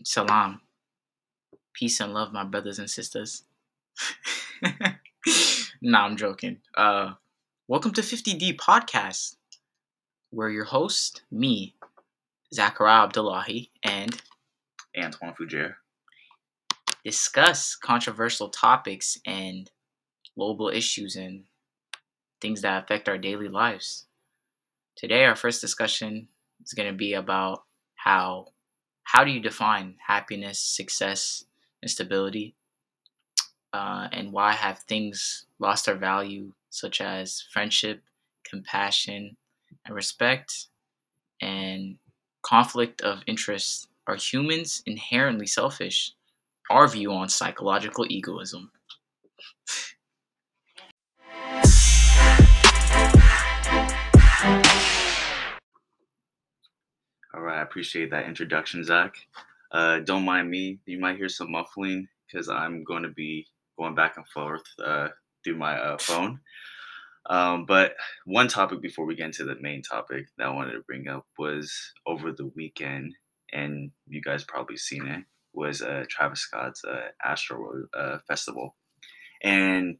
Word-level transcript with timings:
Salam. 0.00 0.60
Peace 1.74 2.00
and 2.00 2.12
love, 2.12 2.32
my 2.32 2.44
brothers 2.44 2.78
and 2.78 2.90
sisters. 2.90 3.44
nah, 5.82 6.06
I'm 6.06 6.16
joking. 6.16 6.58
Uh, 6.76 7.14
welcome 7.68 7.92
to 7.92 8.00
50D 8.00 8.56
Podcast. 8.56 9.36
We're 10.32 10.50
your 10.50 10.64
host, 10.64 11.22
me, 11.30 11.74
Zachariah 12.52 13.04
Abdullahi, 13.04 13.70
and 13.84 14.20
Antoine 14.96 15.34
Fougere. 15.34 15.76
discuss 17.04 17.76
controversial 17.76 18.48
topics 18.48 19.18
and 19.26 19.70
global 20.36 20.68
issues 20.68 21.16
and 21.16 21.44
things 22.40 22.62
that 22.62 22.82
affect 22.82 23.08
our 23.08 23.18
daily 23.18 23.48
lives. 23.48 24.06
Today, 24.96 25.24
our 25.24 25.36
first 25.36 25.60
discussion 25.60 26.28
is 26.64 26.72
going 26.72 26.90
to 26.90 26.96
be 26.96 27.12
about 27.14 27.64
how 27.96 28.48
how 29.12 29.24
do 29.24 29.30
you 29.30 29.40
define 29.40 29.96
happiness, 30.06 30.58
success, 30.60 31.44
and 31.82 31.90
stability, 31.90 32.54
uh, 33.72 34.08
and 34.12 34.32
why 34.32 34.52
have 34.52 34.78
things 34.80 35.46
lost 35.58 35.86
their 35.86 35.96
value, 35.96 36.52
such 36.70 37.00
as 37.00 37.42
friendship, 37.52 38.02
compassion, 38.44 39.36
and 39.84 39.94
respect, 39.94 40.68
and 41.40 41.98
conflict 42.42 43.00
of 43.02 43.22
interest. 43.26 43.88
Are 44.06 44.16
humans 44.16 44.82
inherently 44.86 45.46
selfish? 45.46 46.12
Our 46.70 46.88
view 46.88 47.12
on 47.12 47.28
psychological 47.28 48.06
egoism. 48.10 48.72
All 57.34 57.40
right, 57.40 57.60
I 57.60 57.62
appreciate 57.62 58.10
that 58.10 58.26
introduction, 58.26 58.84
Zach. 58.84 59.16
Uh, 59.70 60.00
don't 60.00 60.24
mind 60.24 60.50
me. 60.50 60.80
You 60.84 60.98
might 61.00 61.16
hear 61.16 61.30
some 61.30 61.50
muffling 61.50 62.06
because 62.26 62.50
I'm 62.50 62.84
going 62.84 63.04
to 63.04 63.08
be 63.08 63.46
going 63.78 63.94
back 63.94 64.18
and 64.18 64.28
forth 64.28 64.62
uh, 64.84 65.08
through 65.42 65.56
my 65.56 65.78
uh, 65.78 65.96
phone. 65.98 66.40
Um, 67.30 67.64
but 67.64 67.94
one 68.26 68.48
topic 68.48 68.82
before 68.82 69.06
we 69.06 69.14
get 69.14 69.26
into 69.26 69.44
the 69.44 69.56
main 69.62 69.80
topic 69.80 70.26
that 70.36 70.46
I 70.46 70.50
wanted 70.50 70.72
to 70.72 70.80
bring 70.80 71.08
up 71.08 71.24
was 71.38 71.72
over 72.06 72.32
the 72.32 72.48
weekend, 72.54 73.14
and 73.50 73.92
you 74.06 74.20
guys 74.20 74.44
probably 74.44 74.76
seen 74.76 75.06
it, 75.06 75.24
was 75.54 75.80
uh, 75.80 76.04
Travis 76.10 76.40
Scott's 76.40 76.84
uh, 76.84 77.08
Astro 77.24 77.84
uh, 77.96 78.18
Festival. 78.28 78.76
And 79.42 79.96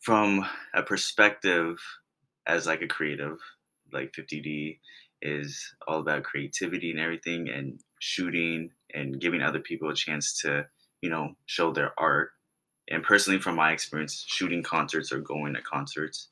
from 0.00 0.46
a 0.74 0.82
perspective 0.82 1.78
as 2.46 2.66
like 2.66 2.82
a 2.82 2.86
creative, 2.86 3.38
like 3.92 4.12
50D 4.12 4.78
is 5.22 5.74
all 5.86 6.00
about 6.00 6.24
creativity 6.24 6.90
and 6.90 7.00
everything 7.00 7.48
and 7.48 7.80
shooting 8.00 8.70
and 8.94 9.20
giving 9.20 9.42
other 9.42 9.60
people 9.60 9.90
a 9.90 9.94
chance 9.94 10.40
to, 10.40 10.66
you 11.00 11.10
know, 11.10 11.34
show 11.46 11.72
their 11.72 11.92
art. 11.98 12.30
And 12.88 13.02
personally, 13.02 13.40
from 13.40 13.56
my 13.56 13.72
experience, 13.72 14.24
shooting 14.26 14.62
concerts 14.62 15.12
or 15.12 15.18
going 15.18 15.54
to 15.54 15.62
concerts, 15.62 16.28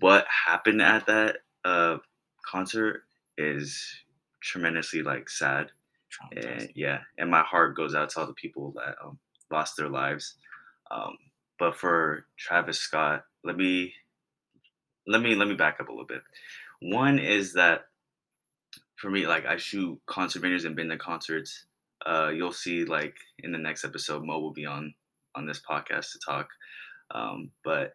what 0.00 0.26
happened 0.46 0.80
at 0.80 1.06
that 1.06 1.38
uh, 1.64 1.98
concert 2.44 3.02
is 3.36 3.84
tremendously 4.40 5.02
like 5.02 5.28
sad. 5.28 5.70
And 6.36 6.70
yeah, 6.74 7.00
and 7.18 7.30
my 7.30 7.42
heart 7.42 7.76
goes 7.76 7.94
out 7.94 8.10
to 8.10 8.20
all 8.20 8.26
the 8.26 8.34
people 8.34 8.72
that 8.76 8.96
um, 9.04 9.18
lost 9.50 9.76
their 9.76 9.88
lives. 9.88 10.34
Um, 10.90 11.16
but 11.58 11.76
for 11.76 12.26
Travis 12.36 12.78
Scott, 12.78 13.24
let 13.44 13.56
me 13.56 13.94
let 15.06 15.22
me 15.22 15.34
let 15.34 15.48
me 15.48 15.54
back 15.54 15.78
up 15.80 15.88
a 15.88 15.92
little 15.92 16.06
bit. 16.06 16.22
One 16.82 17.18
is 17.20 17.52
that 17.52 17.82
for 18.96 19.08
me, 19.08 19.26
like 19.26 19.46
I 19.46 19.56
shoot 19.56 20.00
concert 20.06 20.42
venues 20.42 20.64
and 20.64 20.74
been 20.74 20.88
to 20.88 20.98
concerts. 20.98 21.66
Uh, 22.04 22.30
you'll 22.34 22.52
see 22.52 22.84
like 22.84 23.14
in 23.38 23.52
the 23.52 23.58
next 23.58 23.84
episode, 23.84 24.24
Mo 24.24 24.40
will 24.40 24.52
be 24.52 24.66
on 24.66 24.94
on 25.34 25.46
this 25.46 25.60
podcast 25.60 26.12
to 26.12 26.18
talk. 26.26 26.48
Um, 27.14 27.50
but 27.64 27.92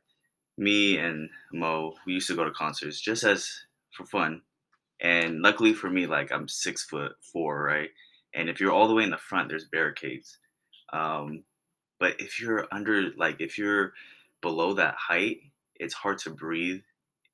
me 0.58 0.98
and 0.98 1.30
Mo, 1.52 1.94
we 2.06 2.14
used 2.14 2.28
to 2.28 2.36
go 2.36 2.46
to 2.46 2.52
concerts 2.52 3.00
just 3.00 3.24
as 3.24 3.50
for 3.92 4.06
fun. 4.06 4.42
And 5.02 5.42
luckily 5.42 5.74
for 5.74 5.90
me, 5.90 6.08
like 6.08 6.32
I'm 6.32 6.48
six 6.48 6.84
foot 6.84 7.14
four, 7.22 7.62
right? 7.62 7.90
And 8.34 8.50
if 8.50 8.60
you're 8.60 8.72
all 8.72 8.88
the 8.88 8.96
way 8.96 9.04
in 9.04 9.12
the 9.12 9.18
front, 9.18 9.50
there's 9.50 9.66
barricades. 9.66 10.38
Um, 10.94 11.44
but 12.00 12.20
if 12.22 12.40
you're 12.40 12.68
under, 12.72 13.12
like 13.18 13.42
if 13.42 13.58
you're 13.58 13.94
below 14.42 14.74
that 14.74 14.96
height, 14.96 15.40
it's 15.76 15.94
hard 15.94 16.20
to 16.20 16.30
breathe 16.30 16.82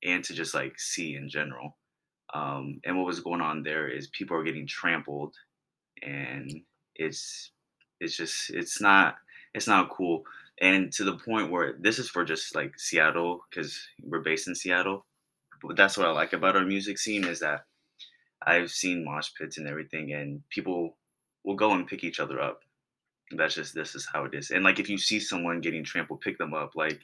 and 0.04 0.22
to 0.24 0.34
just 0.34 0.54
like 0.54 0.78
see 0.78 1.16
in 1.16 1.28
general. 1.28 1.76
Um, 2.32 2.80
and 2.84 2.96
what 2.96 3.06
was 3.06 3.20
going 3.20 3.40
on 3.40 3.62
there 3.62 3.88
is 3.88 4.08
people 4.08 4.36
are 4.36 4.44
getting 4.44 4.66
trampled, 4.66 5.34
and 6.02 6.50
it's 6.94 7.50
it's 8.00 8.16
just 8.16 8.50
it's 8.50 8.80
not 8.80 9.16
it's 9.54 9.66
not 9.66 9.90
cool. 9.90 10.24
And 10.60 10.92
to 10.92 11.04
the 11.04 11.16
point 11.16 11.50
where 11.50 11.76
this 11.80 11.98
is 11.98 12.08
for 12.08 12.24
just 12.24 12.54
like 12.54 12.78
Seattle 12.78 13.40
because 13.50 13.78
we're 14.02 14.20
based 14.20 14.48
in 14.48 14.54
Seattle. 14.54 15.06
But 15.62 15.76
that's 15.76 15.96
what 15.96 16.06
I 16.06 16.10
like 16.10 16.34
about 16.34 16.56
our 16.56 16.64
music 16.64 16.98
scene 16.98 17.24
is 17.24 17.40
that 17.40 17.64
I've 18.46 18.70
seen 18.70 19.04
mosh 19.04 19.30
pits 19.38 19.58
and 19.58 19.66
everything, 19.66 20.12
and 20.12 20.42
people 20.50 20.96
will 21.44 21.56
go 21.56 21.72
and 21.72 21.86
pick 21.86 22.04
each 22.04 22.20
other 22.20 22.40
up. 22.40 22.60
That's 23.30 23.54
just 23.54 23.74
this 23.74 23.94
is 23.94 24.06
how 24.12 24.24
it 24.24 24.34
is. 24.34 24.50
And 24.50 24.64
like 24.64 24.78
if 24.78 24.88
you 24.88 24.98
see 24.98 25.20
someone 25.20 25.60
getting 25.60 25.84
trampled, 25.84 26.20
pick 26.20 26.38
them 26.38 26.52
up. 26.52 26.72
Like 26.74 27.00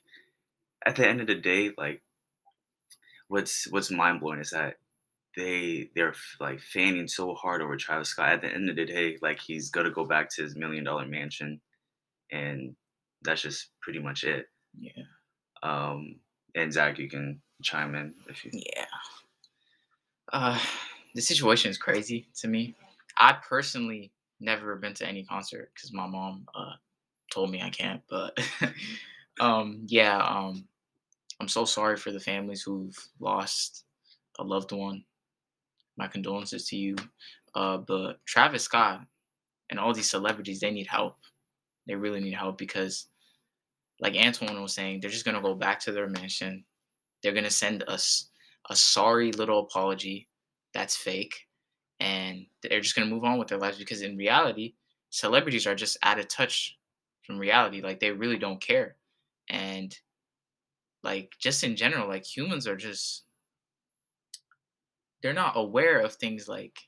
at 0.86 0.96
the 0.96 1.08
end 1.08 1.20
of 1.20 1.26
the 1.26 1.34
day, 1.34 1.72
like 1.78 2.02
what's 3.30 3.70
what's 3.70 3.92
mind 3.92 4.20
blowing 4.20 4.40
is 4.40 4.50
that 4.50 4.74
they 5.36 5.88
they're 5.94 6.14
like 6.40 6.60
fanning 6.60 7.06
so 7.06 7.32
hard 7.34 7.62
over 7.62 7.76
Travis 7.76 8.08
Scott. 8.08 8.30
At 8.30 8.40
the 8.42 8.48
end 8.52 8.68
of 8.68 8.74
the 8.76 8.84
day, 8.84 9.16
like 9.22 9.38
he's 9.38 9.70
gonna 9.70 9.90
go 9.90 10.04
back 10.04 10.28
to 10.34 10.42
his 10.42 10.56
million 10.56 10.82
dollar 10.84 11.06
mansion, 11.06 11.60
and 12.32 12.74
that's 13.22 13.40
just 13.40 13.68
pretty 13.80 14.00
much 14.00 14.24
it. 14.24 14.46
Yeah. 14.78 15.04
Um, 15.62 16.16
and 16.56 16.72
Zach, 16.72 16.98
you 16.98 17.08
can 17.08 17.40
chime 17.62 17.94
in 17.94 18.14
if 18.28 18.44
you. 18.44 18.50
Yeah. 18.52 18.84
Uh, 20.32 20.58
the 21.14 21.22
situation 21.22 21.70
is 21.70 21.78
crazy 21.78 22.28
to 22.40 22.48
me. 22.48 22.74
I 23.16 23.36
personally 23.48 24.10
never 24.40 24.74
been 24.74 24.94
to 24.94 25.06
any 25.06 25.24
concert 25.24 25.70
because 25.74 25.92
my 25.92 26.06
mom 26.08 26.46
uh 26.54 26.74
told 27.32 27.52
me 27.52 27.62
I 27.62 27.70
can't. 27.70 28.02
But 28.10 28.36
um, 29.40 29.82
yeah, 29.86 30.18
um, 30.18 30.64
I'm 31.40 31.48
so 31.48 31.64
sorry 31.64 31.96
for 31.96 32.12
the 32.12 32.20
families 32.20 32.62
who've 32.62 32.96
lost 33.18 33.84
a 34.38 34.44
loved 34.44 34.72
one. 34.72 35.02
My 35.96 36.06
condolences 36.06 36.68
to 36.68 36.76
you. 36.76 36.96
Uh, 37.54 37.78
but 37.78 38.24
Travis 38.26 38.64
Scott 38.64 39.00
and 39.70 39.80
all 39.80 39.94
these 39.94 40.10
celebrities, 40.10 40.60
they 40.60 40.70
need 40.70 40.86
help. 40.86 41.16
They 41.86 41.94
really 41.94 42.20
need 42.20 42.34
help 42.34 42.58
because, 42.58 43.06
like 44.00 44.14
Antoine 44.14 44.60
was 44.60 44.74
saying, 44.74 45.00
they're 45.00 45.10
just 45.10 45.24
gonna 45.24 45.40
go 45.40 45.54
back 45.54 45.80
to 45.80 45.92
their 45.92 46.08
mansion. 46.08 46.62
They're 47.22 47.34
gonna 47.34 47.50
send 47.50 47.84
us 47.88 48.28
a 48.68 48.76
sorry 48.76 49.32
little 49.32 49.60
apology 49.60 50.28
that's 50.74 50.96
fake, 50.96 51.34
and 52.00 52.46
they're 52.62 52.80
just 52.80 52.94
gonna 52.94 53.10
move 53.10 53.24
on 53.24 53.38
with 53.38 53.48
their 53.48 53.58
lives 53.58 53.78
because 53.78 54.02
in 54.02 54.16
reality, 54.16 54.74
celebrities 55.08 55.66
are 55.66 55.74
just 55.74 55.96
out 56.02 56.18
of 56.18 56.28
touch 56.28 56.78
from 57.22 57.38
reality. 57.38 57.80
Like 57.80 57.98
they 57.98 58.10
really 58.10 58.38
don't 58.38 58.60
care, 58.60 58.96
and 59.48 59.96
like 61.02 61.32
just 61.38 61.64
in 61.64 61.76
general, 61.76 62.08
like 62.08 62.24
humans 62.24 62.66
are 62.66 62.76
just 62.76 63.24
they're 65.22 65.32
not 65.32 65.56
aware 65.56 66.00
of 66.00 66.14
things 66.14 66.48
like 66.48 66.78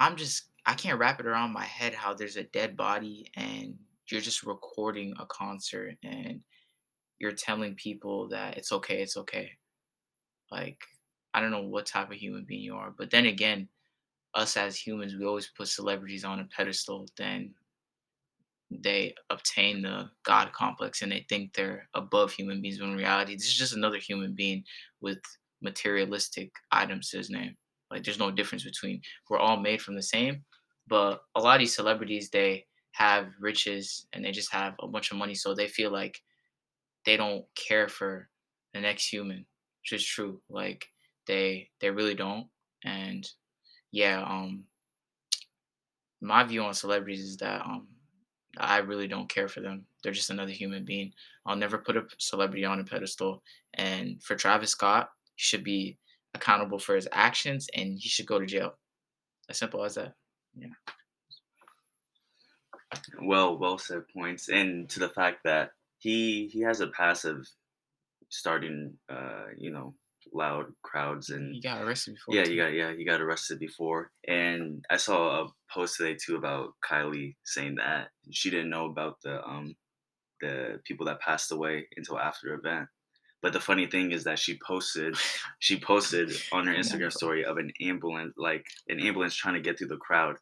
I'm 0.00 0.16
just 0.16 0.44
I 0.66 0.74
can't 0.74 0.98
wrap 0.98 1.20
it 1.20 1.26
around 1.26 1.52
my 1.52 1.64
head 1.64 1.94
how 1.94 2.14
there's 2.14 2.36
a 2.36 2.44
dead 2.44 2.76
body 2.76 3.26
and 3.36 3.74
you're 4.10 4.20
just 4.20 4.44
recording 4.44 5.14
a 5.18 5.26
concert 5.26 5.96
and 6.02 6.40
you're 7.18 7.32
telling 7.32 7.74
people 7.74 8.28
that 8.28 8.56
it's 8.56 8.72
okay, 8.72 9.00
it's 9.00 9.16
okay. 9.16 9.50
Like 10.50 10.78
I 11.34 11.40
don't 11.40 11.50
know 11.50 11.62
what 11.62 11.86
type 11.86 12.10
of 12.10 12.16
human 12.16 12.44
being 12.44 12.62
you 12.62 12.74
are, 12.74 12.92
but 12.96 13.10
then 13.10 13.26
again, 13.26 13.68
us 14.34 14.56
as 14.56 14.76
humans, 14.76 15.14
we 15.14 15.26
always 15.26 15.50
put 15.56 15.68
celebrities 15.68 16.24
on 16.24 16.40
a 16.40 16.48
pedestal. 16.56 17.06
Then 17.16 17.54
they 18.82 19.14
obtain 19.30 19.82
the 19.82 20.10
God 20.24 20.52
complex 20.52 21.02
and 21.02 21.12
they 21.12 21.26
think 21.28 21.52
they're 21.52 21.88
above 21.94 22.32
human 22.32 22.62
beings 22.62 22.80
when 22.80 22.90
in 22.90 22.96
reality, 22.96 23.34
this 23.34 23.46
is 23.46 23.54
just 23.54 23.74
another 23.76 23.98
human 23.98 24.34
being 24.34 24.64
with 25.00 25.18
materialistic 25.62 26.50
items 26.70 27.10
to 27.10 27.18
his 27.18 27.30
name. 27.30 27.56
Like 27.90 28.04
there's 28.04 28.18
no 28.18 28.30
difference 28.30 28.64
between 28.64 29.00
we're 29.28 29.38
all 29.38 29.58
made 29.60 29.82
from 29.82 29.94
the 29.94 30.02
same. 30.02 30.44
But 30.88 31.20
a 31.34 31.40
lot 31.40 31.56
of 31.56 31.60
these 31.60 31.74
celebrities, 31.74 32.30
they 32.30 32.66
have 32.92 33.28
riches 33.40 34.06
and 34.12 34.24
they 34.24 34.30
just 34.32 34.52
have 34.52 34.74
a 34.80 34.88
bunch 34.88 35.10
of 35.10 35.16
money. 35.16 35.34
So 35.34 35.54
they 35.54 35.68
feel 35.68 35.90
like 35.90 36.18
they 37.04 37.16
don't 37.16 37.44
care 37.54 37.88
for 37.88 38.28
the 38.74 38.80
next 38.80 39.08
human, 39.08 39.46
which 39.82 39.92
is 40.00 40.04
true. 40.04 40.40
Like 40.48 40.86
they 41.26 41.70
they 41.80 41.90
really 41.90 42.14
don't. 42.14 42.46
And 42.84 43.28
yeah, 43.92 44.22
um 44.22 44.64
my 46.20 46.44
view 46.44 46.62
on 46.62 46.74
celebrities 46.74 47.24
is 47.24 47.36
that 47.38 47.62
um 47.62 47.88
I 48.58 48.78
really 48.78 49.08
don't 49.08 49.28
care 49.28 49.48
for 49.48 49.60
them. 49.60 49.86
They're 50.02 50.12
just 50.12 50.30
another 50.30 50.52
human 50.52 50.84
being. 50.84 51.12
I'll 51.46 51.56
never 51.56 51.78
put 51.78 51.96
a 51.96 52.04
celebrity 52.18 52.64
on 52.64 52.80
a 52.80 52.84
pedestal. 52.84 53.42
And 53.74 54.22
for 54.22 54.36
Travis 54.36 54.70
Scott, 54.70 55.10
he 55.34 55.42
should 55.42 55.64
be 55.64 55.98
accountable 56.34 56.78
for 56.78 56.94
his 56.94 57.08
actions 57.12 57.68
and 57.74 57.98
he 57.98 58.08
should 58.08 58.26
go 58.26 58.38
to 58.38 58.46
jail. 58.46 58.74
As 59.48 59.58
simple 59.58 59.84
as 59.84 59.94
that. 59.94 60.14
Yeah. 60.54 60.68
Well, 63.22 63.56
well 63.56 63.78
said 63.78 64.02
points, 64.08 64.48
and 64.48 64.88
to 64.90 65.00
the 65.00 65.08
fact 65.08 65.44
that 65.44 65.72
he 65.98 66.48
he 66.48 66.60
has 66.60 66.80
a 66.80 66.88
passive 66.88 67.48
starting, 68.28 68.94
uh, 69.08 69.46
you 69.56 69.70
know, 69.70 69.94
loud 70.32 70.66
crowds 70.82 71.30
and 71.30 71.54
He 71.54 71.60
got 71.60 71.82
arrested 71.82 72.14
before. 72.14 72.34
yeah, 72.34 72.44
too. 72.44 72.52
you 72.54 72.62
got 72.62 72.72
yeah, 72.72 72.92
he 72.96 73.04
got 73.04 73.20
arrested 73.20 73.58
before, 73.58 74.10
and 74.26 74.84
I 74.90 74.96
saw 74.96 75.42
a 75.44 75.48
post 75.72 75.96
today 75.96 76.16
too 76.16 76.36
about 76.36 76.74
Kylie 76.88 77.36
saying 77.44 77.76
that 77.76 78.08
she 78.30 78.50
didn't 78.50 78.70
know 78.70 78.86
about 78.86 79.18
the 79.22 79.44
um 79.44 79.74
the 80.40 80.80
people 80.84 81.06
that 81.06 81.20
passed 81.20 81.52
away 81.52 81.86
until 81.96 82.18
after 82.18 82.48
the 82.48 82.54
event. 82.68 82.88
But 83.42 83.52
the 83.52 83.60
funny 83.60 83.86
thing 83.86 84.12
is 84.12 84.24
that 84.24 84.38
she 84.38 84.58
posted 84.66 85.16
she 85.58 85.78
posted 85.78 86.30
on 86.52 86.66
her 86.66 86.74
Instagram 86.74 87.12
story 87.12 87.44
of 87.44 87.58
an 87.58 87.70
ambulance 87.80 88.34
like 88.36 88.64
an 88.88 89.00
ambulance 89.00 89.34
trying 89.34 89.54
to 89.54 89.60
get 89.60 89.78
through 89.78 89.88
the 89.88 89.96
crowd 89.96 90.36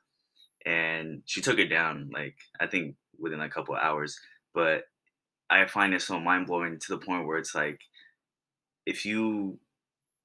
and 0.66 1.22
she 1.24 1.40
took 1.40 1.58
it 1.58 1.68
down 1.68 2.10
like 2.12 2.36
I 2.60 2.66
think 2.66 2.96
within 3.18 3.40
a 3.40 3.48
couple 3.50 3.74
of 3.74 3.82
hours. 3.82 4.18
But 4.54 4.84
I 5.48 5.66
find 5.66 5.94
it 5.94 6.02
so 6.02 6.20
mind 6.20 6.46
blowing 6.46 6.78
to 6.78 6.86
the 6.96 7.04
point 7.04 7.26
where 7.26 7.38
it's 7.38 7.54
like 7.54 7.80
if 8.86 9.04
you 9.04 9.58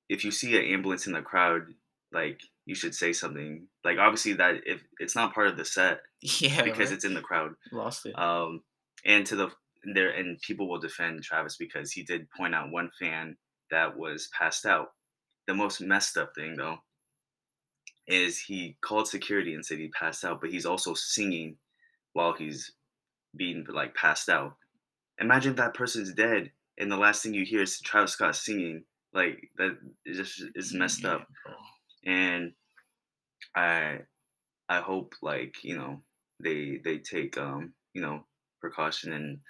if 0.10 0.24
you 0.24 0.32
see 0.32 0.58
an 0.58 0.66
ambulance 0.74 1.08
in 1.08 1.14
the 1.14 1.22
crowd, 1.22 1.64
like 2.12 2.40
you 2.66 2.76
should 2.76 2.96
say 2.96 3.14
something. 3.14 3.68
Like 3.84 3.98
obviously 3.98 4.34
that 4.34 4.62
if 4.66 4.84
it's 5.00 5.16
not 5.16 5.34
part 5.34 5.48
of 5.48 5.58
the 5.58 5.66
set 5.66 6.00
Yeah, 6.22 6.64
because 6.64 6.90
right? 6.90 6.96
it's 6.96 7.06
in 7.06 7.14
the 7.14 7.22
crowd. 7.22 7.52
lost 7.72 8.06
it. 8.06 8.18
Um 8.18 8.62
and 9.06 9.26
to 9.28 9.36
the 9.36 9.50
there 9.94 10.10
and 10.10 10.40
people 10.42 10.68
will 10.68 10.80
defend 10.80 11.22
Travis 11.24 11.58
because 11.58 11.92
he 11.92 12.04
did 12.04 12.30
point 12.32 12.56
out 12.56 12.72
one 12.72 12.90
fan 13.00 13.38
that 13.72 13.98
was 13.98 14.30
passed 14.38 14.66
out. 14.66 14.88
The 15.48 15.54
most 15.54 15.80
messed 15.82 16.18
up 16.18 16.34
thing 16.36 16.56
though 16.58 16.78
is 18.08 18.40
he 18.40 18.78
called 18.84 19.08
security 19.08 19.54
and 19.54 19.66
said 19.66 19.80
he 19.80 19.90
passed 19.90 20.24
out, 20.24 20.40
but 20.42 20.52
he's 20.52 20.66
also 20.66 20.94
singing 20.94 21.58
while 22.14 22.34
he's 22.34 22.72
being 23.36 23.66
like 23.70 23.96
passed 23.96 24.30
out. 24.30 24.56
Imagine 25.20 25.52
if 25.52 25.58
that 25.58 25.74
person's 25.74 26.14
dead 26.14 26.52
and 26.78 26.92
the 26.92 26.98
last 26.98 27.24
thing 27.24 27.34
you 27.34 27.46
hear 27.46 27.62
is 27.62 27.80
Travis 27.80 28.12
Scott 28.14 28.36
singing. 28.36 28.84
Like 29.16 29.52
that 29.58 29.80
is 30.06 30.18
just 30.18 30.44
is 30.56 30.74
messed 30.76 31.06
up. 31.06 31.28
And 32.06 32.54
I 33.56 34.00
I 34.70 34.82
hope 34.82 35.16
like, 35.22 35.64
you 35.64 35.78
know, 35.78 36.04
they 36.44 36.80
they 36.84 37.00
take 37.00 37.38
um, 37.38 37.76
you 37.94 38.02
know, 38.02 38.28
precaution 38.62 39.14
and 39.14 39.42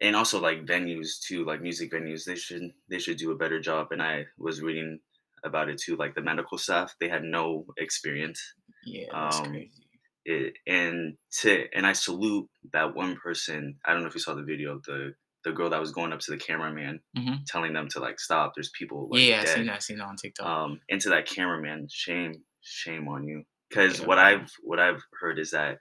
and 0.00 0.16
also 0.16 0.40
like 0.40 0.66
venues 0.66 1.20
too, 1.26 1.44
like 1.44 1.62
music 1.62 1.92
venues, 1.92 2.24
they 2.26 2.36
should 2.36 2.72
they 2.90 2.98
should 3.00 3.18
do 3.18 3.32
a 3.32 3.36
better 3.38 3.60
job. 3.60 3.88
And 3.92 4.02
I 4.02 4.26
was 4.38 4.62
reading 4.62 5.00
about 5.44 5.68
it 5.70 5.78
too, 5.78 5.96
like 5.96 6.14
the 6.14 6.22
medical 6.22 6.58
staff, 6.58 6.94
they 7.00 7.08
had 7.08 7.24
no 7.24 7.66
experience 7.78 8.40
Yeah, 8.82 9.12
that's 9.20 9.40
Um, 9.40 9.50
crazy. 9.50 9.88
it, 10.24 10.54
and 10.66 11.18
to 11.40 11.66
and 11.74 11.86
I 11.86 11.94
salute 11.94 12.48
that 12.72 12.94
one 12.94 13.16
person. 13.16 13.78
I 13.84 13.92
don't 13.92 14.02
know 14.02 14.08
if 14.08 14.14
you 14.16 14.20
saw 14.20 14.34
the 14.34 14.44
video, 14.44 14.80
the 14.86 15.14
the 15.48 15.54
girl 15.56 15.70
that 15.70 15.80
was 15.80 15.92
going 15.92 16.12
up 16.12 16.20
to 16.20 16.30
the 16.30 16.36
cameraman, 16.36 17.00
Mhm. 17.16 17.44
telling 17.46 17.72
them 17.72 17.88
to 17.88 18.00
like 18.00 18.20
stop. 18.20 18.52
There's 18.54 18.70
people 18.70 19.08
like 19.10 19.22
yeah, 19.22 19.40
I 19.40 19.44
dead. 19.44 19.54
seen 19.56 19.66
that. 19.66 19.74
I 19.76 19.78
seen 19.78 19.98
that 19.98 20.04
on 20.08 20.16
TikTok. 20.16 20.46
Um, 20.46 20.80
and 20.90 21.00
to 21.00 21.08
that 21.10 21.26
cameraman, 21.26 21.88
shame, 21.90 22.44
shame 22.62 23.08
on 23.08 23.26
you. 23.26 23.44
Because 23.68 24.00
Yeah, 24.00 24.06
what 24.06 24.16
man. 24.16 24.26
I've 24.26 24.52
what 24.62 24.78
I've 24.80 25.02
heard 25.20 25.38
is 25.38 25.50
that 25.52 25.78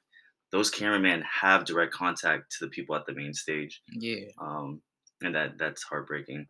those 0.51 0.69
cameramen 0.69 1.21
have 1.41 1.65
direct 1.65 1.93
contact 1.93 2.51
to 2.57 2.65
the 2.65 2.69
people 2.71 2.95
at 2.95 3.05
the 3.05 3.13
main 3.13 3.33
stage, 3.33 3.81
yeah, 3.91 4.27
um, 4.39 4.81
and 5.21 5.35
that 5.35 5.57
that's 5.57 5.83
heartbreaking. 5.83 6.47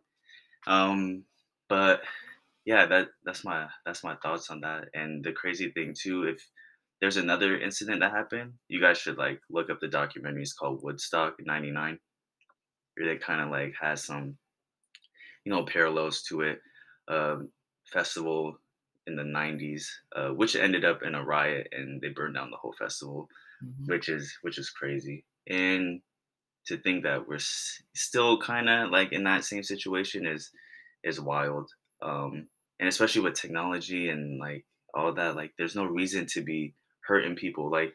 Um, 0.66 1.24
but 1.68 2.02
yeah, 2.64 2.86
that 2.86 3.08
that's 3.24 3.44
my 3.44 3.68
that's 3.84 4.04
my 4.04 4.16
thoughts 4.16 4.50
on 4.50 4.60
that. 4.60 4.88
And 4.94 5.24
the 5.24 5.32
crazy 5.32 5.70
thing 5.72 5.94
too, 6.00 6.24
if 6.24 6.40
there's 7.00 7.16
another 7.16 7.58
incident 7.58 8.00
that 8.00 8.10
happened, 8.12 8.54
you 8.68 8.80
guys 8.80 8.98
should 8.98 9.16
like 9.18 9.40
look 9.50 9.70
up 9.70 9.80
the 9.80 9.88
documentary. 9.88 10.42
It's 10.42 10.52
called 10.52 10.82
Woodstock 10.82 11.34
'99, 11.40 11.98
it 13.06 13.22
kind 13.22 13.40
of 13.40 13.50
like 13.50 13.74
has 13.80 14.04
some, 14.04 14.38
you 15.44 15.52
know, 15.52 15.64
parallels 15.64 16.22
to 16.24 16.42
it. 16.42 16.60
Um, 17.08 17.50
festival 17.86 18.58
in 19.06 19.16
the 19.16 19.24
'90s, 19.24 19.90
uh, 20.14 20.28
which 20.28 20.54
ended 20.54 20.84
up 20.84 21.02
in 21.02 21.14
a 21.14 21.24
riot 21.24 21.68
and 21.72 22.02
they 22.02 22.10
burned 22.10 22.34
down 22.34 22.50
the 22.50 22.58
whole 22.58 22.74
festival, 22.78 23.28
mhm. 23.60 23.86
which 23.86 24.08
is 24.08 24.36
which 24.42 24.58
is 24.58 24.70
crazy. 24.70 25.26
And 25.48 26.02
to 26.66 26.78
think 26.78 27.04
that 27.04 27.28
we're 27.28 27.36
s- 27.36 27.82
still 27.96 28.40
kind 28.40 28.68
of 28.68 28.90
like 28.90 29.12
in 29.12 29.24
that 29.24 29.44
same 29.44 29.62
situation 29.64 30.26
is 30.26 30.52
is 31.04 31.20
wild 31.20 31.70
um 32.02 32.48
and 32.80 32.88
especially 32.88 33.22
with 33.22 33.34
technology 33.34 34.08
and 34.10 34.38
like 34.40 34.66
all 34.94 35.14
that 35.14 35.36
like 35.36 35.52
there's 35.58 35.76
no 35.76 35.84
reason 35.86 36.26
to 36.26 36.42
be 36.42 36.74
hurting 37.04 37.36
people 37.36 37.70
like 37.70 37.94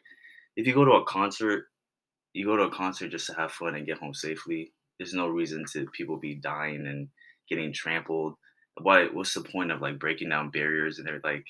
if 0.56 0.66
you 0.66 0.74
go 0.74 0.84
to 0.84 0.92
a 0.92 1.06
concert 1.06 1.66
you 2.34 2.44
go 2.44 2.56
to 2.56 2.64
a 2.64 2.70
concert 2.74 3.08
just 3.10 3.26
to 3.26 3.34
have 3.34 3.52
fun 3.52 3.74
and 3.74 3.86
get 3.86 3.98
home 3.98 4.14
safely 4.14 4.73
there's 4.98 5.14
no 5.14 5.28
reason 5.28 5.64
to 5.72 5.86
people 5.92 6.18
be 6.18 6.34
dying 6.34 6.86
and 6.86 7.08
getting 7.48 7.72
trampled. 7.72 8.34
Why 8.80 9.06
what's 9.06 9.34
the 9.34 9.42
point 9.42 9.70
of 9.70 9.80
like 9.80 9.98
breaking 9.98 10.30
down 10.30 10.50
barriers? 10.50 10.98
And 10.98 11.06
they're 11.06 11.20
like 11.22 11.46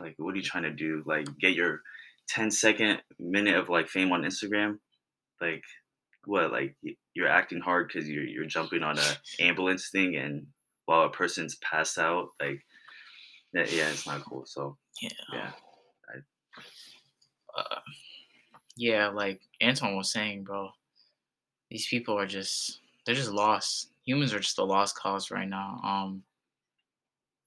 like 0.00 0.14
what 0.18 0.34
are 0.34 0.36
you 0.36 0.42
trying 0.42 0.64
to 0.64 0.72
do? 0.72 1.02
Like 1.06 1.26
get 1.40 1.54
your 1.54 1.80
10 2.28 2.50
second 2.50 3.02
minute 3.18 3.56
of 3.56 3.68
like 3.68 3.88
fame 3.88 4.12
on 4.12 4.22
instagram? 4.22 4.78
Like 5.40 5.62
what 6.24 6.52
like 6.52 6.76
you're 7.14 7.28
acting 7.28 7.60
hard 7.60 7.88
because 7.88 8.08
you're 8.08 8.24
you're 8.24 8.46
jumping 8.46 8.82
on 8.82 8.98
a 8.98 9.16
ambulance 9.40 9.90
thing 9.90 10.16
and 10.16 10.46
while 10.86 11.02
a 11.02 11.10
person's 11.10 11.56
passed 11.56 11.98
out? 11.98 12.28
Like 12.40 12.60
that, 13.52 13.72
yeah 13.72 13.90
it's 13.90 14.06
not 14.06 14.24
cool. 14.24 14.44
So 14.46 14.76
yeah, 15.00 15.08
yeah. 15.32 15.50
Uh, 17.56 17.80
yeah. 18.76 19.08
Like 19.08 19.40
Anton 19.60 19.96
was 19.96 20.12
saying, 20.12 20.44
bro, 20.44 20.70
these 21.72 21.86
people 21.88 22.18
are 22.18 22.26
just 22.26 22.80
they're 23.06 23.14
just 23.14 23.32
lost. 23.32 23.88
Humans 24.04 24.34
are 24.34 24.40
just 24.40 24.58
a 24.58 24.64
lost 24.64 24.94
cause 24.96 25.30
right 25.30 25.48
now. 25.48 25.80
Um, 25.82 26.22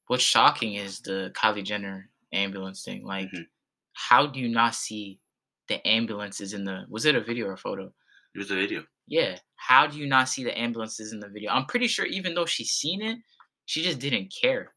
what's 0.08 0.24
shocking 0.24 0.74
is 0.76 1.00
the 1.02 1.32
Kylie 1.36 1.64
Jenner 1.64 2.10
ambulance 2.34 2.84
thing. 2.84 3.06
Like, 3.06 3.30
Mhm. 3.30 3.48
how 3.94 4.26
do 4.28 4.40
you 4.40 4.50
not 4.50 4.76
see 4.76 5.20
the 5.68 5.86
ambulances 5.88 6.54
in 6.54 6.64
the? 6.64 6.86
Was 6.90 7.06
it 7.06 7.16
a 7.16 7.22
video 7.22 7.48
or 7.48 7.54
a 7.54 7.58
photo? 7.58 7.94
It 8.34 8.40
was 8.40 8.52
a 8.52 8.56
video 8.56 8.86
Yeah. 9.08 9.40
How 9.58 9.86
do 9.86 10.00
you 10.00 10.08
not 10.08 10.30
see 10.30 10.44
the 10.44 10.58
ambulances 10.58 11.14
in 11.14 11.20
the 11.20 11.30
video? 11.30 11.52
I'm 11.52 11.68
pretty 11.68 11.88
sure 11.88 12.06
even 12.08 12.34
though 12.34 12.48
she's 12.48 12.72
seen 12.72 13.04
it, 13.04 13.20
she 13.66 13.84
just 13.84 14.00
didn't 14.00 14.34
care. 14.34 14.74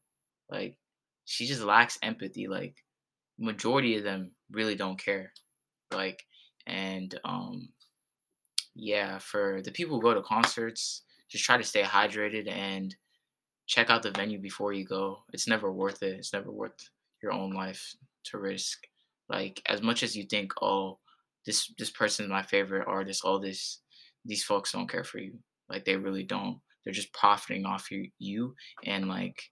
Like 0.49 0.77
she 1.25 1.47
just 1.47 1.63
lacks 1.63 1.97
empathy. 2.03 2.47
Like 2.47 2.75
majority 3.39 3.97
of 3.97 4.03
them 4.03 4.35
really 4.51 4.75
don't 4.75 4.99
care. 4.99 5.33
Like 5.91 6.23
and 6.67 7.19
um 7.23 7.73
yeah, 8.75 9.19
for 9.19 9.61
the 9.63 9.71
people 9.71 9.95
who 9.97 10.01
go 10.03 10.13
to 10.13 10.21
concerts, 10.21 11.03
just 11.29 11.43
try 11.43 11.57
to 11.57 11.63
stay 11.63 11.83
hydrated 11.83 12.49
and 12.49 12.95
check 13.67 13.89
out 13.89 14.01
the 14.03 14.11
venue 14.11 14.39
before 14.39 14.73
you 14.73 14.85
go. 14.85 15.23
It's 15.31 15.47
never 15.47 15.71
worth 15.71 16.01
it. 16.01 16.15
It's 16.15 16.33
never 16.33 16.51
worth 16.51 16.89
your 17.21 17.31
own 17.31 17.51
life 17.53 17.93
to 18.25 18.39
risk. 18.39 18.79
Like 19.29 19.61
as 19.67 19.81
much 19.81 20.01
as 20.03 20.15
you 20.15 20.23
think, 20.23 20.53
oh, 20.61 20.97
this 21.45 21.71
this 21.77 21.91
person's 21.91 22.29
my 22.29 22.41
favorite 22.41 22.87
artist, 22.87 23.23
all 23.23 23.39
this 23.39 23.81
these 24.25 24.43
folks 24.43 24.71
don't 24.71 24.89
care 24.89 25.03
for 25.03 25.19
you. 25.19 25.37
Like 25.69 25.85
they 25.85 25.95
really 25.97 26.23
don't. 26.23 26.59
They're 26.83 26.93
just 26.93 27.13
profiting 27.13 27.65
off 27.65 27.91
you 27.91 28.09
you 28.17 28.55
and 28.85 29.07
like 29.07 29.43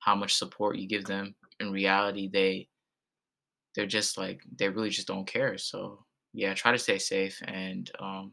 how 0.00 0.14
much 0.14 0.34
support 0.34 0.78
you 0.78 0.88
give 0.88 1.04
them. 1.04 1.34
In 1.60 1.70
reality, 1.70 2.30
they 2.32 2.68
they're 3.74 3.86
just 3.86 4.16
like 4.16 4.40
they 4.56 4.68
really 4.68 4.90
just 4.90 5.06
don't 5.06 5.26
care. 5.26 5.58
So 5.58 6.04
yeah, 6.32 6.54
try 6.54 6.72
to 6.72 6.78
stay 6.78 6.98
safe 6.98 7.38
and 7.46 7.90
um 8.00 8.32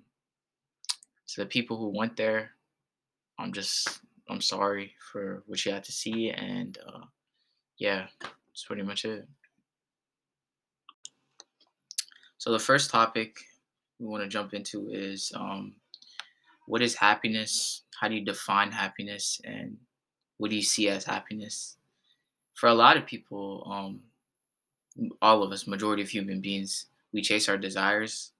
to 1.27 1.41
the 1.41 1.45
people 1.45 1.77
who 1.77 1.89
went 1.89 2.15
there, 2.15 2.51
I'm 3.37 3.53
just 3.53 3.99
I'm 4.29 4.41
sorry 4.41 4.93
for 5.11 5.43
what 5.47 5.65
you 5.65 5.71
had 5.71 5.83
to 5.85 5.91
see 5.91 6.31
and 6.31 6.77
uh 6.87 7.05
yeah, 7.77 8.07
that's 8.19 8.65
pretty 8.65 8.81
much 8.81 9.05
it. 9.05 9.27
So 12.37 12.51
the 12.51 12.59
first 12.59 12.89
topic 12.89 13.37
we 13.99 14.07
want 14.07 14.23
to 14.23 14.29
jump 14.29 14.53
into 14.53 14.89
is 14.89 15.31
um 15.35 15.75
what 16.65 16.81
is 16.81 16.95
happiness? 16.95 17.83
How 17.99 18.07
do 18.07 18.15
you 18.15 18.25
define 18.25 18.71
happiness 18.71 19.39
and 19.43 19.77
what 20.37 20.49
do 20.49 20.55
you 20.55 20.61
see 20.61 20.89
as 20.89 21.05
happiness? 21.05 21.77
For 22.55 22.67
a 22.67 22.73
lot 22.73 22.97
of 22.97 23.05
people, 23.05 23.67
um 23.71 23.99
all 25.21 25.43
of 25.43 25.51
us, 25.51 25.67
majority 25.67 26.01
of 26.01 26.09
human 26.09 26.41
beings, 26.41 26.87
we 27.13 27.21
chase 27.21 27.47
our 27.47 27.57
desires, 27.57 28.31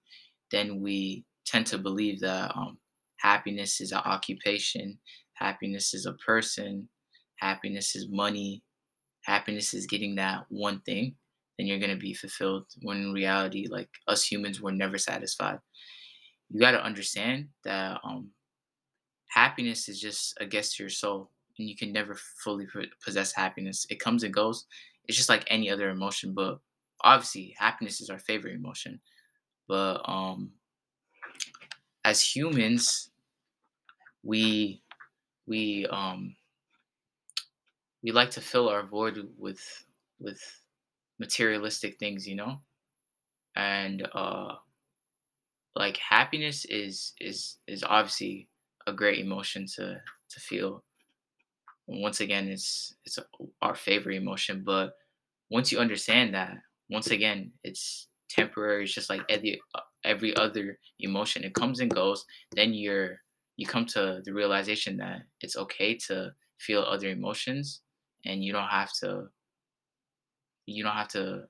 then 0.50 0.80
we 0.80 1.24
tend 1.48 1.66
to 1.68 1.78
believe 1.78 2.20
that 2.20 2.52
um, 2.56 2.78
happiness 3.18 3.80
is 3.80 3.92
an 3.92 3.98
occupation, 4.04 4.98
happiness 5.34 5.94
is 5.94 6.06
a 6.06 6.12
person, 6.14 6.88
happiness 7.38 7.96
is 7.96 8.08
money, 8.10 8.62
happiness 9.24 9.74
is 9.74 9.86
getting 9.86 10.16
that 10.16 10.44
one 10.50 10.80
thing, 10.82 11.16
then 11.58 11.66
you're 11.68 11.78
going 11.80 11.90
to 11.90 11.96
be 11.96 12.14
fulfilled. 12.14 12.66
When 12.82 12.98
in 12.98 13.12
reality, 13.12 13.66
like 13.70 13.90
us 14.08 14.24
humans, 14.24 14.62
we're 14.62 14.72
never 14.72 14.98
satisfied. 14.98 15.58
You 16.50 16.60
got 16.60 16.72
to 16.72 16.84
understand 16.84 17.48
that 17.64 18.00
um, 18.04 18.30
happiness 19.28 19.88
is 19.88 20.00
just 20.00 20.34
a 20.40 20.46
guest 20.46 20.76
to 20.76 20.82
your 20.84 20.90
soul, 20.90 21.30
and 21.58 21.68
you 21.68 21.76
can 21.76 21.92
never 21.92 22.16
fully 22.42 22.66
possess 23.04 23.32
happiness. 23.32 23.86
It 23.90 24.00
comes 24.00 24.22
and 24.22 24.32
goes. 24.34 24.66
It's 25.06 25.16
just 25.16 25.28
like 25.28 25.44
any 25.48 25.70
other 25.70 25.90
emotion, 25.90 26.34
but 26.34 26.58
obviously, 27.02 27.54
happiness 27.58 28.00
is 28.00 28.10
our 28.10 28.18
favorite 28.18 28.54
emotion. 28.54 29.00
but 29.68 30.00
um 30.08 30.52
as 32.08 32.22
humans 32.24 33.10
we 34.22 34.82
we 35.46 35.86
um 35.86 36.36
we 38.02 38.12
like 38.12 38.30
to 38.30 38.40
fill 38.40 38.68
our 38.68 38.86
void 38.86 39.28
with 39.36 39.60
with 40.20 40.40
materialistic 41.18 41.98
things 41.98 42.26
you 42.26 42.36
know? 42.36 42.60
And 43.56 44.08
uh 44.14 44.56
like 45.74 45.96
happiness 45.96 46.64
is 46.66 47.12
is 47.20 47.58
is 47.66 47.84
obviously 47.84 48.48
a 48.86 48.92
great 48.92 49.18
emotion 49.18 49.66
to 49.76 50.00
to 50.30 50.40
feel. 50.40 50.84
Once 51.86 52.20
again 52.20 52.48
it's 52.48 52.94
it's 53.06 53.18
our 53.62 53.74
favorite 53.74 54.16
emotion 54.16 54.62
but 54.64 54.94
once 55.50 55.72
you 55.72 55.78
understand 55.78 56.34
that 56.34 56.58
once 56.90 57.08
again 57.10 57.52
it's 57.64 58.08
temporary 58.28 58.84
it's 58.84 58.92
just 58.92 59.08
like 59.08 59.22
uh, 59.30 59.80
every 60.04 60.34
other 60.36 60.78
emotion. 61.00 61.44
It 61.44 61.54
comes 61.54 61.80
and 61.80 61.90
goes. 61.90 62.24
Then 62.52 62.74
you're 62.74 63.20
you 63.56 63.66
come 63.66 63.86
to 63.86 64.22
the 64.24 64.32
realization 64.32 64.96
that 64.98 65.22
it's 65.40 65.56
okay 65.56 65.94
to 65.94 66.32
feel 66.58 66.82
other 66.82 67.08
emotions 67.08 67.80
and 68.24 68.42
you 68.44 68.52
don't 68.52 68.68
have 68.68 68.92
to 68.92 69.28
you 70.66 70.84
don't 70.84 70.94
have 70.94 71.08
to 71.08 71.44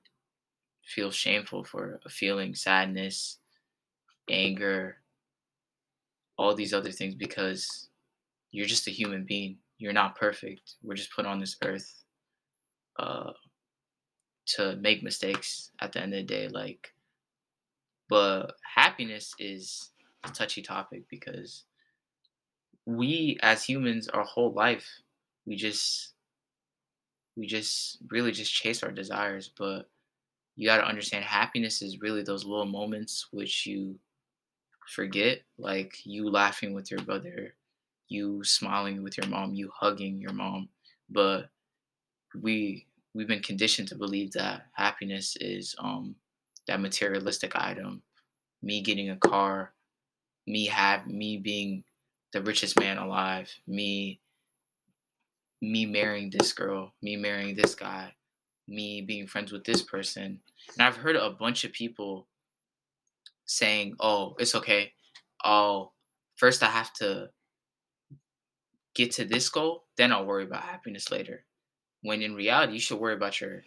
feel 0.85 1.11
shameful 1.11 1.63
for 1.63 1.99
feeling 2.09 2.55
sadness 2.55 3.37
anger 4.29 4.97
all 6.37 6.55
these 6.55 6.73
other 6.73 6.91
things 6.91 7.15
because 7.15 7.89
you're 8.51 8.65
just 8.65 8.87
a 8.87 8.91
human 8.91 9.25
being. 9.25 9.57
You're 9.77 9.93
not 9.93 10.15
perfect. 10.15 10.75
We're 10.81 10.95
just 10.95 11.13
put 11.13 11.25
on 11.25 11.39
this 11.39 11.57
earth 11.63 12.03
uh 12.97 13.31
to 14.45 14.75
make 14.77 15.03
mistakes 15.03 15.71
at 15.79 15.91
the 15.91 16.01
end 16.01 16.13
of 16.13 16.19
the 16.19 16.23
day. 16.23 16.47
Like 16.47 16.93
but 18.09 18.55
happiness 18.75 19.33
is 19.39 19.91
a 20.23 20.29
touchy 20.29 20.61
topic 20.61 21.03
because 21.09 21.63
we 22.85 23.37
as 23.41 23.63
humans 23.63 24.07
our 24.09 24.23
whole 24.23 24.51
life 24.53 24.87
we 25.45 25.55
just 25.55 26.13
we 27.39 27.47
just 27.47 27.97
really 28.09 28.31
just 28.31 28.53
chase 28.53 28.83
our 28.83 28.91
desires. 28.91 29.49
But 29.57 29.87
you 30.55 30.67
got 30.67 30.77
to 30.77 30.87
understand 30.87 31.23
happiness 31.23 31.81
is 31.81 32.01
really 32.01 32.21
those 32.21 32.45
little 32.45 32.65
moments 32.65 33.27
which 33.31 33.65
you 33.65 33.97
forget 34.93 35.39
like 35.57 35.93
you 36.03 36.29
laughing 36.29 36.73
with 36.73 36.89
your 36.89 36.99
brother 37.01 37.53
you 38.07 38.43
smiling 38.43 39.03
with 39.03 39.15
your 39.17 39.27
mom 39.27 39.53
you 39.53 39.71
hugging 39.73 40.19
your 40.19 40.33
mom. 40.33 40.67
But 41.09 41.49
we 42.41 42.85
we've 43.13 43.27
been 43.27 43.41
conditioned 43.41 43.87
to 43.89 43.95
believe 43.95 44.31
that 44.33 44.67
happiness 44.73 45.37
is 45.39 45.75
um 45.79 46.15
that 46.69 46.81
materialistic 46.81 47.55
item. 47.55 48.01
Me 48.61 48.81
getting 48.81 49.09
a 49.09 49.17
car 49.17 49.73
me 50.49 50.65
have 50.65 51.05
me 51.05 51.37
being 51.37 51.83
the 52.33 52.41
richest 52.41 52.77
man 52.79 52.97
alive 52.97 53.49
me 53.67 54.19
me 55.61 55.85
marrying 55.85 56.31
this 56.31 56.51
girl 56.53 56.91
me 57.01 57.15
marrying 57.15 57.55
this 57.55 57.75
guy 57.75 58.11
me 58.67 59.01
being 59.01 59.25
friends 59.25 59.51
with 59.51 59.63
this 59.63 59.81
person. 59.81 60.39
And 60.77 60.87
i've 60.87 60.97
heard 60.97 61.15
a 61.15 61.29
bunch 61.29 61.63
of 61.63 61.71
people 61.71 62.27
saying 63.45 63.95
oh 63.99 64.35
it's 64.39 64.55
okay. 64.55 64.91
Oh 65.45 65.91
first 66.35 66.63
i 66.63 66.67
have 66.67 66.93
to 66.93 67.29
get 68.95 69.11
to 69.11 69.25
this 69.25 69.47
goal 69.49 69.85
then 69.97 70.11
i'll 70.11 70.25
worry 70.25 70.43
about 70.43 70.63
happiness 70.63 71.11
later. 71.11 71.45
When 72.01 72.21
in 72.21 72.33
reality 72.33 72.73
you 72.73 72.79
should 72.79 72.99
worry 72.99 73.13
about 73.13 73.39
your 73.39 73.63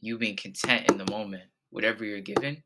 you 0.00 0.18
being 0.18 0.36
content 0.36 0.90
in 0.90 0.98
the 0.98 1.10
moment 1.10 1.44
whatever 1.70 2.04
you're 2.04 2.20
given 2.20 2.62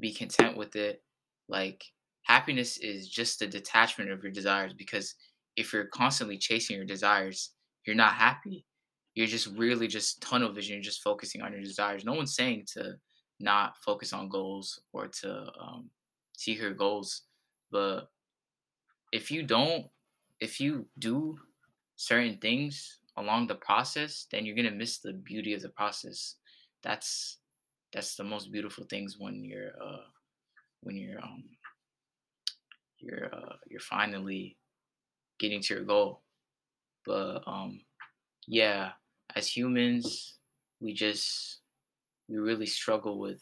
be 0.00 0.12
content 0.12 0.56
with 0.56 0.76
it. 0.76 1.02
Like 1.48 1.84
happiness 2.22 2.78
is 2.78 3.08
just 3.08 3.42
a 3.42 3.46
detachment 3.46 4.10
of 4.10 4.22
your 4.22 4.32
desires 4.32 4.72
because 4.72 5.14
if 5.56 5.72
you're 5.72 5.86
constantly 5.86 6.38
chasing 6.38 6.76
your 6.76 6.86
desires 6.86 7.50
you're 7.86 7.96
not 7.96 8.14
happy. 8.14 8.64
You're 9.14 9.26
just 9.26 9.46
really 9.56 9.86
just 9.86 10.20
tunnel 10.20 10.52
vision 10.52 10.74
you're 10.74 10.82
just 10.82 11.02
focusing 11.02 11.42
on 11.42 11.52
your 11.52 11.60
desires. 11.60 12.04
No 12.04 12.14
one's 12.14 12.34
saying 12.34 12.64
to 12.74 12.94
not 13.40 13.74
focus 13.84 14.12
on 14.12 14.28
goals 14.28 14.80
or 14.92 15.08
to 15.08 15.46
um, 15.60 15.90
your 16.46 16.72
goals 16.72 17.22
but 17.70 18.08
if 19.12 19.30
you 19.30 19.42
don't 19.42 19.86
if 20.40 20.60
you 20.60 20.86
do 20.98 21.36
certain 21.96 22.38
things 22.38 22.98
along 23.16 23.46
the 23.46 23.54
process, 23.54 24.26
then 24.30 24.44
you're 24.44 24.56
gonna 24.56 24.70
miss 24.70 24.98
the 24.98 25.12
beauty 25.12 25.54
of 25.54 25.62
the 25.62 25.68
process. 25.68 26.36
That's 26.82 27.38
that's 27.94 28.16
the 28.16 28.24
most 28.24 28.50
beautiful 28.50 28.84
things 28.84 29.16
when 29.18 29.44
you're 29.44 29.72
uh 29.80 30.02
when 30.82 30.96
you're 30.96 31.22
um 31.22 31.44
you're 32.98 33.32
uh 33.32 33.54
you're 33.70 33.80
finally 33.80 34.56
getting 35.38 35.60
to 35.62 35.74
your 35.74 35.84
goal. 35.84 36.22
But 37.06 37.42
um 37.46 37.80
yeah, 38.46 38.90
as 39.34 39.48
humans, 39.48 40.38
we 40.80 40.92
just 40.92 41.60
we 42.28 42.36
really 42.36 42.66
struggle 42.66 43.18
with 43.18 43.40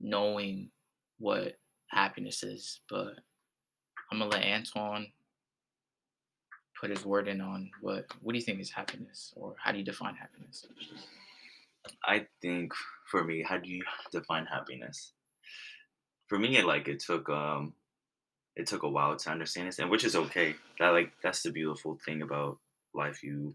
knowing 0.00 0.70
what 1.18 1.58
happiness 1.88 2.42
is. 2.42 2.80
But 2.88 3.14
I'm 4.10 4.18
gonna 4.18 4.30
let 4.30 4.44
Antoine 4.44 5.08
put 6.80 6.90
his 6.90 7.04
word 7.04 7.28
in 7.28 7.40
on 7.40 7.70
what 7.82 8.06
what 8.22 8.32
do 8.32 8.38
you 8.38 8.44
think 8.44 8.60
is 8.60 8.70
happiness 8.70 9.32
or 9.36 9.54
how 9.62 9.72
do 9.72 9.78
you 9.78 9.84
define 9.84 10.14
happiness 10.14 10.66
I 12.04 12.26
think 12.42 12.72
for 13.10 13.24
me, 13.24 13.44
how 13.46 13.58
do 13.58 13.68
you 13.70 13.82
define 14.12 14.46
happiness? 14.46 15.12
For 16.28 16.38
me, 16.38 16.56
it 16.56 16.66
like 16.66 16.88
it 16.88 17.00
took 17.00 17.28
um 17.28 17.74
it 18.56 18.66
took 18.66 18.82
a 18.82 18.88
while 18.88 19.16
to 19.16 19.30
understand 19.30 19.68
this, 19.68 19.78
and 19.78 19.90
which 19.90 20.04
is 20.04 20.16
okay. 20.16 20.54
That 20.78 20.90
like 20.90 21.12
that's 21.22 21.42
the 21.42 21.52
beautiful 21.52 21.98
thing 22.04 22.22
about 22.22 22.58
life. 22.94 23.22
You 23.22 23.54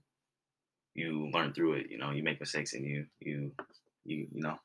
you 0.96 1.30
learn 1.34 1.54
through 1.54 1.74
it. 1.74 1.88
You 1.90 1.98
know, 1.98 2.12
you 2.12 2.24
make 2.24 2.40
mistakes 2.40 2.74
and 2.74 2.86
you 2.86 3.06
you 3.20 3.52
you 4.06 4.28
you 4.34 4.42
know 4.42 4.58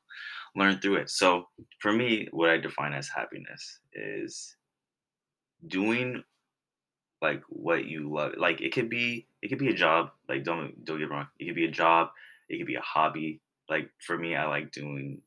learn 0.55 0.79
through 0.79 0.97
it. 0.97 1.09
So 1.09 1.47
for 1.79 1.91
me, 1.91 2.27
what 2.31 2.49
I 2.49 2.57
define 2.57 2.93
as 2.93 3.09
happiness 3.09 3.79
is 3.93 4.55
doing 5.67 6.23
like 7.21 7.41
what 7.49 7.85
you 7.85 8.11
love. 8.11 8.33
Like 8.37 8.61
it 8.61 8.73
could 8.73 8.89
be 8.89 9.27
it 9.41 9.49
could 9.49 9.59
be 9.59 9.69
a 9.69 9.73
job. 9.73 10.11
Like 10.29 10.43
don't 10.43 10.83
don't 10.85 10.99
get 10.99 11.09
wrong. 11.09 11.27
It 11.39 11.45
could 11.45 11.55
be 11.55 11.65
a 11.65 11.71
job. 11.71 12.09
It 12.49 12.57
could 12.57 12.67
be 12.67 12.75
a 12.75 12.81
hobby. 12.81 13.41
Like 13.69 13.89
for 14.05 14.17
me, 14.17 14.35
I 14.35 14.47
like 14.47 14.71
doing 14.71 15.21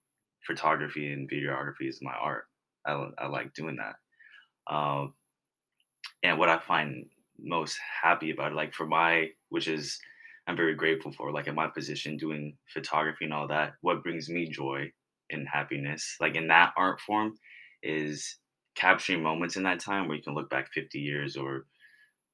photography 0.47 1.13
and 1.13 1.31
videography 1.31 1.89
is 1.89 2.01
my 2.03 2.15
art. 2.15 2.45
I, 2.87 2.93
I 3.19 3.27
like 3.27 3.53
doing 3.55 3.77
that. 3.77 4.75
Um, 4.75 5.15
and 6.23 6.39
what 6.39 6.49
I 6.49 6.59
find 6.59 7.07
most 7.39 7.79
happy 8.03 8.31
about 8.31 8.55
like 8.55 8.75
for 8.75 8.87
my, 8.87 9.29
which 9.49 9.69
is 9.69 9.99
I'm 10.47 10.57
very 10.57 10.75
grateful 10.75 11.13
for, 11.13 11.33
like 11.33 11.47
in 11.47 11.55
my 11.55 11.69
position 11.69 12.17
doing 12.17 12.57
photography 12.73 13.25
and 13.25 13.35
all 13.35 13.49
that. 13.49 13.75
What 13.83 14.03
brings 14.03 14.29
me 14.29 14.49
joy 14.49 14.91
and 15.31 15.47
happiness, 15.49 16.17
like 16.21 16.35
in 16.35 16.49
that 16.49 16.73
art 16.77 17.01
form, 17.01 17.35
is 17.83 18.39
capturing 18.75 19.23
moments 19.23 19.57
in 19.57 19.63
that 19.65 19.81
time 19.81 20.09
where 20.09 20.17
you 20.17 20.23
can 20.23 20.35
look 20.35 20.51
back 20.51 20.69
50 20.73 20.99
years 20.99 21.37
or 21.37 21.67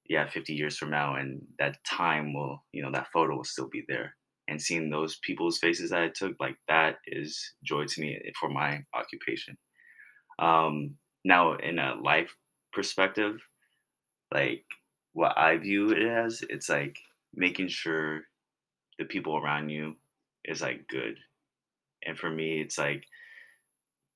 yeah 0.09 0.29
50 0.29 0.55
years 0.55 0.77
from 0.77 0.91
now 0.91 1.17
and 1.17 1.43
that 1.59 1.83
time 1.85 2.33
will 2.33 2.63
you 2.73 2.83
know 2.83 2.93
that 2.93 3.09
photo 3.13 3.37
will 3.37 3.45
still 3.45 3.69
be 3.69 3.85
there 3.89 4.15
and 4.49 4.61
seeing 4.61 4.91
those 4.91 5.19
people's 5.23 5.59
faces 5.59 5.91
that 5.91 6.03
i 6.03 6.09
took 6.09 6.35
like 6.41 6.57
that 6.69 6.97
is 7.07 7.55
joy 7.65 7.85
to 7.87 8.00
me 8.00 8.15
eh, 8.15 8.31
for 8.38 8.49
my 8.49 8.81
occupation. 8.95 9.57
Um 10.38 10.97
now 11.25 11.55
in 11.55 11.79
a 11.79 11.95
life 11.95 12.33
perspective 12.73 13.37
like 14.33 14.65
what 15.12 15.37
i 15.37 15.57
view 15.57 15.91
it 15.91 16.03
as 16.03 16.43
it's 16.50 16.69
like 16.69 16.97
making 17.35 17.69
sure 17.69 18.21
the 18.99 19.05
people 19.05 19.37
around 19.37 19.69
you 19.71 19.95
is 20.45 20.61
like 20.61 20.87
good. 20.88 21.17
And 22.07 22.19
for 22.19 22.31
me 22.31 22.61
it's 22.61 22.79
like 22.79 23.05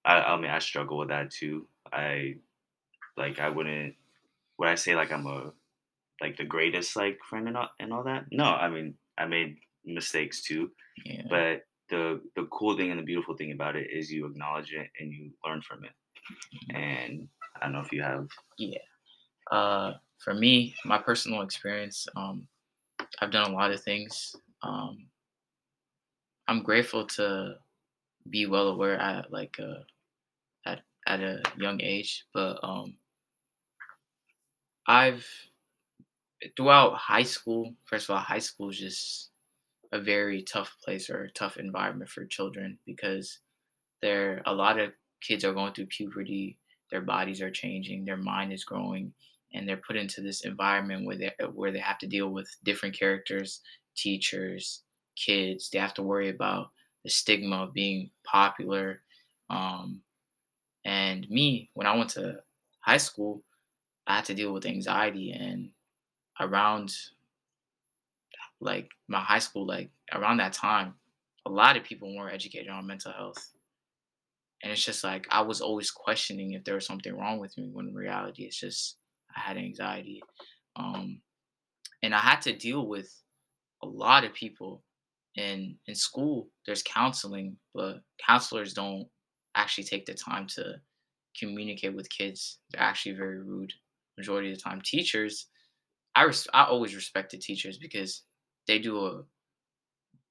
i 0.05 0.21
i 0.21 0.37
mean 0.41 0.51
i 0.51 0.59
struggle 0.59 0.99
with 0.99 1.09
that 1.09 1.31
too. 1.31 1.67
I 1.93 2.35
like 3.17 3.41
i 3.41 3.49
wouldn't 3.49 3.95
would 4.59 4.69
i 4.69 4.75
say 4.77 4.95
like 4.95 5.11
i'm 5.13 5.27
a 5.27 5.53
like 6.21 6.37
the 6.37 6.45
greatest 6.45 6.97
like 6.97 7.19
friend 7.29 7.49
and 7.49 7.57
all, 7.57 7.71
and 7.81 7.93
all 7.93 8.05
that. 8.05 8.27
No, 8.31 8.45
I 8.45 8.69
mean 8.69 8.95
I 9.19 9.27
made 9.27 9.57
mistakes 9.85 10.43
too, 10.43 10.71
yeah 11.05 11.23
but 11.29 11.63
the 11.89 12.21
the 12.37 12.45
cool 12.47 12.77
thing 12.77 12.91
and 12.91 13.01
the 13.01 13.05
beautiful 13.05 13.37
thing 13.37 13.53
about 13.53 13.77
it 13.77 13.89
is 13.91 14.13
you 14.13 14.27
acknowledge 14.27 14.73
it 14.73 14.89
and 15.01 15.13
you 15.13 15.31
learn 15.45 15.61
from 15.63 15.85
it. 15.85 15.93
Mhm. 16.73 16.77
And 16.77 17.29
I 17.57 17.65
don't 17.65 17.73
know 17.73 17.81
if 17.81 17.93
you 17.93 18.03
have 18.03 18.29
yeah 18.59 18.79
uh 19.51 19.95
for 20.19 20.35
me 20.35 20.75
my 20.85 20.99
personal 20.99 21.43
experience 21.43 22.07
um 22.17 22.47
i've 23.21 23.31
done 23.33 23.51
a 23.51 23.55
lot 23.55 23.71
of 23.73 23.83
things 23.83 24.37
um 24.63 25.07
i'm 26.49 26.63
grateful 26.63 27.07
to 27.07 27.55
be 28.31 28.47
well 28.47 28.69
aware 28.69 28.99
at 28.99 29.33
like 29.33 29.59
uh 29.61 29.83
at 30.67 30.81
at 31.07 31.21
a 31.21 31.43
young 31.57 31.81
age 31.81 32.27
but 32.35 32.59
um 32.63 32.95
i've 34.87 35.27
throughout 36.57 36.95
high 36.97 37.23
school 37.23 37.75
first 37.85 38.09
of 38.09 38.15
all 38.15 38.21
high 38.23 38.39
school 38.39 38.71
is 38.71 38.79
just 38.79 39.30
a 39.93 40.01
very 40.01 40.43
tough 40.43 40.77
place 40.83 41.11
or 41.11 41.31
tough 41.35 41.57
environment 41.57 42.11
for 42.11 42.25
children 42.25 42.79
because 42.87 43.39
there 44.03 44.43
a 44.47 44.55
lot 44.55 44.79
of 44.79 44.93
kids 45.21 45.45
are 45.45 45.53
going 45.53 45.73
through 45.73 45.87
puberty 45.87 46.57
their 46.91 47.01
bodies 47.01 47.43
are 47.43 47.51
changing 47.51 48.05
their 48.05 48.17
mind 48.17 48.53
is 48.53 48.65
growing 48.65 49.13
and 49.53 49.69
they're 49.69 49.77
put 49.77 49.97
into 49.97 50.21
this 50.21 50.43
environment 50.43 51.07
where 51.07 51.17
they 51.17 51.33
where 51.53 51.73
they 51.73 51.79
have 51.79 51.99
to 51.99 52.07
deal 52.07 52.29
with 52.29 52.49
different 52.65 52.97
characters 52.99 53.61
teachers 53.97 54.83
kids. 55.17 55.71
They 55.71 55.79
have 55.79 55.95
to 55.95 56.03
worry 56.03 56.29
about 56.29 56.71
the 57.05 57.11
stigma 57.11 57.65
of 57.65 57.73
being 57.75 58.11
popular. 58.25 59.03
Um, 59.51 60.03
and 60.85 61.29
me 61.29 61.69
when 61.75 61.87
i 61.87 61.95
went 61.95 62.09
to 62.09 62.41
high 62.81 62.97
school 62.97 63.43
i 64.07 64.17
had 64.17 64.25
to 64.25 64.35
deal 64.35 64.53
with 64.53 64.65
anxiety 64.65 65.31
and 65.33 65.69
around 66.41 66.95
like 68.61 68.90
my 69.09 69.21
high 69.21 69.38
school 69.38 69.67
like 69.67 69.90
around 70.14 70.38
that 70.38 70.52
time 70.52 70.95
a 71.47 71.50
lot 71.50 71.76
of 71.76 71.85
people 71.85 72.14
weren't 72.14 72.35
educated 72.35 72.69
on 72.69 72.87
mental 72.87 73.12
health 73.12 73.52
and 74.62 74.73
it's 74.73 74.85
just 74.85 75.05
like 75.05 75.26
I 75.31 75.40
was 75.40 75.61
always 75.61 75.90
questioning 75.90 76.52
if 76.52 76.64
there 76.64 76.75
was 76.75 76.87
something 76.87 77.17
wrong 77.17 77.38
with 77.38 77.57
me 77.57 77.69
when 77.73 77.88
in 77.88 77.95
reality 77.95 78.45
it's 78.45 78.61
just 78.61 78.97
I 79.35 79.40
had 79.40 79.57
anxiety. 79.57 80.23
Um, 80.76 81.21
and 82.02 82.14
I 82.14 82.19
had 82.19 82.43
to 82.43 82.57
deal 82.57 82.87
with 82.87 83.11
a 83.83 83.87
lot 83.87 84.25
of 84.25 84.35
people 84.35 84.83
in 85.37 85.76
in 85.87 85.95
school. 85.95 86.49
There's 86.67 86.83
counseling, 86.83 87.57
but 87.75 88.00
counselors 88.25 88.75
don't 88.75 89.07
actually 89.55 89.85
take 89.85 90.05
the 90.05 90.14
time 90.14 90.47
to 90.49 90.75
communicate 91.38 91.95
with 91.95 92.11
kids. 92.11 92.59
They're 92.71 92.83
actually 92.83 93.17
very 93.17 93.38
rude 93.38 93.73
majority 94.19 94.50
of 94.50 94.59
the 94.59 94.62
time. 94.62 94.83
Teachers, 94.85 95.47
I 96.14 96.25
res- 96.25 96.49
I 96.52 96.64
always 96.64 96.95
respected 96.95 97.40
teachers 97.40 97.79
because 97.79 98.25
they 98.71 98.79
do 98.79 99.05
a 99.05 99.25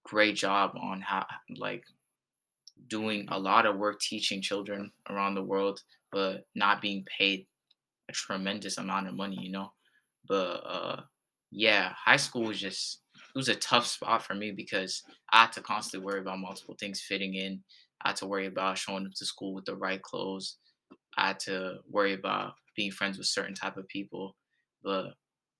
great 0.06 0.34
job 0.34 0.72
on 0.82 1.02
how 1.02 1.26
like 1.58 1.84
doing 2.88 3.28
a 3.32 3.38
lot 3.38 3.66
of 3.66 3.78
work 3.78 4.00
teaching 4.00 4.42
children 4.42 4.90
around 5.10 5.36
the 5.36 5.44
world, 5.44 5.84
but 6.14 6.46
not 6.56 6.82
being 6.82 7.06
paid 7.18 7.46
a 8.10 8.14
tremendous 8.14 8.78
amount 8.78 9.10
of 9.10 9.14
money, 9.14 9.38
you 9.42 9.52
know. 9.52 9.74
But 10.26 10.64
uh, 10.66 11.02
yeah, 11.52 11.92
high 11.98 12.16
school 12.16 12.44
was 12.44 12.62
just 12.62 13.02
it 13.14 13.38
was 13.38 13.50
a 13.50 13.56
tough 13.56 13.86
spot 13.86 14.24
for 14.24 14.36
me 14.36 14.52
because 14.52 15.04
I 15.34 15.42
had 15.42 15.52
to 15.54 15.62
constantly 15.62 16.06
worry 16.06 16.22
about 16.22 16.40
multiple 16.40 16.78
things 16.80 17.02
fitting 17.02 17.36
in. 17.36 17.62
I 18.04 18.10
had 18.10 18.16
to 18.18 18.26
worry 18.26 18.46
about 18.46 18.78
showing 18.78 19.06
up 19.06 19.12
to 19.18 19.26
school 19.26 19.54
with 19.54 19.66
the 19.66 19.76
right 19.76 20.02
clothes. 20.02 20.60
I 21.18 21.28
had 21.28 21.40
to 21.42 21.80
worry 21.90 22.14
about 22.14 22.54
being 22.78 22.92
friends 22.92 23.18
with 23.18 23.28
certain 23.28 23.54
type 23.54 23.76
of 23.76 23.86
people. 23.90 24.38
But 24.82 25.08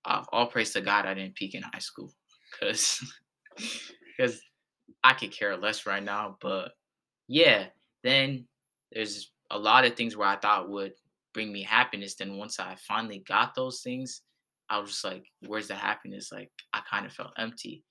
uh, 0.06 0.24
all 0.32 0.46
praise 0.46 0.72
to 0.72 0.80
God, 0.80 1.04
I 1.04 1.12
didn't 1.12 1.34
peak 1.34 1.54
in 1.54 1.62
high 1.62 1.78
school 1.80 2.14
because 2.50 3.00
because 4.16 4.40
I 5.04 5.14
could 5.14 5.32
care 5.32 5.56
less 5.56 5.86
right 5.86 6.02
now. 6.02 6.36
But 6.40 6.72
yeah, 7.28 7.66
then 8.02 8.46
there's 8.92 9.30
a 9.50 9.58
lot 9.58 9.84
of 9.84 9.94
things 9.94 10.16
where 10.16 10.28
I 10.28 10.36
thought 10.36 10.70
would 10.70 10.92
bring 11.32 11.52
me 11.52 11.62
happiness. 11.62 12.14
Then 12.14 12.36
once 12.36 12.58
I 12.58 12.76
finally 12.76 13.22
got 13.26 13.54
those 13.54 13.82
things, 13.82 14.22
I 14.68 14.78
was 14.78 14.90
just 14.90 15.04
like, 15.04 15.24
where's 15.46 15.68
the 15.68 15.74
happiness? 15.74 16.30
Like 16.32 16.50
I 16.72 16.80
kind 16.88 17.06
of 17.06 17.12
felt 17.12 17.32
empty. 17.38 17.84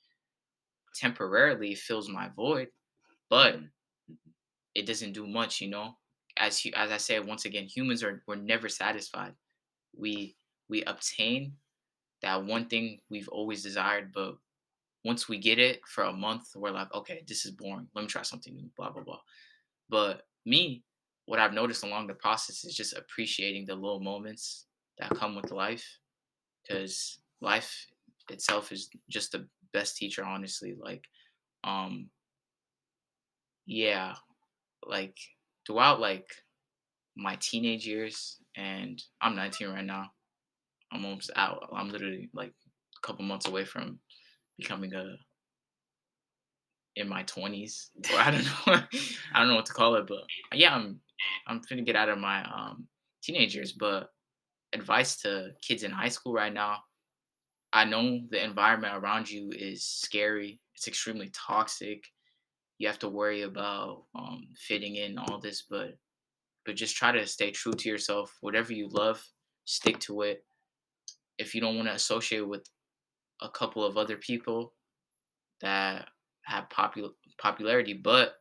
Temporarily, 0.95 1.75
fills 1.75 2.09
my 2.09 2.29
void, 2.35 2.67
but 3.29 3.59
it 4.75 4.85
doesn't 4.85 5.13
do 5.13 5.27
much, 5.27 5.61
you 5.61 5.69
know. 5.69 5.93
As 6.37 6.65
as 6.75 6.91
I 6.91 6.97
said 6.97 7.25
once 7.25 7.45
again, 7.45 7.65
humans 7.65 8.03
are 8.03 8.23
we're 8.27 8.35
never 8.35 8.69
satisfied. 8.69 9.33
We 9.97 10.35
we 10.69 10.83
obtain 10.83 11.53
that 12.21 12.43
one 12.43 12.67
thing 12.67 12.99
we've 13.09 13.29
always 13.29 13.63
desired, 13.63 14.11
but 14.13 14.35
once 15.05 15.29
we 15.29 15.37
get 15.37 15.59
it 15.59 15.81
for 15.87 16.05
a 16.05 16.13
month, 16.13 16.47
we're 16.55 16.71
like, 16.71 16.93
okay, 16.93 17.23
this 17.27 17.45
is 17.45 17.51
boring. 17.51 17.87
Let 17.95 18.01
me 18.01 18.07
try 18.07 18.21
something 18.21 18.53
new, 18.53 18.69
blah, 18.75 18.91
blah, 18.91 19.03
blah. 19.03 19.19
But 19.89 20.23
me, 20.45 20.83
what 21.25 21.39
I've 21.39 21.53
noticed 21.53 21.83
along 21.83 22.07
the 22.07 22.15
process 22.15 22.65
is 22.65 22.75
just 22.75 22.97
appreciating 22.97 23.65
the 23.65 23.75
little 23.75 24.01
moments 24.01 24.65
that 24.97 25.11
come 25.11 25.35
with 25.35 25.51
life. 25.51 25.85
Because 26.67 27.19
life 27.41 27.87
itself 28.29 28.71
is 28.71 28.89
just 29.09 29.31
the 29.31 29.47
best 29.73 29.95
teacher, 29.95 30.23
honestly. 30.23 30.75
Like, 30.77 31.05
um, 31.63 32.09
yeah, 33.65 34.15
like 34.85 35.17
throughout 35.65 35.99
like 35.99 36.27
my 37.15 37.37
teenage 37.39 37.85
years, 37.85 38.37
and 38.55 39.01
I'm 39.21 39.35
19 39.35 39.69
right 39.69 39.85
now. 39.85 40.11
I'm 40.91 41.05
almost 41.05 41.31
out. 41.35 41.69
I'm 41.73 41.89
literally 41.89 42.29
like 42.33 42.53
a 42.97 43.07
couple 43.07 43.23
months 43.23 43.47
away 43.47 43.63
from 43.63 43.99
becoming 44.59 44.93
a 44.93 45.15
in 46.95 47.07
my 47.07 47.23
20s 47.23 47.89
i 48.17 48.31
don't 48.31 48.43
know. 48.67 48.83
I 49.33 49.39
don't 49.39 49.47
know 49.47 49.55
what 49.55 49.65
to 49.67 49.73
call 49.73 49.95
it 49.95 50.07
but 50.07 50.23
yeah 50.53 50.75
i'm 50.75 50.99
i'm 51.47 51.61
finna 51.61 51.85
get 51.85 51.95
out 51.95 52.09
of 52.09 52.17
my 52.17 52.43
um 52.43 52.87
teenagers 53.23 53.73
but 53.73 54.09
advice 54.73 55.21
to 55.21 55.51
kids 55.61 55.83
in 55.83 55.91
high 55.91 56.09
school 56.09 56.33
right 56.33 56.53
now 56.53 56.77
i 57.73 57.85
know 57.85 58.19
the 58.31 58.43
environment 58.43 58.95
around 58.95 59.29
you 59.29 59.51
is 59.51 59.83
scary. 59.83 60.59
It's 60.75 60.87
extremely 60.87 61.29
toxic. 61.33 62.03
You 62.77 62.87
have 62.87 62.99
to 62.99 63.09
worry 63.09 63.41
about 63.41 64.05
um, 64.15 64.47
fitting 64.57 64.95
in 64.95 65.17
all 65.17 65.39
this 65.39 65.65
but 65.69 65.97
but 66.65 66.75
just 66.75 66.95
try 66.95 67.11
to 67.11 67.25
stay 67.27 67.51
true 67.51 67.73
to 67.73 67.89
yourself. 67.89 68.35
Whatever 68.41 68.73
you 68.73 68.87
love 68.89 69.21
stick 69.69 69.99
to 69.99 70.21
it. 70.21 70.43
If 71.37 71.53
you 71.53 71.61
don't 71.61 71.75
want 71.75 71.87
to 71.87 71.93
associate 71.93 72.47
with 72.47 72.65
a 73.41 73.49
couple 73.49 73.83
of 73.83 73.97
other 73.97 74.17
people 74.17 74.73
that 75.61 76.09
have 76.45 76.69
popular 76.69 77.09
popularity, 77.39 77.93
but 77.93 78.35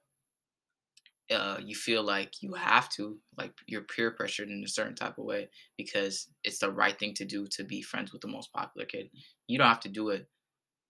uh, 1.30 1.58
you 1.62 1.74
feel 1.74 2.02
like 2.02 2.32
you 2.40 2.54
have 2.54 2.88
to, 2.90 3.18
like 3.36 3.52
you're 3.66 3.82
peer 3.82 4.10
pressured 4.12 4.48
in 4.48 4.62
a 4.64 4.68
certain 4.68 4.94
type 4.94 5.18
of 5.18 5.24
way 5.24 5.48
because 5.76 6.28
it's 6.42 6.58
the 6.58 6.72
right 6.72 6.98
thing 6.98 7.12
to 7.14 7.24
do 7.24 7.46
to 7.50 7.64
be 7.64 7.82
friends 7.82 8.12
with 8.12 8.22
the 8.22 8.28
most 8.28 8.52
popular 8.52 8.86
kid. 8.86 9.10
You 9.46 9.58
don't 9.58 9.68
have 9.68 9.80
to 9.80 9.90
do 9.90 10.08
it. 10.08 10.26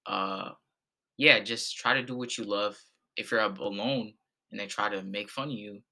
Uh, 0.06 0.50
yeah, 1.18 1.40
just 1.40 1.76
try 1.76 1.94
to 1.94 2.04
do 2.04 2.16
what 2.16 2.38
you 2.38 2.44
love. 2.44 2.76
If 3.16 3.30
you're 3.32 3.40
alone 3.40 4.14
and 4.50 4.60
they 4.60 4.66
try 4.66 4.88
to 4.88 5.02
make 5.02 5.30
fun 5.30 5.48
of 5.48 5.54
you, 5.54 5.82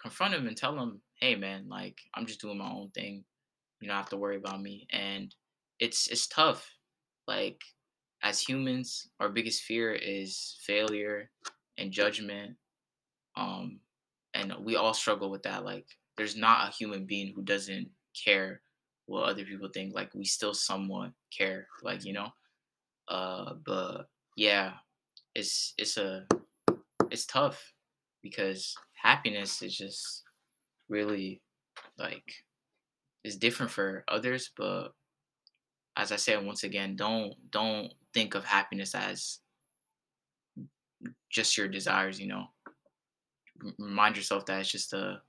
confront 0.00 0.34
them 0.34 0.46
and 0.46 0.56
tell 0.56 0.74
them, 0.76 1.02
"Hey, 1.20 1.36
man, 1.36 1.68
like 1.68 1.98
I'm 2.14 2.26
just 2.26 2.40
doing 2.40 2.58
my 2.58 2.70
own 2.70 2.90
thing. 2.90 3.24
You 3.80 3.88
don't 3.88 3.96
have 3.96 4.10
to 4.10 4.16
worry 4.18 4.36
about 4.36 4.60
me." 4.62 4.86
And 4.90 5.34
it's 5.80 6.08
it's 6.08 6.26
tough 6.26 6.70
like 7.26 7.62
as 8.22 8.40
humans, 8.40 9.08
our 9.20 9.28
biggest 9.28 9.62
fear 9.62 9.92
is 9.92 10.56
failure 10.64 11.30
and 11.78 11.90
judgment. 11.90 12.56
Um, 13.36 13.80
and 14.34 14.52
we 14.60 14.76
all 14.76 14.94
struggle 14.94 15.30
with 15.30 15.42
that. 15.42 15.64
Like, 15.64 15.86
there's 16.16 16.36
not 16.36 16.68
a 16.68 16.72
human 16.72 17.04
being 17.04 17.32
who 17.34 17.42
doesn't 17.42 17.88
care 18.24 18.60
what 19.06 19.24
other 19.24 19.44
people 19.44 19.68
think. 19.72 19.94
Like, 19.94 20.14
we 20.14 20.24
still 20.24 20.54
somewhat 20.54 21.12
care. 21.36 21.66
Like, 21.82 22.04
you 22.04 22.12
know. 22.12 22.28
Uh, 23.08 23.54
but 23.66 24.08
yeah, 24.36 24.74
it's 25.34 25.74
it's 25.76 25.96
a 25.96 26.26
it's 27.10 27.26
tough 27.26 27.72
because 28.22 28.74
happiness 29.02 29.60
is 29.60 29.76
just 29.76 30.22
really 30.88 31.42
like 31.98 32.44
it's 33.24 33.36
different 33.36 33.72
for 33.72 34.04
others, 34.08 34.50
but 34.56 34.94
as 35.96 36.12
I 36.12 36.16
said 36.16 36.44
once 36.44 36.64
again, 36.64 36.96
don't 36.96 37.34
don't 37.50 37.92
think 38.14 38.34
of 38.34 38.44
happiness 38.44 38.94
as 38.94 39.38
just 41.30 41.56
your 41.56 41.68
desires. 41.68 42.20
You 42.20 42.28
know, 42.28 42.44
remind 43.78 44.16
yourself 44.16 44.46
that 44.46 44.60
it's 44.60 44.70
just 44.70 44.92
a 44.92 45.20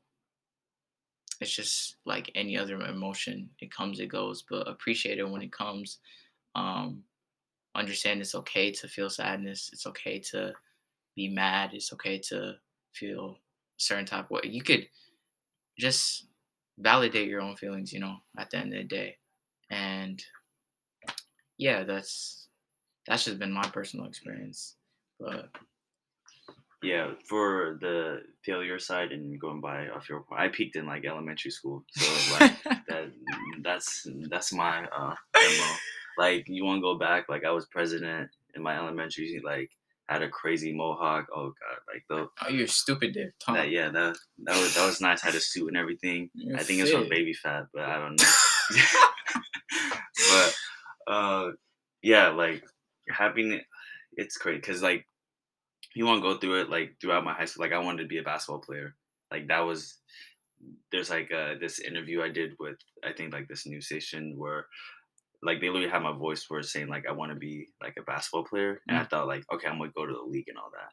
it's 1.42 1.56
just 1.56 1.98
like 2.06 2.32
any 2.36 2.58
other 2.58 2.80
emotion. 2.82 3.50
It 3.60 3.72
comes, 3.72 4.00
it 4.00 4.08
goes, 4.08 4.44
but 4.50 4.68
appreciate 4.68 5.20
it 5.20 5.30
when 5.30 5.42
it 5.42 5.52
comes. 5.52 6.00
Um, 6.56 7.04
understand 7.76 8.22
it's 8.22 8.36
okay 8.36 8.72
to 8.72 8.88
feel 8.88 9.10
sadness. 9.10 9.70
It's 9.74 9.88
okay 9.88 10.20
to 10.32 10.54
be 11.16 11.28
mad. 11.30 11.72
It's 11.74 11.92
okay 11.94 12.20
to 12.30 12.54
feel 12.94 13.38
certain 13.78 14.06
type 14.06 14.26
of 14.26 14.32
way. 14.32 14.42
You 14.46 14.62
could 14.62 14.88
just 15.78 16.28
validate 16.80 17.28
your 17.28 17.42
own 17.42 17.56
feelings, 17.56 17.92
you 17.92 18.00
know, 18.00 18.18
at 18.38 18.50
the 18.50 18.58
end 18.58 18.74
of 18.74 18.80
the 18.80 18.88
day. 18.88 19.18
And 19.70 20.24
yeah, 21.64 21.84
that's 21.86 22.50
that's 23.08 23.24
just 23.24 23.40
been 23.40 23.54
my 23.54 23.64
personal 23.72 24.06
experience. 24.06 24.76
But 25.18 25.50
yeah, 26.82 27.12
for 27.30 27.78
the 27.80 28.18
failure 28.44 28.80
side 28.80 29.14
and 29.14 29.40
going 29.40 29.62
by 29.62 29.88
off 29.88 30.10
your 30.10 30.26
I 30.38 30.50
peaked 30.50 30.76
in 30.76 30.86
like 30.86 31.06
elementary 31.06 31.52
school, 31.52 31.86
so 31.96 32.34
like 32.34 32.62
that 32.90 33.12
that's 33.62 34.06
that's 34.30 34.52
my 34.52 34.86
uh 34.86 35.16
MO. 35.36 35.76
Like 36.18 36.44
you 36.48 36.66
want 36.66 36.80
to 36.80 36.82
go 36.82 37.00
back? 37.00 37.30
Like 37.30 37.46
I 37.46 37.52
was 37.52 37.66
president 37.68 38.30
in 38.56 38.62
my 38.62 38.78
elementary, 38.78 39.42
like 39.44 39.70
had 40.10 40.22
a 40.22 40.28
crazy 40.28 40.74
mohawk. 40.76 41.28
Oh 41.34 41.54
god, 41.62 41.80
like 41.94 42.04
the 42.10 42.28
oh 42.46 42.50
you're 42.50 42.68
stupid, 42.68 43.14
dude. 43.14 43.32
Tom. 43.40 43.56
That, 43.56 43.72
yeah, 43.72 43.88
that 43.88 44.18
that 44.44 44.58
was 44.60 44.76
that 44.76 44.86
was 44.86 45.00
nice. 45.00 45.22
Had 45.22 45.36
a 45.36 45.40
suit 45.40 45.70
and 45.70 45.78
everything. 45.78 46.30
You're 46.34 46.58
I 46.58 46.64
think 46.64 46.82
it's 46.82 46.92
from 46.92 47.08
Baby 47.08 47.34
fat, 47.34 47.68
but 47.74 47.86
I 47.86 48.00
don't 48.00 48.20
know. 48.20 48.28
but 50.30 50.56
uh, 51.08 51.52
yeah, 52.02 52.30
like 52.30 52.64
having 53.10 53.62
it's 54.14 54.38
great 54.38 54.62
because 54.62 54.82
like 54.82 55.08
you 55.96 56.06
want 56.06 56.24
to 56.24 56.30
go 56.34 56.38
through 56.38 56.62
it 56.62 56.70
like 56.70 56.96
throughout 57.02 57.24
my 57.24 57.34
high 57.34 57.46
school. 57.46 57.64
Like 57.66 57.74
I 57.74 57.80
wanted 57.80 58.04
to 58.04 58.08
be 58.08 58.18
a 58.18 58.24
basketball 58.24 58.62
player. 58.62 58.96
Like 59.32 59.48
that 59.48 59.62
was 59.62 60.00
there's 60.92 61.10
like 61.10 61.32
uh, 61.32 61.56
this 61.60 61.80
interview 61.80 62.22
I 62.22 62.30
did 62.30 62.54
with 62.60 62.78
I 63.04 63.14
think 63.14 63.34
like 63.34 63.48
this 63.48 63.66
news 63.68 63.86
station 63.88 64.36
where 64.38 64.68
like 65.42 65.60
they 65.60 65.68
literally 65.70 65.90
had 65.90 66.04
my 66.04 66.16
voice 66.18 66.46
where 66.48 66.64
saying 66.64 66.88
like 66.88 67.06
I 67.08 67.12
want 67.12 67.32
to 67.32 67.38
be 67.38 67.68
like 67.82 67.96
a 68.00 68.04
basketball 68.04 68.46
player, 68.46 68.82
and 68.88 68.98
I 68.98 69.04
thought 69.06 69.28
like 69.28 69.44
okay 69.54 69.68
I'm 69.68 69.78
gonna 69.78 69.92
go 69.96 70.06
to 70.06 70.14
the 70.14 70.30
league 70.30 70.48
and 70.48 70.58
all 70.58 70.72
that, 70.72 70.92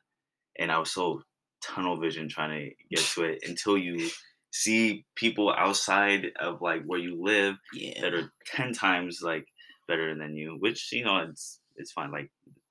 and 0.62 0.72
I 0.72 0.78
was 0.78 0.92
so 0.92 1.22
tunnel 1.62 1.98
vision 2.00 2.28
trying 2.28 2.58
to 2.70 2.74
get 2.96 3.04
to 3.04 3.24
it 3.24 3.40
until 3.46 3.76
you 3.78 4.08
see 4.52 5.04
people 5.14 5.52
outside 5.56 6.26
of 6.40 6.60
like 6.62 6.82
where 6.84 6.98
you 6.98 7.22
live 7.22 7.56
Yeah. 7.72 8.00
that 8.00 8.14
are 8.14 8.32
10 8.46 8.72
times 8.72 9.20
like 9.22 9.46
better 9.90 10.08
than 10.22 10.32
you 10.40 10.48
which 10.64 10.80
you 10.96 11.04
know 11.06 11.18
it's 11.28 11.44
it's 11.80 11.92
fine 11.98 12.10
like 12.18 12.30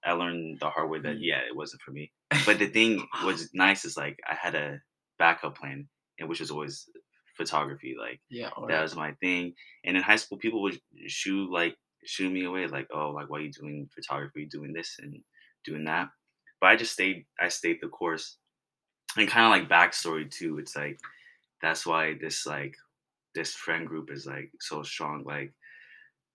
i 0.10 0.12
learned 0.21 0.60
the 0.62 0.69
hard 0.75 0.89
way 0.91 0.99
that 1.05 1.17
Mm. 1.17 1.25
yeah 1.29 1.41
it 1.49 1.55
wasn't 1.62 1.82
for 1.86 1.91
me. 1.99 2.05
But 2.47 2.58
the 2.62 2.69
thing 2.77 2.91
was 3.27 3.39
nice 3.65 3.82
is 3.89 3.95
like 4.03 4.17
i 4.34 4.36
had 4.45 4.55
a 4.65 4.67
backup 5.23 5.55
plan 5.60 5.79
and 6.17 6.25
which 6.29 6.39
was 6.43 6.51
always 6.55 6.75
photography 7.39 7.93
like 8.05 8.19
Yeah. 8.39 8.51
That 8.69 8.82
was 8.88 8.95
my 9.05 9.12
thing. 9.23 9.43
And 9.86 9.93
in 9.97 10.03
high 10.10 10.21
school 10.23 10.38
people 10.45 10.62
would 10.63 10.77
shoo 11.19 11.39
like 11.60 11.75
shoo 12.13 12.29
me 12.36 12.41
away 12.49 12.63
like 12.77 12.88
oh 12.97 13.10
like 13.17 13.27
why 13.29 13.38
are 13.39 13.45
you 13.47 13.51
doing 13.62 13.77
photography? 13.95 14.43
Doing 14.58 14.73
this 14.77 14.89
and 15.01 15.12
doing 15.67 15.86
that. 15.91 16.08
But 16.60 16.67
i 16.71 16.75
just 16.82 16.93
stayed 16.97 17.19
i 17.45 17.47
stayed 17.60 17.79
the 17.82 17.89
course. 17.99 18.25
And 19.17 19.27
kind 19.34 19.45
of 19.47 19.53
like 19.55 19.67
backstory 19.77 20.25
too 20.39 20.51
it's 20.62 20.75
like 20.84 20.97
that's 21.63 21.84
why 21.89 22.03
this 22.23 22.38
like 22.55 22.75
this 23.38 23.51
friend 23.63 23.84
group 23.91 24.08
is 24.17 24.23
like 24.36 24.49
so 24.69 24.77
strong 24.93 25.17
like 25.34 25.51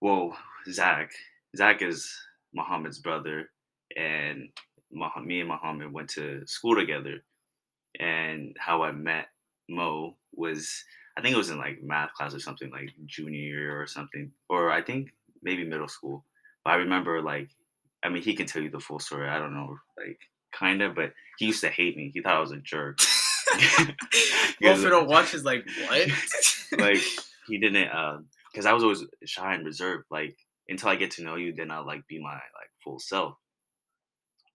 whoa 0.03 0.23
zach 0.69 1.11
zach 1.55 1.81
is 1.81 2.11
muhammad's 2.53 2.99
brother 2.99 3.49
and 3.95 4.49
me 5.23 5.39
and 5.39 5.49
muhammad 5.49 5.91
went 5.91 6.09
to 6.09 6.45
school 6.45 6.75
together. 6.75 7.23
And 7.99 8.55
how 8.59 8.83
i 8.83 8.91
met 8.91 9.27
mo 9.69 10.17
was 10.33 10.83
i 11.17 11.21
think 11.21 11.33
it 11.33 11.37
was 11.37 11.49
in 11.49 11.57
like 11.57 11.81
math 11.81 12.13
class 12.13 12.35
or 12.35 12.39
something 12.39 12.69
like 12.71 12.89
junior 13.05 13.79
or 13.79 13.87
something 13.87 14.31
or 14.49 14.71
i 14.71 14.81
think 14.81 15.09
maybe 15.41 15.63
middle 15.63 15.87
school. 15.87 16.25
But 16.63 16.71
i 16.71 16.75
remember 16.77 17.21
like 17.21 17.49
i 18.03 18.09
mean 18.09 18.21
he 18.21 18.35
can 18.35 18.47
tell 18.47 18.61
you 18.61 18.69
the 18.69 18.79
full 18.79 18.99
story. 18.99 19.29
I 19.29 19.39
don't 19.39 19.53
know 19.53 19.77
like 19.97 20.19
kind 20.51 20.81
of 20.81 20.95
but 20.95 21.13
he 21.37 21.47
used 21.47 21.61
to 21.61 21.69
hate 21.69 21.97
me. 21.97 22.11
He 22.13 22.21
thought 22.21 22.35
i 22.35 22.39
was 22.39 22.51
a 22.51 22.57
jerk. 22.57 22.99
Wilfred 24.61 24.89
don't 24.89 25.07
watch 25.07 25.33
is 25.33 25.45
like 25.45 25.65
what? 25.87 26.07
like 26.77 27.01
he 27.47 27.57
didn't 27.59 27.87
uh 27.89 28.17
because 28.55 28.65
I 28.65 28.73
was 28.73 28.83
always 28.83 29.03
shy 29.25 29.53
and 29.53 29.65
reserved. 29.65 30.05
Like 30.09 30.37
until 30.67 30.89
I 30.89 30.95
get 30.95 31.11
to 31.11 31.23
know 31.23 31.35
you, 31.35 31.53
then 31.53 31.71
I'll 31.71 31.85
like 31.85 32.07
be 32.07 32.21
my 32.21 32.33
like 32.33 32.69
full 32.83 32.99
self. 32.99 33.35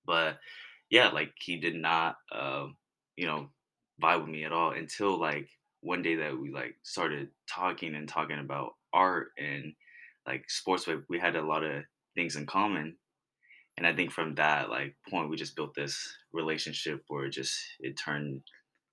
But 0.04 0.38
yeah, 0.90 1.08
like 1.08 1.32
he 1.38 1.56
did 1.58 1.74
not 1.74 2.16
um, 2.32 2.76
you 3.16 3.26
know, 3.26 3.50
vibe 4.02 4.22
with 4.22 4.30
me 4.30 4.44
at 4.44 4.52
all 4.52 4.70
until 4.72 5.18
like 5.18 5.48
one 5.82 6.02
day 6.02 6.16
that 6.16 6.38
we 6.38 6.50
like 6.50 6.74
started 6.82 7.28
talking 7.48 7.94
and 7.94 8.08
talking 8.08 8.38
about 8.38 8.72
art 8.92 9.28
and 9.38 9.74
like 10.26 10.48
sports 10.48 10.88
we 11.08 11.18
had 11.18 11.36
a 11.36 11.42
lot 11.42 11.64
of 11.64 11.84
things 12.14 12.36
in 12.36 12.46
common. 12.46 12.96
And 13.76 13.86
I 13.86 13.94
think 13.94 14.10
from 14.10 14.34
that 14.34 14.68
like 14.68 14.96
point 15.08 15.30
we 15.30 15.36
just 15.36 15.56
built 15.56 15.74
this 15.74 16.12
relationship 16.32 17.02
where 17.08 17.26
it 17.26 17.30
just 17.30 17.58
it 17.78 17.98
turned 17.98 18.42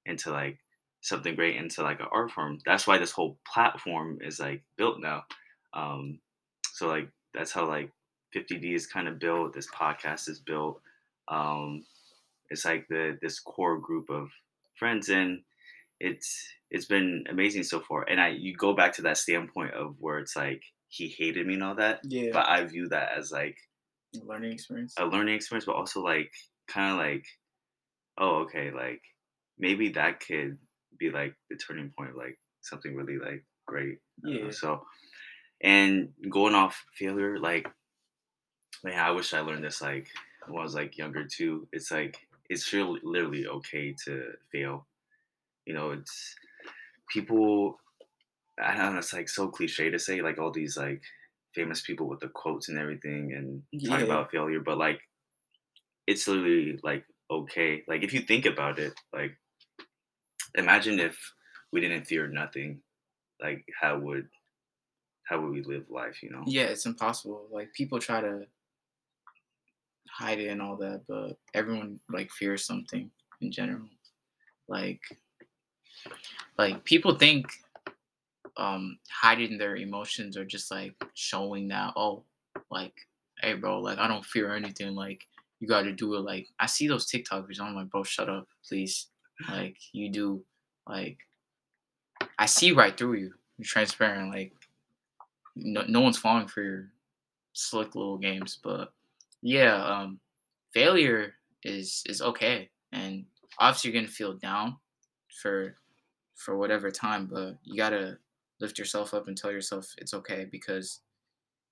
into 0.06 0.32
like 0.32 0.60
something 1.01 1.36
great 1.36 1.56
into 1.56 1.84
like 1.84 1.99
an 1.99 2.08
art 2.12 2.32
form. 2.32 2.60
That's 2.65 2.88
why 2.88 2.97
this 2.97 3.12
whole 3.12 3.38
platform 3.51 4.19
is 4.21 4.39
like 4.39 4.63
built 4.77 4.99
now. 4.99 5.23
Um, 5.73 6.19
so 6.77 6.87
like 6.87 7.09
that's 7.33 7.51
how 7.51 7.67
like 7.67 7.89
50D 8.35 8.75
is 8.75 8.85
kind 8.85 9.07
of 9.07 9.17
built. 9.17 9.53
This 9.53 9.67
podcast 9.67 10.29
is 10.29 10.39
built. 10.39 10.79
Um, 11.27 11.83
it's 12.51 12.65
like 12.65 12.85
the 12.87 13.17
this 13.19 13.39
core 13.39 13.79
group 13.79 14.11
of 14.11 14.29
friends, 14.77 15.09
and 15.09 15.39
it's 15.99 16.47
it's 16.69 16.85
been 16.85 17.23
amazing 17.31 17.63
so 17.63 17.79
far. 17.79 18.03
And 18.07 18.21
I 18.21 18.27
you 18.27 18.55
go 18.55 18.75
back 18.75 18.93
to 18.93 19.01
that 19.03 19.17
standpoint 19.17 19.73
of 19.73 19.95
where 19.99 20.19
it's 20.19 20.35
like 20.35 20.61
he 20.87 21.07
hated 21.07 21.47
me 21.47 21.55
and 21.55 21.63
all 21.63 21.75
that, 21.75 22.01
yeah. 22.03 22.29
but 22.31 22.47
I 22.47 22.63
view 22.65 22.89
that 22.89 23.09
as 23.17 23.31
like 23.31 23.57
a 24.15 24.23
Learning 24.23 24.53
experience. 24.53 24.93
a 24.99 25.05
learning 25.05 25.33
experience, 25.33 25.65
but 25.65 25.75
also 25.75 26.01
like 26.01 26.31
kind 26.67 26.91
of 26.91 26.99
like, 26.99 27.25
oh, 28.19 28.43
okay, 28.43 28.69
like 28.69 29.01
maybe 29.57 29.89
that 29.93 30.19
could 30.19 30.59
be 30.99 31.09
like 31.09 31.33
the 31.49 31.57
turning 31.57 31.91
point, 31.97 32.11
of, 32.11 32.17
like 32.17 32.37
something 32.61 32.95
really 32.95 33.17
like 33.17 33.43
great. 33.65 33.97
Don't 34.23 34.33
know. 34.33 34.45
Yeah. 34.45 34.51
So, 34.51 34.83
and 35.62 36.10
going 36.30 36.56
off 36.56 36.86
failure, 36.93 37.39
like, 37.39 37.67
man, 38.84 39.00
I 39.00 39.12
wish 39.12 39.34
I 39.34 39.39
learned 39.41 39.63
this 39.63 39.82
like 39.82 40.10
when 40.48 40.60
I 40.60 40.63
was 40.63 40.76
like 40.76 40.98
younger 40.98 41.26
too. 41.26 41.67
It's 41.72 41.91
like 41.91 42.17
it's 42.50 42.72
really 42.74 43.00
literally 43.04 43.48
okay 43.48 43.96
to 44.06 44.34
fail. 44.52 44.88
You 45.65 45.74
know, 45.74 45.91
it's 45.91 46.36
people. 47.10 47.80
I 48.62 48.76
don't 48.76 48.93
know. 48.93 49.00
It's 49.00 49.13
like 49.13 49.30
so 49.30 49.50
cliche 49.50 49.89
to 49.89 50.00
say 50.00 50.22
like 50.22 50.39
all 50.39 50.52
these 50.52 50.78
like 50.78 51.02
famous 51.54 51.82
people 51.82 52.08
with 52.08 52.20
the 52.20 52.28
quotes 52.28 52.70
and 52.70 52.78
everything 52.78 53.34
and 53.34 53.63
talk 53.88 54.02
about 54.02 54.32
failure, 54.32 54.60
but 54.60 54.78
like 54.78 55.00
it's 56.06 56.28
literally 56.28 56.80
like 56.84 57.04
okay. 57.30 57.84
Like 57.88 58.04
if 58.04 58.13
you 58.13 58.22
think 58.22 58.46
about 58.46 58.80
it, 58.80 58.93
like 59.13 59.38
imagine 60.56 61.00
if 61.00 61.17
we 61.72 61.82
didn't 61.82 62.06
fear 62.06 62.28
nothing, 62.28 62.82
like 63.41 63.65
how 63.80 64.00
would 64.00 64.28
how 65.27 65.41
would 65.41 65.51
we 65.51 65.61
live 65.61 65.89
life? 65.89 66.23
You 66.23 66.29
know? 66.29 66.43
Yeah, 66.45 66.63
it's 66.63 66.85
impossible. 66.85 67.47
Like 67.51 67.73
people 67.73 67.99
try 67.99 68.21
to 68.21 68.45
hide 70.09 70.39
it 70.39 70.47
and 70.47 70.61
all 70.61 70.77
that, 70.77 71.01
but 71.07 71.37
everyone 71.53 71.99
like 72.09 72.31
fears 72.31 72.65
something 72.65 73.11
in 73.41 73.51
general. 73.51 73.87
Like 74.67 75.01
like 76.57 76.83
people 76.83 77.15
think 77.15 77.47
um 78.55 78.97
hiding 79.09 79.57
their 79.57 79.75
emotions 79.75 80.37
or 80.37 80.45
just 80.45 80.71
like 80.71 80.93
showing 81.13 81.67
that 81.67 81.93
oh 81.95 82.23
like 82.71 82.93
hey 83.41 83.53
bro 83.53 83.79
like 83.79 83.99
I 83.99 84.07
don't 84.07 84.25
fear 84.25 84.53
anything 84.55 84.95
like 84.95 85.27
you 85.59 85.67
got 85.67 85.83
to 85.83 85.91
do 85.91 86.15
it 86.15 86.21
like 86.21 86.47
I 86.59 86.65
see 86.65 86.87
those 86.87 87.09
TikTokers, 87.09 87.59
I'm 87.59 87.75
like 87.75 87.89
bro 87.89 88.03
shut 88.03 88.29
up 88.29 88.47
please 88.67 89.07
like 89.49 89.77
you 89.91 90.09
do 90.09 90.43
like 90.87 91.17
I 92.39 92.45
see 92.45 92.71
right 92.71 92.95
through 92.95 93.13
you 93.15 93.33
you're 93.57 93.65
transparent 93.65 94.31
like 94.31 94.53
no, 95.60 95.84
no 95.88 96.02
one's 96.02 96.17
falling 96.17 96.48
for 96.48 96.62
your 96.62 96.91
slick 97.54 97.96
little 97.96 98.17
games 98.17 98.60
but 98.63 98.93
yeah 99.41 99.84
um 99.84 100.20
failure 100.74 101.34
is 101.63 102.04
is 102.08 102.22
okay. 102.22 102.70
And 102.91 103.26
obviously 103.60 103.91
you're 103.91 104.02
gonna 104.02 104.12
feel 104.12 104.34
down 104.34 104.78
for 105.41 105.76
for 106.36 106.58
whatever 106.58 106.91
time 106.91 107.28
but 107.32 107.58
you 107.63 107.76
gotta 107.76 108.17
lift 108.60 108.78
yourself 108.78 109.13
up 109.13 109.28
and 109.28 109.38
tell 109.38 109.52
yourself 109.52 109.91
it's 109.98 110.13
okay 110.13 110.46
because 110.52 111.02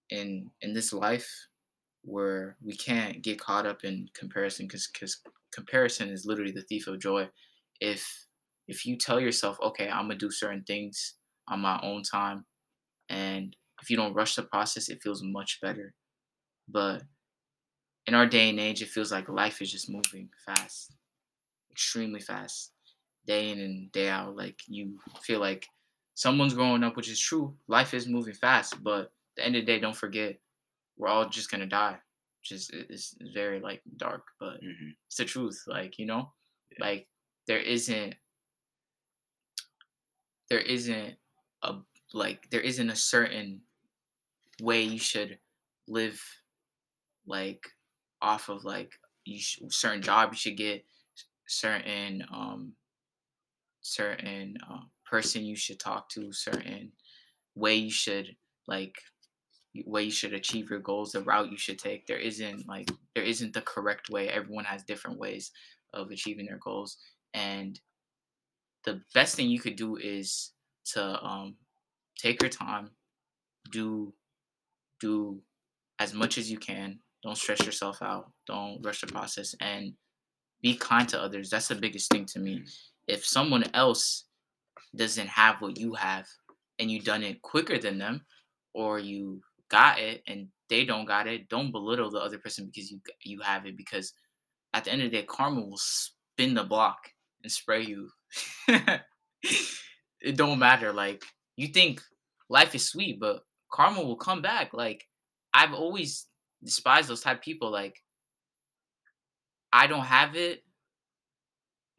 in 0.09 0.49
in 0.61 0.73
this 0.73 0.93
life 0.93 1.29
where 2.03 2.57
we 2.63 2.75
can't 2.75 3.21
get 3.23 3.39
caught 3.39 3.65
up 3.65 3.83
in 3.83 4.07
comparison 4.13 4.67
because 4.67 4.87
because 4.87 5.21
comparison 5.51 6.09
is 6.09 6.25
literally 6.25 6.51
the 6.51 6.61
thief 6.63 6.87
of 6.87 6.99
joy. 6.99 7.27
If 7.79 8.25
if 8.67 8.85
you 8.85 8.97
tell 8.97 9.19
yourself 9.19 9.57
okay 9.61 9.89
i'm 9.89 10.05
gonna 10.05 10.15
do 10.15 10.31
certain 10.31 10.63
things 10.63 11.15
on 11.47 11.59
my 11.59 11.79
own 11.83 12.01
time 12.01 12.43
and 13.09 13.55
if 13.81 13.89
you 13.89 13.97
don't 13.97 14.13
rush 14.13 14.35
the 14.35 14.43
process 14.43 14.89
it 14.89 15.01
feels 15.03 15.21
much 15.23 15.59
better. 15.61 15.93
But 16.67 17.03
in 18.07 18.13
our 18.13 18.25
day 18.25 18.49
and 18.49 18.59
age 18.59 18.81
it 18.81 18.89
feels 18.89 19.11
like 19.11 19.29
life 19.29 19.61
is 19.61 19.71
just 19.71 19.89
moving 19.89 20.29
fast 20.45 20.93
extremely 21.71 22.19
fast 22.21 22.71
day 23.27 23.49
in 23.51 23.59
and 23.59 23.91
day 23.91 24.09
out. 24.09 24.35
Like 24.35 24.59
you 24.67 24.99
feel 25.21 25.39
like 25.39 25.67
someone's 26.13 26.53
growing 26.53 26.83
up 26.83 26.95
which 26.95 27.09
is 27.09 27.19
true. 27.19 27.55
Life 27.67 27.93
is 27.93 28.07
moving 28.07 28.33
fast 28.35 28.81
but 28.83 29.01
at 29.01 29.09
the 29.37 29.45
end 29.45 29.55
of 29.55 29.61
the 29.65 29.65
day 29.73 29.79
don't 29.79 29.95
forget 29.95 30.37
we're 30.97 31.09
all 31.09 31.27
just 31.27 31.51
gonna 31.51 31.65
die. 31.67 31.97
Which 32.41 32.51
is 32.51 32.69
is 32.69 33.15
is 33.19 33.31
very 33.33 33.59
like 33.59 33.81
dark 33.97 34.23
but 34.39 34.59
hmm 34.61 34.89
it's 35.07 35.17
the 35.17 35.25
truth 35.25 35.63
like 35.67 35.97
you 35.99 36.05
know? 36.05 36.31
Yeah. 36.71 36.85
like 36.85 37.07
there 37.47 37.59
isn't 37.59 38.15
there 40.49 40.59
isn't 40.59 41.15
a 41.63 41.73
like 42.15 42.49
there 42.49 42.61
isn't 42.61 42.89
a 42.89 42.95
certain 42.95 43.61
way 44.61 44.81
you 44.81 44.99
should 44.99 45.37
live 45.87 46.21
like 47.27 47.67
off 48.21 48.49
of 48.49 48.63
like 48.63 48.91
you 49.25 49.39
sh- 49.39 49.59
certain 49.69 50.01
job 50.01 50.31
you 50.31 50.37
should 50.37 50.57
get 50.57 50.83
certain 51.47 52.23
um 52.33 52.73
certain 53.81 54.57
uh, 54.69 54.79
person 55.05 55.43
you 55.43 55.55
should 55.55 55.79
talk 55.79 56.09
to 56.09 56.31
certain 56.31 56.91
way 57.55 57.75
you 57.75 57.91
should 57.91 58.35
like 58.67 58.95
way 59.85 60.03
you 60.03 60.11
should 60.11 60.33
achieve 60.33 60.69
your 60.69 60.79
goals 60.79 61.11
the 61.11 61.21
route 61.21 61.51
you 61.51 61.57
should 61.57 61.77
take. 61.77 62.07
There 62.07 62.17
isn't 62.17 62.67
like 62.67 62.89
there 63.13 63.23
isn't 63.23 63.53
the 63.53 63.61
correct 63.61 64.09
way. 64.09 64.29
Everyone 64.29 64.65
has 64.65 64.83
different 64.83 65.19
ways 65.19 65.51
of 65.93 66.11
achieving 66.11 66.45
their 66.45 66.59
goals. 66.63 66.97
And 67.33 67.79
the 68.85 69.01
best 69.13 69.35
thing 69.35 69.49
you 69.49 69.59
could 69.59 69.75
do 69.75 69.97
is 69.97 70.51
to 70.93 71.23
um 71.23 71.55
take 72.17 72.41
your 72.41 72.49
time 72.49 72.89
do 73.71 74.13
do 74.99 75.39
as 75.99 76.13
much 76.13 76.37
as 76.37 76.49
you 76.49 76.57
can 76.57 76.99
don't 77.23 77.37
stress 77.37 77.65
yourself 77.65 78.01
out 78.01 78.31
don't 78.47 78.81
rush 78.83 79.01
the 79.01 79.07
process 79.07 79.55
and 79.61 79.93
be 80.65 80.75
kind 80.75 81.07
to 81.09 81.21
others. 81.21 81.51
That's 81.51 81.67
the 81.67 81.75
biggest 81.75 82.09
thing 82.09 82.25
to 82.25 82.39
me. 82.39 82.63
If 83.07 83.23
someone 83.23 83.65
else 83.75 84.25
doesn't 84.95 85.27
have 85.27 85.61
what 85.61 85.77
you 85.77 85.93
have 85.93 86.25
and 86.79 86.89
you 86.89 86.99
done 86.99 87.21
it 87.21 87.39
quicker 87.43 87.77
than 87.77 87.99
them 87.99 88.25
or 88.73 88.97
you 88.97 89.41
got 89.69 89.99
it 89.99 90.23
and 90.27 90.47
they 90.69 90.83
don't 90.83 91.05
got 91.05 91.27
it, 91.27 91.49
don't 91.49 91.71
belittle 91.71 92.09
the 92.09 92.17
other 92.19 92.39
person 92.39 92.65
because 92.65 92.89
you 92.89 92.99
you 93.23 93.41
have 93.41 93.67
it 93.67 93.77
because 93.77 94.11
at 94.73 94.85
the 94.85 94.91
end 94.91 95.03
of 95.03 95.11
the 95.11 95.17
day 95.17 95.23
karma 95.23 95.61
will 95.61 95.77
spin 95.77 96.55
the 96.55 96.63
block 96.63 96.97
and 97.43 97.51
spray 97.51 97.83
you. 97.83 98.09
it 98.67 100.35
don't 100.35 100.57
matter 100.57 100.91
like 100.91 101.23
you 101.55 101.67
think 101.67 102.01
life 102.49 102.75
is 102.75 102.87
sweet, 102.87 103.19
but 103.19 103.43
karma 103.71 104.03
will 104.03 104.15
come 104.15 104.41
back. 104.41 104.73
Like 104.73 105.05
I've 105.53 105.73
always 105.73 106.27
despised 106.63 107.09
those 107.09 107.21
type 107.21 107.41
people 107.41 107.71
like 107.71 108.01
I 109.71 109.87
don't 109.87 110.05
have 110.05 110.35
it, 110.35 110.63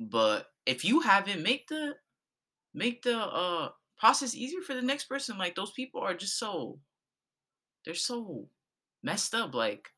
but 0.01 0.47
if 0.65 0.85
you 0.85 1.01
have 1.01 1.29
it, 1.29 1.43
make 1.43 1.69
the 1.69 1.95
make 2.75 3.03
the 3.03 3.19
uh 3.19 3.71
process 3.99 4.35
easier 4.35 4.61
for 4.61 4.75
the 4.75 4.83
next 4.83 5.05
person. 5.05 5.39
Like 5.39 5.55
those 5.55 5.73
people 5.73 6.01
are 6.01 6.15
just 6.15 6.39
so 6.39 6.79
they're 7.85 7.95
so 7.95 8.49
messed 9.03 9.35
up. 9.35 9.55
Like 9.55 9.89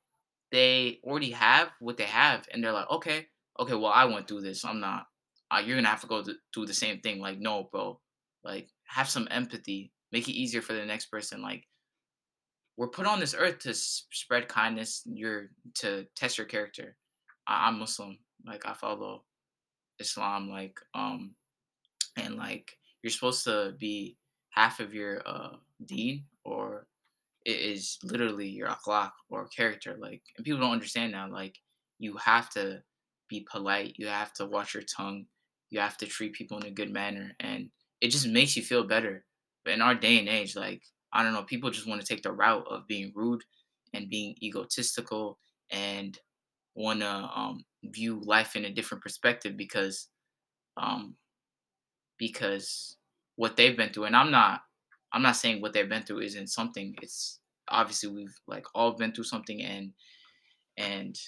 they 0.51 0.99
already 1.05 1.31
have 1.33 1.71
what 1.81 1.97
they 1.97 2.05
have, 2.05 2.47
and 2.53 2.63
they're 2.63 2.73
like, 2.73 2.91
okay, 2.91 3.27
okay, 3.59 3.75
well 3.75 3.93
I 3.93 4.05
went 4.05 4.29
through 4.29 4.43
this. 4.43 4.65
I'm 4.65 4.81
not. 4.81 5.07
Uh, 5.51 5.63
you're 5.65 5.77
gonna 5.77 5.89
have 5.89 6.03
to 6.03 6.07
go 6.07 6.25
through 6.53 6.67
the 6.67 6.75
same 6.75 7.01
thing. 7.01 7.21
Like 7.21 7.39
no, 7.39 7.69
bro. 7.71 8.01
Like 8.45 8.69
have 8.89 9.09
some 9.09 9.29
empathy. 9.31 9.93
Make 10.13 10.29
it 10.29 10.33
easier 10.33 10.63
for 10.63 10.73
the 10.73 10.85
next 10.85 11.07
person. 11.07 11.43
Like 11.43 11.65
we're 12.77 12.89
put 12.89 13.07
on 13.07 13.21
this 13.21 13.35
earth 13.37 13.59
to 13.61 13.75
spread 13.75 14.49
kindness. 14.49 15.03
You're 15.07 15.51
to 15.77 16.07
test 16.17 16.39
your 16.39 16.47
character. 16.47 16.97
I- 17.47 17.69
I'm 17.69 17.79
Muslim. 17.79 18.19
Like 18.47 18.67
I 18.67 18.75
follow 18.75 19.25
Islam. 19.99 20.49
Like 20.51 20.79
um, 20.95 21.35
and 22.17 22.37
like 22.37 22.73
you're 23.03 23.11
supposed 23.11 23.45
to 23.45 23.75
be 23.79 24.17
half 24.51 24.81
of 24.81 24.95
your 24.95 25.23
uh 25.27 25.57
deed 25.87 26.25
or 26.45 26.87
it 27.45 27.61
is 27.61 27.99
literally 28.03 28.49
your 28.49 28.69
akhlaq 28.69 29.11
or 29.31 29.49
character. 29.49 29.97
Like, 29.99 30.23
and 30.37 30.45
people 30.45 30.61
don't 30.61 30.73
understand 30.73 31.15
that. 31.15 31.31
Like, 31.31 31.57
you 31.99 32.17
have 32.19 32.51
to 32.51 32.83
be 33.29 33.47
polite. 33.51 33.95
You 33.97 34.09
have 34.09 34.33
to 34.35 34.47
watch 34.47 34.75
your 34.75 34.83
tongue. 34.83 35.27
You 35.71 35.81
have 35.81 35.97
to 35.99 36.07
treat 36.07 36.35
people 36.35 36.59
in 36.59 36.67
a 36.67 36.71
good 36.71 36.93
manner, 36.93 37.33
and 37.41 37.71
it 38.01 38.09
just 38.11 38.27
makes 38.29 38.57
you 38.57 38.63
feel 38.63 38.85
better. 38.85 39.25
But 39.65 39.75
in 39.75 39.83
our 39.83 39.95
day 39.95 40.19
and 40.19 40.29
age, 40.29 40.57
like, 40.57 40.83
I 41.13 41.23
don't 41.23 41.33
know, 41.33 41.43
people 41.43 41.71
just 41.71 41.89
want 41.89 42.01
to 42.01 42.07
take 42.07 42.23
the 42.23 42.33
route 42.33 42.67
of 42.69 42.87
being 42.87 43.13
rude 43.15 43.43
and 43.95 44.11
being 44.11 44.37
egotistical 44.43 45.39
and 45.71 46.19
want 46.75 47.01
to 47.01 47.09
um, 47.09 47.65
view 47.85 48.21
life 48.25 48.57
in 48.57 48.65
a 48.65 48.73
different 48.73 49.03
perspective 49.03 49.57
because, 49.57 50.09
um, 50.77 51.17
because 52.19 52.97
what 53.37 53.57
they've 53.57 53.77
been 53.77 53.91
through. 53.93 54.05
And 54.05 54.17
I'm 54.17 54.31
not 54.31 54.61
I'm 55.13 55.23
not 55.23 55.37
saying 55.37 55.61
what 55.63 55.73
they've 55.73 55.89
been 55.89 56.03
through 56.03 56.21
isn't 56.21 56.49
something. 56.49 56.95
It's 57.03 57.41
obviously 57.69 58.11
we've 58.11 58.35
like 58.47 58.67
all 58.75 58.93
been 58.93 59.13
through 59.13 59.25
something 59.25 59.63
and 59.63 59.93
and 60.77 61.19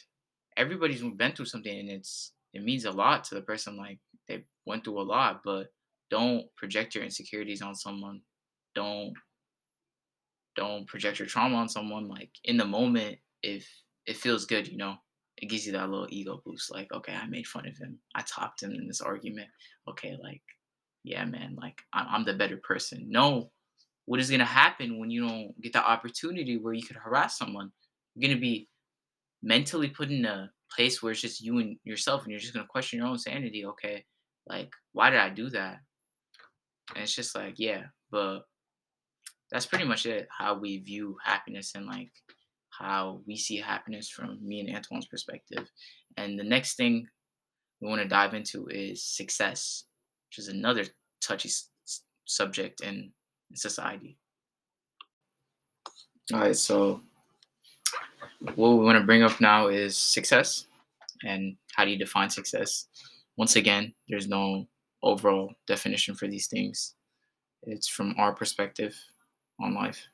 everybody's 0.56 1.02
been 1.02 1.32
through 1.32 1.46
something 1.46 1.78
and 1.78 1.90
it's 1.90 2.32
it 2.52 2.62
means 2.62 2.84
a 2.84 2.90
lot 2.90 3.24
to 3.24 3.34
the 3.34 3.42
person 3.42 3.76
like 3.76 3.98
they 4.28 4.44
went 4.66 4.84
through 4.84 5.00
a 5.00 5.02
lot, 5.02 5.42
but 5.44 5.68
don't 6.10 6.44
project 6.56 6.94
your 6.94 7.04
insecurities 7.04 7.62
on 7.62 7.74
someone. 7.74 8.20
Don't 8.74 9.14
don't 10.56 10.86
project 10.86 11.18
your 11.18 11.28
trauma 11.28 11.56
on 11.56 11.68
someone. 11.68 12.08
Like 12.08 12.30
in 12.44 12.56
the 12.56 12.64
moment, 12.64 13.18
if 13.42 13.68
it 14.06 14.16
feels 14.16 14.44
good, 14.44 14.68
you 14.68 14.76
know, 14.76 14.96
it 15.38 15.48
gives 15.48 15.66
you 15.66 15.72
that 15.72 15.88
little 15.88 16.08
ego 16.10 16.42
boost. 16.44 16.72
Like, 16.72 16.92
okay, 16.92 17.14
I 17.14 17.26
made 17.26 17.46
fun 17.46 17.66
of 17.66 17.76
him. 17.76 17.98
I 18.14 18.22
topped 18.22 18.62
him 18.62 18.72
in 18.72 18.86
this 18.86 19.00
argument. 19.00 19.48
Okay, 19.88 20.16
like, 20.22 20.42
yeah, 21.04 21.24
man, 21.24 21.56
like 21.60 21.80
I'm, 21.92 22.24
the 22.24 22.34
better 22.34 22.58
person. 22.58 23.06
No, 23.08 23.50
what 24.04 24.20
is 24.20 24.28
going 24.28 24.40
to 24.40 24.44
happen 24.44 24.98
when 24.98 25.10
you 25.10 25.26
don't 25.26 25.60
get 25.62 25.72
the 25.72 25.88
opportunity 25.88 26.58
where 26.58 26.74
you 26.74 26.82
could 26.82 26.96
harass 26.96 27.38
someone? 27.38 27.70
You're 28.14 28.28
going 28.28 28.36
to 28.36 28.40
be 28.40 28.68
mentally 29.42 29.88
put 29.88 30.10
in 30.10 30.24
a 30.26 30.50
place 30.74 31.02
where 31.02 31.12
it's 31.12 31.22
just 31.22 31.40
you 31.40 31.58
and 31.58 31.76
yourself, 31.84 32.22
and 32.22 32.30
you're 32.30 32.40
just 32.40 32.52
going 32.52 32.64
to 32.64 32.70
question 32.70 32.98
your 32.98 33.08
own 33.08 33.18
sanity. 33.18 33.64
Okay, 33.64 34.04
like, 34.46 34.70
why 34.92 35.10
did 35.10 35.20
I 35.20 35.30
do 35.30 35.48
that? 35.50 35.78
And 36.94 37.04
it's 37.04 37.14
just 37.14 37.34
like, 37.34 37.54
yeah, 37.58 37.84
but 38.10 38.40
that's 39.50 39.66
pretty 39.66 39.84
much 39.84 40.06
it. 40.06 40.28
How 40.36 40.54
we 40.54 40.78
view 40.78 41.16
happiness 41.24 41.72
and 41.74 41.86
like 41.86 42.10
how 42.70 43.20
we 43.26 43.36
see 43.36 43.56
happiness 43.56 44.08
from 44.08 44.38
me 44.46 44.60
and 44.60 44.70
Antoine's 44.74 45.06
perspective. 45.06 45.68
And 46.16 46.38
the 46.38 46.44
next 46.44 46.76
thing 46.76 47.06
we 47.80 47.88
want 47.88 48.00
to 48.02 48.08
dive 48.08 48.34
into 48.34 48.66
is 48.68 49.04
success, 49.04 49.84
which 50.28 50.38
is 50.38 50.48
another 50.48 50.84
touchy 51.20 51.48
s- 51.48 51.70
subject 52.26 52.80
in 52.80 53.12
society. 53.54 54.18
All 56.32 56.40
right, 56.40 56.56
so 56.56 57.00
what 58.54 58.70
we 58.70 58.84
want 58.84 58.98
to 58.98 59.04
bring 59.04 59.22
up 59.22 59.40
now 59.40 59.66
is 59.68 59.98
success 59.98 60.66
and 61.24 61.56
how 61.74 61.84
do 61.84 61.90
you 61.90 61.98
define 61.98 62.30
success? 62.30 62.86
Once 63.36 63.56
again, 63.56 63.92
there's 64.08 64.28
no 64.28 64.66
overall 65.02 65.54
definition 65.66 66.14
for 66.14 66.28
these 66.28 66.46
things. 66.46 66.94
It's 67.62 67.88
from 67.88 68.14
our 68.18 68.34
perspective 68.34 68.96
on 69.60 69.74
life 69.74 70.06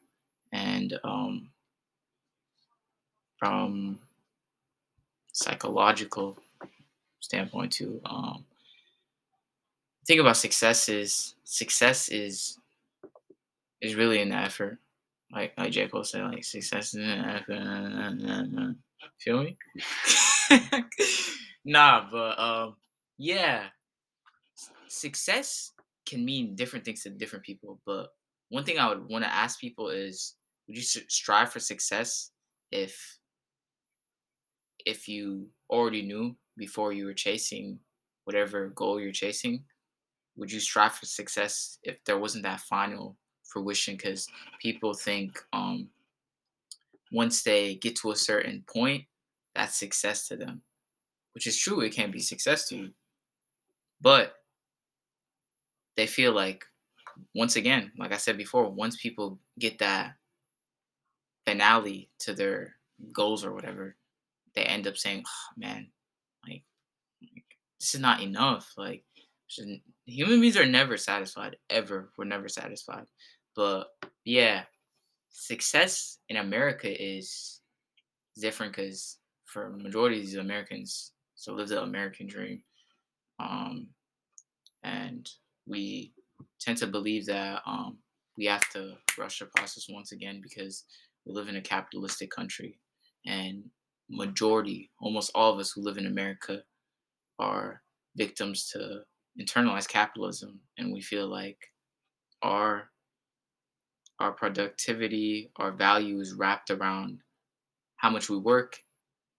and 0.52 0.98
um, 1.04 1.50
from 3.38 3.98
psychological 5.32 6.36
standpoint 7.20 7.72
too. 7.72 8.00
Um, 8.04 8.44
think 10.06 10.20
about 10.20 10.36
success 10.36 10.88
is 10.88 11.34
success 11.44 12.08
is 12.08 12.58
is 13.80 13.94
really 13.94 14.20
an 14.20 14.32
effort. 14.32 14.78
Like 15.32 15.52
like 15.58 15.72
J. 15.72 15.88
Cole 15.88 16.04
said, 16.04 16.22
like 16.22 16.44
success 16.44 16.94
is 16.94 17.00
an 17.04 17.24
effort. 17.24 18.76
Feel 19.20 19.44
me? 19.44 19.56
nah, 21.64 22.08
but 22.10 22.38
um, 22.38 22.76
yeah, 23.18 23.64
success 24.88 25.72
can 26.06 26.24
mean 26.24 26.54
different 26.54 26.84
things 26.84 27.02
to 27.02 27.10
different 27.10 27.44
people. 27.44 27.80
But 27.84 28.08
one 28.48 28.64
thing 28.64 28.78
I 28.78 28.88
would 28.88 29.08
want 29.08 29.24
to 29.24 29.34
ask 29.34 29.60
people 29.60 29.88
is, 29.88 30.34
would 30.66 30.76
you 30.76 30.82
strive 30.82 31.52
for 31.52 31.60
success 31.60 32.30
if 32.72 33.18
if 34.84 35.08
you 35.08 35.48
already 35.68 36.02
knew 36.02 36.36
before 36.56 36.92
you 36.92 37.06
were 37.06 37.14
chasing 37.14 37.78
whatever 38.24 38.68
goal 38.68 39.00
you're 39.00 39.12
chasing? 39.12 39.64
Would 40.36 40.52
you 40.52 40.60
strive 40.60 40.92
for 40.92 41.06
success 41.06 41.78
if 41.82 41.96
there 42.04 42.18
wasn't 42.18 42.44
that 42.44 42.60
final 42.60 43.16
fruition? 43.44 43.96
Because 43.96 44.26
people 44.60 44.92
think 44.92 45.38
um, 45.52 45.88
once 47.10 47.42
they 47.42 47.76
get 47.76 47.96
to 47.96 48.10
a 48.10 48.16
certain 48.16 48.64
point, 48.72 49.04
that's 49.54 49.78
success 49.78 50.28
to 50.28 50.36
them, 50.36 50.62
which 51.32 51.46
is 51.46 51.56
true. 51.56 51.80
It 51.80 51.94
can 51.94 52.10
be 52.10 52.20
success 52.20 52.68
to 52.68 52.76
you, 52.76 52.90
but 54.00 54.34
they 55.96 56.06
feel 56.06 56.32
like 56.32 56.64
once 57.34 57.56
again, 57.56 57.92
like 57.98 58.12
I 58.12 58.18
said 58.18 58.36
before, 58.36 58.68
once 58.70 58.96
people 58.96 59.38
get 59.58 59.78
that 59.78 60.14
finale 61.46 62.10
to 62.20 62.34
their 62.34 62.76
goals 63.12 63.44
or 63.44 63.52
whatever, 63.54 63.96
they 64.54 64.62
end 64.62 64.86
up 64.86 64.96
saying, 64.96 65.24
oh, 65.26 65.52
"Man, 65.56 65.88
like, 66.46 66.62
like, 67.22 67.44
this 67.80 67.94
is 67.94 68.00
not 68.00 68.20
enough." 68.20 68.72
Like, 68.76 69.04
human 70.06 70.40
beings 70.40 70.56
are 70.56 70.66
never 70.66 70.96
satisfied. 70.96 71.56
Ever, 71.70 72.10
we're 72.16 72.24
never 72.24 72.48
satisfied. 72.48 73.06
But 73.54 73.88
yeah, 74.24 74.64
success 75.30 76.18
in 76.28 76.36
America 76.36 76.88
is 76.90 77.60
different 78.38 78.74
because 78.74 79.18
for 79.44 79.70
majority 79.70 80.16
of 80.16 80.22
these 80.26 80.34
Americans, 80.36 81.12
so 81.34 81.54
live 81.54 81.68
the 81.68 81.82
American 81.82 82.26
dream, 82.26 82.62
um, 83.38 83.88
and 84.82 85.30
we 85.66 86.12
tend 86.60 86.78
to 86.78 86.86
believe 86.86 87.26
that 87.26 87.62
um, 87.66 87.98
we 88.36 88.46
have 88.46 88.68
to 88.70 88.96
rush 89.18 89.38
the 89.38 89.46
process 89.46 89.86
once 89.88 90.12
again 90.12 90.40
because 90.42 90.84
we 91.24 91.32
live 91.32 91.48
in 91.48 91.56
a 91.56 91.62
capitalistic 91.62 92.30
country. 92.30 92.78
And 93.26 93.64
majority 94.08 94.90
almost 95.00 95.32
all 95.34 95.52
of 95.52 95.58
us 95.58 95.72
who 95.72 95.82
live 95.82 95.98
in 95.98 96.06
america 96.06 96.62
are 97.40 97.82
victims 98.16 98.70
to 98.70 99.00
internalized 99.40 99.88
capitalism. 99.88 100.60
And 100.78 100.92
we 100.92 101.00
feel 101.00 101.28
like 101.28 101.58
our 102.42 102.90
our 104.18 104.32
productivity 104.32 105.50
our 105.56 105.72
value 105.72 106.20
is 106.20 106.34
wrapped 106.34 106.70
around 106.70 107.20
how 107.96 108.10
much 108.10 108.30
we 108.30 108.38
work 108.38 108.82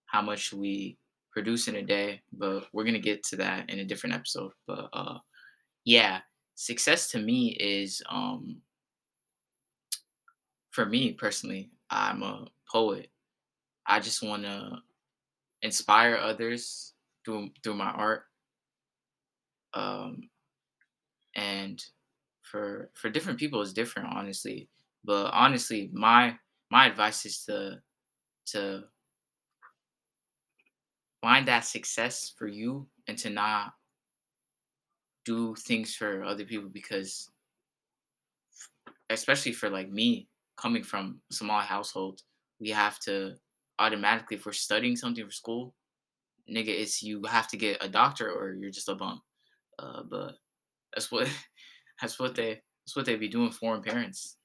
how 0.05 0.21
much 0.21 0.53
we 0.53 0.97
produce 1.31 1.67
in 1.67 1.75
a 1.75 1.83
day. 1.83 2.21
But 2.31 2.67
we're 2.73 2.83
going 2.83 2.93
to 2.93 2.99
get 2.99 3.23
to 3.25 3.35
that 3.37 3.69
in 3.69 3.79
a 3.79 3.85
different 3.85 4.15
episode. 4.15 4.51
But 4.67 4.89
uh 4.93 5.19
yeah 5.88 6.19
success 6.56 7.10
to 7.12 7.19
me 7.19 7.58
is 7.60 8.04
um 8.12 8.62
for 10.71 10.86
me 10.86 11.13
personally 11.13 11.69
i'm 11.89 12.21
a 12.23 12.45
poet 12.71 13.10
i 13.88 14.00
just 14.00 14.23
want 14.23 14.43
to 14.43 14.78
inspire 15.62 16.15
others 16.17 16.93
through 17.26 17.50
through 17.63 17.76
my 17.76 17.91
art. 17.91 18.23
Um, 19.73 20.30
and 21.36 21.84
for 22.41 22.89
for 22.95 23.10
different 23.10 23.39
people, 23.39 23.62
it's 23.62 23.73
different, 23.73 24.10
honestly. 24.15 24.69
But 25.04 25.32
honestly, 25.34 25.89
my 25.93 26.38
my 26.71 26.88
advice 26.88 27.26
is 27.26 27.43
to 27.45 27.82
to 28.47 28.86
find 31.21 31.47
that 31.47 31.65
success 31.65 32.34
for 32.38 32.47
you 32.47 32.88
and 33.08 33.17
to 33.19 33.30
not 33.30 33.73
do 35.27 35.55
things 35.55 35.93
for 35.93 36.23
other 36.23 36.45
people 36.45 36.69
because 36.69 37.29
especially 39.09 39.51
for 39.51 39.69
like 39.69 39.89
me 39.89 40.27
coming 40.55 40.83
from 40.83 41.19
a 41.31 41.33
small 41.33 41.61
household 41.61 42.21
we 42.59 42.69
have 42.69 42.97
to 42.99 43.33
automatically 43.79 44.37
if 44.37 44.45
we're 44.45 44.53
studying 44.53 44.95
something 44.95 45.25
for 45.25 45.31
school 45.31 45.73
nigga 46.49 46.69
it's 46.69 47.03
you 47.03 47.21
have 47.25 47.47
to 47.47 47.57
get 47.57 47.83
a 47.83 47.89
doctor 47.89 48.31
or 48.31 48.53
you're 48.53 48.71
just 48.71 48.89
a 48.89 48.95
bum. 48.95 49.21
Uh, 49.79 50.03
but 50.09 50.33
that's 50.93 51.11
what 51.11 51.29
that's 52.01 52.19
what 52.19 52.35
they 52.35 52.61
that's 52.85 52.95
what 52.95 53.05
they 53.05 53.15
be 53.15 53.27
doing 53.27 53.51
foreign 53.51 53.81
parents. 53.81 54.37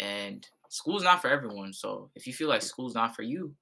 And 0.00 0.46
school's 0.68 1.02
not 1.02 1.20
for 1.22 1.28
everyone 1.28 1.72
so 1.72 2.10
if 2.14 2.26
you 2.26 2.32
feel 2.32 2.48
like 2.48 2.62
school's 2.62 2.94
not 2.94 3.16
for 3.16 3.22
you 3.22 3.54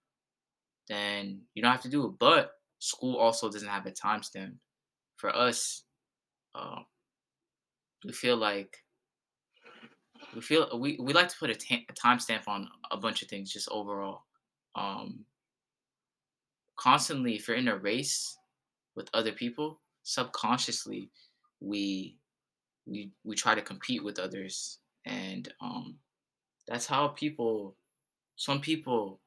then 0.88 1.40
you 1.54 1.62
don't 1.62 1.72
have 1.72 1.82
to 1.82 1.88
do 1.88 2.06
it. 2.06 2.12
But 2.18 2.50
school 2.78 3.16
also 3.16 3.50
doesn't 3.50 3.68
have 3.68 3.86
a 3.86 3.90
timestamp 3.90 4.54
for 5.16 5.34
us 5.34 5.84
uh, 6.56 6.80
we 8.04 8.12
feel 8.12 8.36
like 8.36 8.78
we 10.34 10.40
feel 10.40 10.78
we, 10.78 10.96
we 11.00 11.12
like 11.12 11.28
to 11.28 11.36
put 11.38 11.50
a, 11.50 11.54
ta- 11.54 11.84
a 11.88 11.92
timestamp 11.92 12.46
on 12.46 12.68
a 12.90 12.96
bunch 12.96 13.22
of 13.22 13.28
things 13.28 13.52
just 13.52 13.68
overall. 13.70 14.22
Um 14.74 15.24
constantly 16.76 17.34
if 17.34 17.48
you're 17.48 17.56
in 17.56 17.68
a 17.68 17.76
race 17.76 18.36
with 18.94 19.08
other 19.14 19.32
people 19.32 19.80
subconsciously 20.02 21.10
we 21.60 22.18
we 22.86 23.10
we 23.24 23.34
try 23.34 23.54
to 23.54 23.62
compete 23.62 24.04
with 24.04 24.18
others. 24.18 24.78
And 25.04 25.52
um 25.60 25.96
that's 26.68 26.86
how 26.86 27.08
people 27.08 27.76
some 28.36 28.60
people 28.60 29.20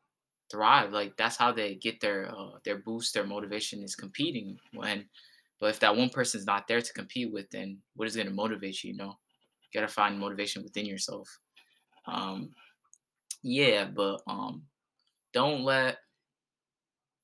thrive. 0.51 0.91
Like 0.91 1.17
that's 1.17 1.37
how 1.37 1.51
they 1.51 1.75
get 1.75 1.99
their 1.99 2.29
uh, 2.29 2.59
their 2.63 2.77
boost 2.77 3.13
their 3.13 3.25
motivation 3.25 3.83
is 3.83 3.95
competing 3.95 4.57
when 4.73 5.05
but 5.59 5.69
if 5.69 5.79
that 5.79 5.95
one 5.95 6.09
person's 6.09 6.45
not 6.45 6.67
there 6.67 6.81
to 6.81 6.93
compete 6.93 7.31
with 7.31 7.49
then 7.51 7.77
what 7.95 8.07
is 8.07 8.15
going 8.15 8.27
to 8.27 8.33
motivate 8.33 8.83
you 8.83 8.91
you 8.91 8.97
know? 8.97 9.17
You 9.61 9.79
got 9.79 9.87
to 9.87 9.93
find 9.93 10.19
motivation 10.19 10.63
within 10.63 10.85
yourself. 10.85 11.27
Um 12.07 12.51
yeah 13.41 13.85
but 13.85 14.21
um 14.27 14.63
don't 15.33 15.63
let 15.63 15.99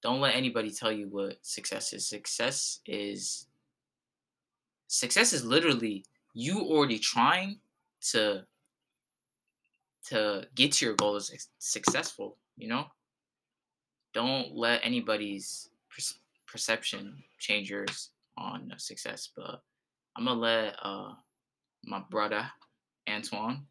don't 0.01 0.21
let 0.21 0.35
anybody 0.35 0.69
tell 0.69 0.91
you 0.91 1.07
what 1.07 1.37
success 1.41 1.91
is. 1.91 2.07
Success 2.07 2.79
is 2.85 3.47
success 4.87 5.33
is 5.33 5.43
literally 5.43 6.05
you 6.33 6.59
already 6.59 6.99
trying 6.99 7.59
to 8.11 8.45
to 10.07 10.45
get 10.53 10.71
to 10.73 10.85
your 10.85 10.95
goal 10.95 11.15
is 11.15 11.49
successful 11.57 12.37
you 12.57 12.67
know? 12.67 12.85
Don't 14.13 14.55
let 14.55 14.79
anybody's 14.83 15.69
per- 15.89 16.15
perception 16.47 17.21
change 17.39 17.69
yours 17.69 18.11
on 18.37 18.71
success 18.77 19.29
but 19.35 19.61
i'm 20.17 20.25
gonna 20.25 20.39
let 20.39 20.75
uh 20.83 21.11
my 21.83 22.01
brother 22.09 22.45
antoine 23.09 23.65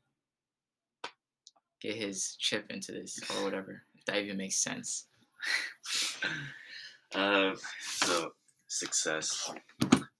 get 1.80 1.94
his 1.96 2.36
chip 2.38 2.64
into 2.70 2.92
this 2.92 3.18
or 3.30 3.44
whatever 3.44 3.82
if 3.94 4.04
that 4.06 4.18
even 4.22 4.36
makes 4.36 4.62
sense 4.62 5.06
uh, 7.14 7.52
so 7.80 8.32
success. 8.74 9.52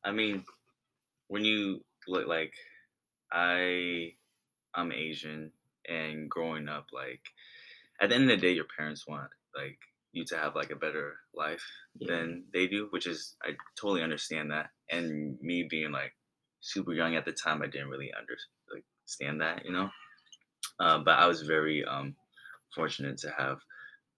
I 0.05 0.13
mean, 0.13 0.45
when 1.29 1.45
you 1.45 1.81
look 2.07 2.27
like 2.27 2.53
I, 3.33 4.13
I'm 4.75 4.93
Asian, 4.93 5.51
and 5.89 6.31
growing 6.31 6.69
up, 6.69 6.87
like 6.93 7.21
at 8.01 8.09
the 8.09 8.15
end 8.15 8.31
of 8.31 8.41
the 8.41 8.47
day, 8.47 8.53
your 8.53 8.67
parents 8.77 9.07
want 9.07 9.31
like 9.57 9.79
you 10.15 10.25
to 10.27 10.37
have 10.37 10.55
like 10.55 10.71
a 10.71 10.77
better 10.77 11.15
life 11.35 11.65
yeah. 11.99 12.15
than 12.15 12.45
they 12.53 12.67
do, 12.67 12.89
which 12.91 13.07
is 13.07 13.37
I 13.43 13.51
totally 13.81 14.03
understand 14.03 14.51
that. 14.51 14.71
And 14.91 15.39
me 15.41 15.67
being 15.69 15.93
like 15.93 16.13
super 16.61 16.93
young 16.93 17.17
at 17.17 17.25
the 17.25 17.33
time, 17.33 17.63
I 17.63 17.67
didn't 17.67 17.89
really 17.89 18.13
understand 18.19 19.41
that, 19.41 19.65
you 19.65 19.73
know. 19.73 19.91
Uh, 20.81 20.99
but 20.99 21.19
I 21.19 21.27
was 21.27 21.43
very 21.43 21.85
um, 21.85 22.15
fortunate 22.75 23.19
to 23.19 23.33
have 23.37 23.59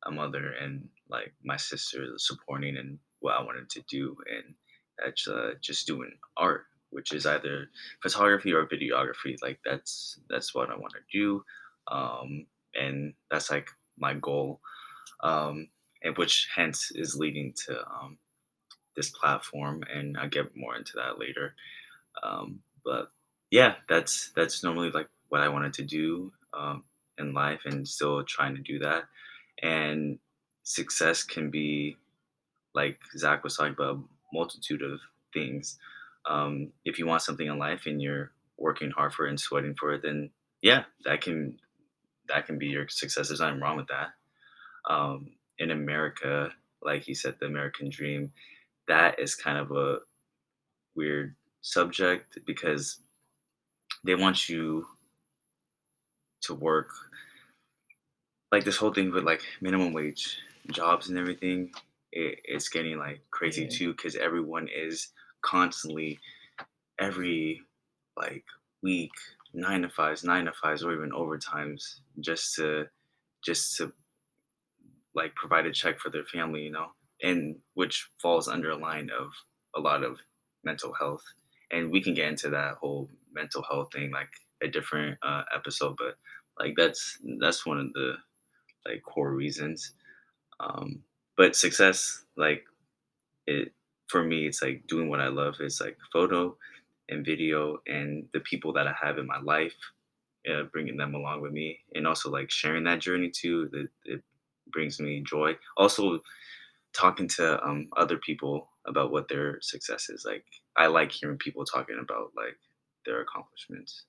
a 0.06 0.10
mother 0.10 0.52
and 0.60 0.88
like 1.10 1.34
my 1.44 1.56
sister 1.56 2.06
supporting 2.16 2.76
in 2.76 2.98
what 3.20 3.34
I 3.34 3.42
wanted 3.42 3.68
to 3.70 3.82
do, 3.88 4.16
and 4.30 4.54
that's 4.98 5.26
uh, 5.28 5.52
just 5.60 5.86
doing 5.86 6.12
art, 6.36 6.64
which 6.90 7.12
is 7.12 7.26
either 7.26 7.68
photography 8.02 8.52
or 8.52 8.66
videography. 8.66 9.36
Like 9.42 9.58
that's 9.64 10.18
that's 10.28 10.54
what 10.54 10.70
I 10.70 10.76
want 10.76 10.92
to 10.94 11.18
do, 11.18 11.42
um, 11.90 12.46
and 12.74 13.14
that's 13.30 13.50
like 13.50 13.68
my 13.98 14.14
goal, 14.14 14.60
um, 15.22 15.68
and 16.02 16.16
which 16.16 16.48
hence 16.54 16.92
is 16.94 17.16
leading 17.16 17.54
to 17.66 17.78
um, 17.80 18.18
this 18.96 19.10
platform, 19.10 19.84
and 19.92 20.16
I'll 20.18 20.28
get 20.28 20.56
more 20.56 20.76
into 20.76 20.92
that 20.96 21.18
later. 21.18 21.54
Um, 22.22 22.60
but 22.84 23.10
yeah, 23.50 23.74
that's 23.88 24.32
that's 24.36 24.62
normally 24.64 24.90
like 24.90 25.08
what 25.28 25.40
I 25.40 25.48
wanted 25.48 25.74
to 25.74 25.84
do 25.84 26.32
um, 26.54 26.84
in 27.18 27.34
life, 27.34 27.60
and 27.66 27.86
still 27.86 28.24
trying 28.24 28.56
to 28.56 28.62
do 28.62 28.80
that 28.80 29.04
and 29.62 30.18
success 30.62 31.22
can 31.22 31.50
be 31.50 31.96
like 32.74 32.98
Zach 33.16 33.44
was 33.44 33.56
talking 33.56 33.72
about 33.72 33.96
a 33.96 34.02
multitude 34.34 34.82
of 34.82 35.00
things. 35.32 35.78
Um, 36.28 36.72
if 36.84 36.98
you 36.98 37.06
want 37.06 37.22
something 37.22 37.46
in 37.46 37.58
life 37.58 37.86
and 37.86 38.02
you're 38.02 38.32
working 38.58 38.90
hard 38.90 39.14
for 39.14 39.26
it 39.26 39.30
and 39.30 39.40
sweating 39.40 39.74
for 39.78 39.94
it, 39.94 40.02
then 40.02 40.30
yeah, 40.62 40.84
that 41.04 41.20
can 41.20 41.58
that 42.28 42.46
can 42.46 42.58
be 42.58 42.66
your 42.66 42.88
success. 42.88 43.28
There's 43.28 43.40
nothing 43.40 43.60
wrong 43.60 43.76
with 43.76 43.88
that. 43.88 44.08
Um, 44.90 45.32
in 45.58 45.70
America, 45.70 46.50
like 46.82 47.02
he 47.02 47.14
said, 47.14 47.36
the 47.40 47.46
American 47.46 47.88
dream, 47.88 48.32
that 48.88 49.18
is 49.18 49.34
kind 49.34 49.58
of 49.58 49.72
a 49.72 49.98
weird 50.94 51.34
subject 51.60 52.38
because 52.46 53.00
they 54.04 54.14
want 54.14 54.48
you 54.48 54.86
to 56.42 56.54
work 56.54 56.90
like 58.52 58.64
this 58.64 58.76
whole 58.76 58.92
thing 58.92 59.12
with 59.12 59.24
like 59.24 59.42
minimum 59.60 59.92
wage 59.92 60.38
jobs 60.70 61.08
and 61.08 61.18
everything 61.18 61.70
it, 62.12 62.38
it's 62.44 62.68
getting 62.68 62.98
like 62.98 63.20
crazy 63.30 63.62
yeah. 63.62 63.68
too 63.68 63.92
because 63.92 64.16
everyone 64.16 64.68
is 64.74 65.08
constantly 65.42 66.18
every 66.98 67.60
like 68.16 68.44
week 68.82 69.10
nine 69.52 69.82
to 69.82 69.88
fives 69.88 70.24
nine 70.24 70.44
to 70.44 70.52
fives 70.52 70.84
or 70.84 70.92
even 70.92 71.10
overtimes 71.10 72.00
just 72.20 72.54
to 72.54 72.86
just 73.44 73.76
to 73.76 73.92
like 75.16 75.34
provide 75.34 75.66
a 75.66 75.72
check 75.72 75.98
for 75.98 76.10
their 76.10 76.24
family 76.24 76.62
you 76.62 76.72
know 76.72 76.88
and 77.22 77.56
which 77.74 78.10
falls 78.22 78.48
under 78.48 78.70
a 78.70 78.76
line 78.76 79.10
of 79.18 79.28
a 79.76 79.80
lot 79.80 80.04
of 80.04 80.18
mental 80.64 80.92
health 80.94 81.24
and 81.72 81.90
we 81.90 82.02
can 82.02 82.14
get 82.14 82.28
into 82.28 82.50
that 82.50 82.74
whole 82.76 83.10
mental 83.34 83.64
health 83.70 83.88
thing 83.92 84.12
like 84.12 84.30
a 84.62 84.68
different 84.68 85.18
uh, 85.22 85.42
episode 85.54 85.96
but 85.98 86.16
like 86.60 86.74
that's 86.76 87.18
that's 87.40 87.66
one 87.66 87.78
of 87.78 87.92
the 87.94 88.14
like 88.86 89.02
core 89.02 89.32
reasons. 89.32 89.92
Um, 90.60 91.02
but 91.36 91.56
success, 91.56 92.24
like 92.36 92.64
it 93.46 93.72
for 94.08 94.24
me, 94.24 94.46
it's 94.46 94.62
like 94.62 94.86
doing 94.88 95.10
what 95.10 95.20
I 95.20 95.28
love. 95.28 95.56
It's 95.60 95.80
like 95.80 95.98
photo 96.12 96.56
and 97.08 97.24
video 97.26 97.78
and 97.86 98.26
the 98.32 98.40
people 98.40 98.72
that 98.74 98.86
I 98.86 98.94
have 99.00 99.18
in 99.18 99.26
my 99.26 99.40
life, 99.40 99.74
uh, 100.50 100.64
bringing 100.72 100.96
them 100.96 101.14
along 101.14 101.42
with 101.42 101.52
me, 101.52 101.80
and 101.94 102.06
also 102.06 102.30
like 102.30 102.50
sharing 102.50 102.84
that 102.84 103.00
journey 103.00 103.30
too. 103.30 103.88
Brings 104.72 105.00
me 105.00 105.22
joy. 105.28 105.56
Also, 105.76 106.20
talking 106.92 107.28
to 107.28 107.62
um, 107.66 107.88
other 107.96 108.18
people 108.18 108.68
about 108.86 109.12
what 109.12 109.28
their 109.28 109.58
success 109.60 110.08
is. 110.08 110.24
Like 110.26 110.44
I 110.76 110.86
like 110.86 111.12
hearing 111.12 111.38
people 111.38 111.64
talking 111.64 111.98
about 112.00 112.32
like 112.36 112.56
their 113.04 113.20
accomplishments, 113.20 114.04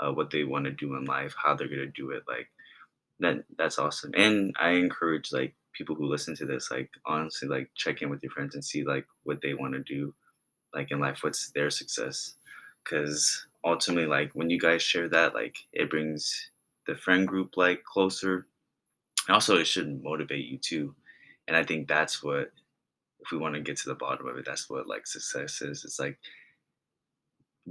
uh, 0.00 0.12
what 0.12 0.30
they 0.30 0.44
want 0.44 0.64
to 0.64 0.70
do 0.70 0.96
in 0.96 1.04
life, 1.04 1.34
how 1.42 1.54
they're 1.54 1.68
gonna 1.68 1.86
do 1.86 2.10
it. 2.10 2.22
Like 2.28 2.48
that 3.20 3.44
that's 3.56 3.78
awesome 3.78 4.10
and 4.16 4.54
i 4.60 4.70
encourage 4.70 5.32
like 5.32 5.54
people 5.72 5.94
who 5.94 6.06
listen 6.06 6.34
to 6.34 6.46
this 6.46 6.70
like 6.70 6.90
honestly 7.06 7.48
like 7.48 7.70
check 7.76 8.02
in 8.02 8.10
with 8.10 8.22
your 8.22 8.32
friends 8.32 8.54
and 8.54 8.64
see 8.64 8.82
like 8.82 9.06
what 9.22 9.40
they 9.42 9.54
want 9.54 9.72
to 9.74 9.80
do 9.80 10.12
like 10.74 10.90
in 10.90 10.98
life 10.98 11.18
what's 11.22 11.50
their 11.52 11.70
success 11.70 12.34
because 12.84 13.46
ultimately 13.64 14.06
like 14.06 14.30
when 14.34 14.50
you 14.50 14.58
guys 14.58 14.82
share 14.82 15.08
that 15.08 15.34
like 15.34 15.56
it 15.72 15.90
brings 15.90 16.50
the 16.86 16.96
friend 16.96 17.28
group 17.28 17.56
like 17.56 17.84
closer 17.84 18.46
also 19.30 19.56
it 19.56 19.66
should 19.66 20.02
motivate 20.02 20.46
you 20.46 20.58
too 20.58 20.94
and 21.48 21.56
i 21.56 21.64
think 21.64 21.88
that's 21.88 22.22
what 22.22 22.52
if 23.20 23.30
we 23.32 23.38
want 23.38 23.54
to 23.54 23.60
get 23.60 23.76
to 23.76 23.88
the 23.88 23.94
bottom 23.94 24.26
of 24.26 24.36
it 24.36 24.44
that's 24.46 24.70
what 24.70 24.86
like 24.88 25.06
success 25.06 25.62
is 25.62 25.84
it's 25.84 25.98
like 25.98 26.18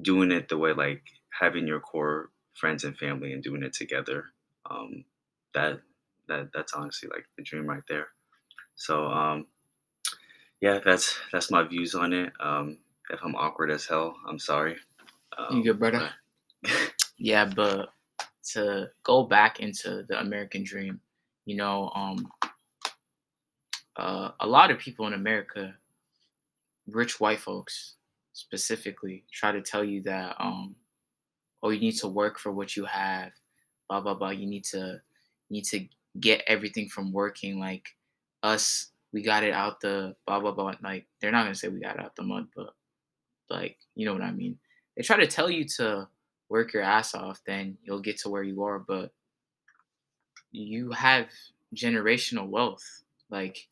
doing 0.02 0.32
it 0.32 0.50
the 0.50 0.58
way 0.58 0.74
like 0.74 1.04
having 1.32 1.68
your 1.68 1.80
core 1.80 2.32
friends 2.56 2.84
and 2.84 2.98
family 2.98 3.34
and 3.34 3.44
doing 3.44 3.64
it 3.64 3.74
together 3.74 4.26
um, 4.70 5.06
that 5.54 5.82
that 6.28 6.52
that's 6.54 6.74
honestly 6.74 7.10
like 7.10 7.26
the 7.38 7.44
dream 7.44 7.66
right 7.66 7.84
there. 7.88 8.10
So 8.76 9.08
um, 9.08 9.48
yeah, 10.62 10.80
that's 10.84 11.18
that's 11.32 11.52
my 11.52 11.64
views 11.64 11.96
on 11.96 12.14
it. 12.14 12.34
Um, 12.40 12.80
if 13.10 13.20
I'm 13.24 13.36
awkward 13.36 13.72
as 13.72 13.86
hell, 13.86 14.16
I'm 14.28 14.40
sorry. 14.40 14.78
You 15.50 15.62
Um, 15.62 15.64
good, 15.64 15.80
brother? 15.80 16.12
Yeah, 17.18 17.46
but 17.46 17.90
to 18.54 18.92
go 19.04 19.24
back 19.26 19.60
into 19.60 20.04
the 20.08 20.20
American 20.20 20.64
dream, 20.64 21.02
you 21.50 21.56
know, 21.56 21.92
um, 21.96 22.32
uh, 23.98 24.30
a 24.40 24.46
lot 24.46 24.70
of 24.70 24.78
people 24.78 25.08
in 25.08 25.14
America, 25.14 25.74
rich 26.88 27.20
white 27.20 27.40
folks 27.40 27.96
specifically, 28.34 29.24
try 29.34 29.52
to 29.52 29.60
tell 29.60 29.84
you 29.84 30.04
that, 30.04 30.36
um, 30.40 30.76
oh, 31.64 31.72
you 31.72 31.80
need 31.80 31.98
to 31.98 32.08
work 32.08 32.38
for 32.38 32.52
what 32.52 32.78
you 32.78 32.86
have, 32.86 33.32
blah 33.90 34.00
blah 34.00 34.14
blah. 34.14 34.30
You 34.30 34.46
need 34.46 34.64
to, 34.66 34.78
you 34.78 35.50
need 35.50 35.66
to 35.66 35.88
get 36.20 36.44
everything 36.46 36.88
from 36.88 37.12
working. 37.12 37.60
Like 37.60 37.88
us, 38.44 38.92
we 39.12 39.24
got 39.24 39.44
it 39.44 39.52
out 39.52 39.82
the 39.82 40.16
blah 40.28 40.40
blah 40.40 40.52
blah. 40.52 40.76
Like 40.84 41.08
they're 41.20 41.32
not 41.32 41.46
gonna 41.46 41.56
say 41.56 41.70
we 41.70 41.80
got 41.80 41.96
it 41.96 42.06
out 42.06 42.16
the 42.16 42.22
mud, 42.22 42.46
but 42.56 42.76
like 43.50 43.76
you 43.96 44.06
know 44.06 44.14
what 44.14 44.22
I 44.22 44.30
mean. 44.30 44.60
They 44.96 45.02
try 45.02 45.18
to 45.18 45.26
tell 45.26 45.50
you 45.50 45.66
to 45.78 46.08
work 46.48 46.74
your 46.74 46.84
ass 46.84 47.16
off, 47.16 47.42
then 47.48 47.76
you'll 47.82 48.02
get 48.02 48.20
to 48.20 48.30
where 48.30 48.44
you 48.44 48.62
are. 48.62 48.78
But 48.78 49.12
you 50.52 50.92
have 50.92 51.28
generational 51.76 52.48
wealth. 52.48 53.04
Like 53.30 53.68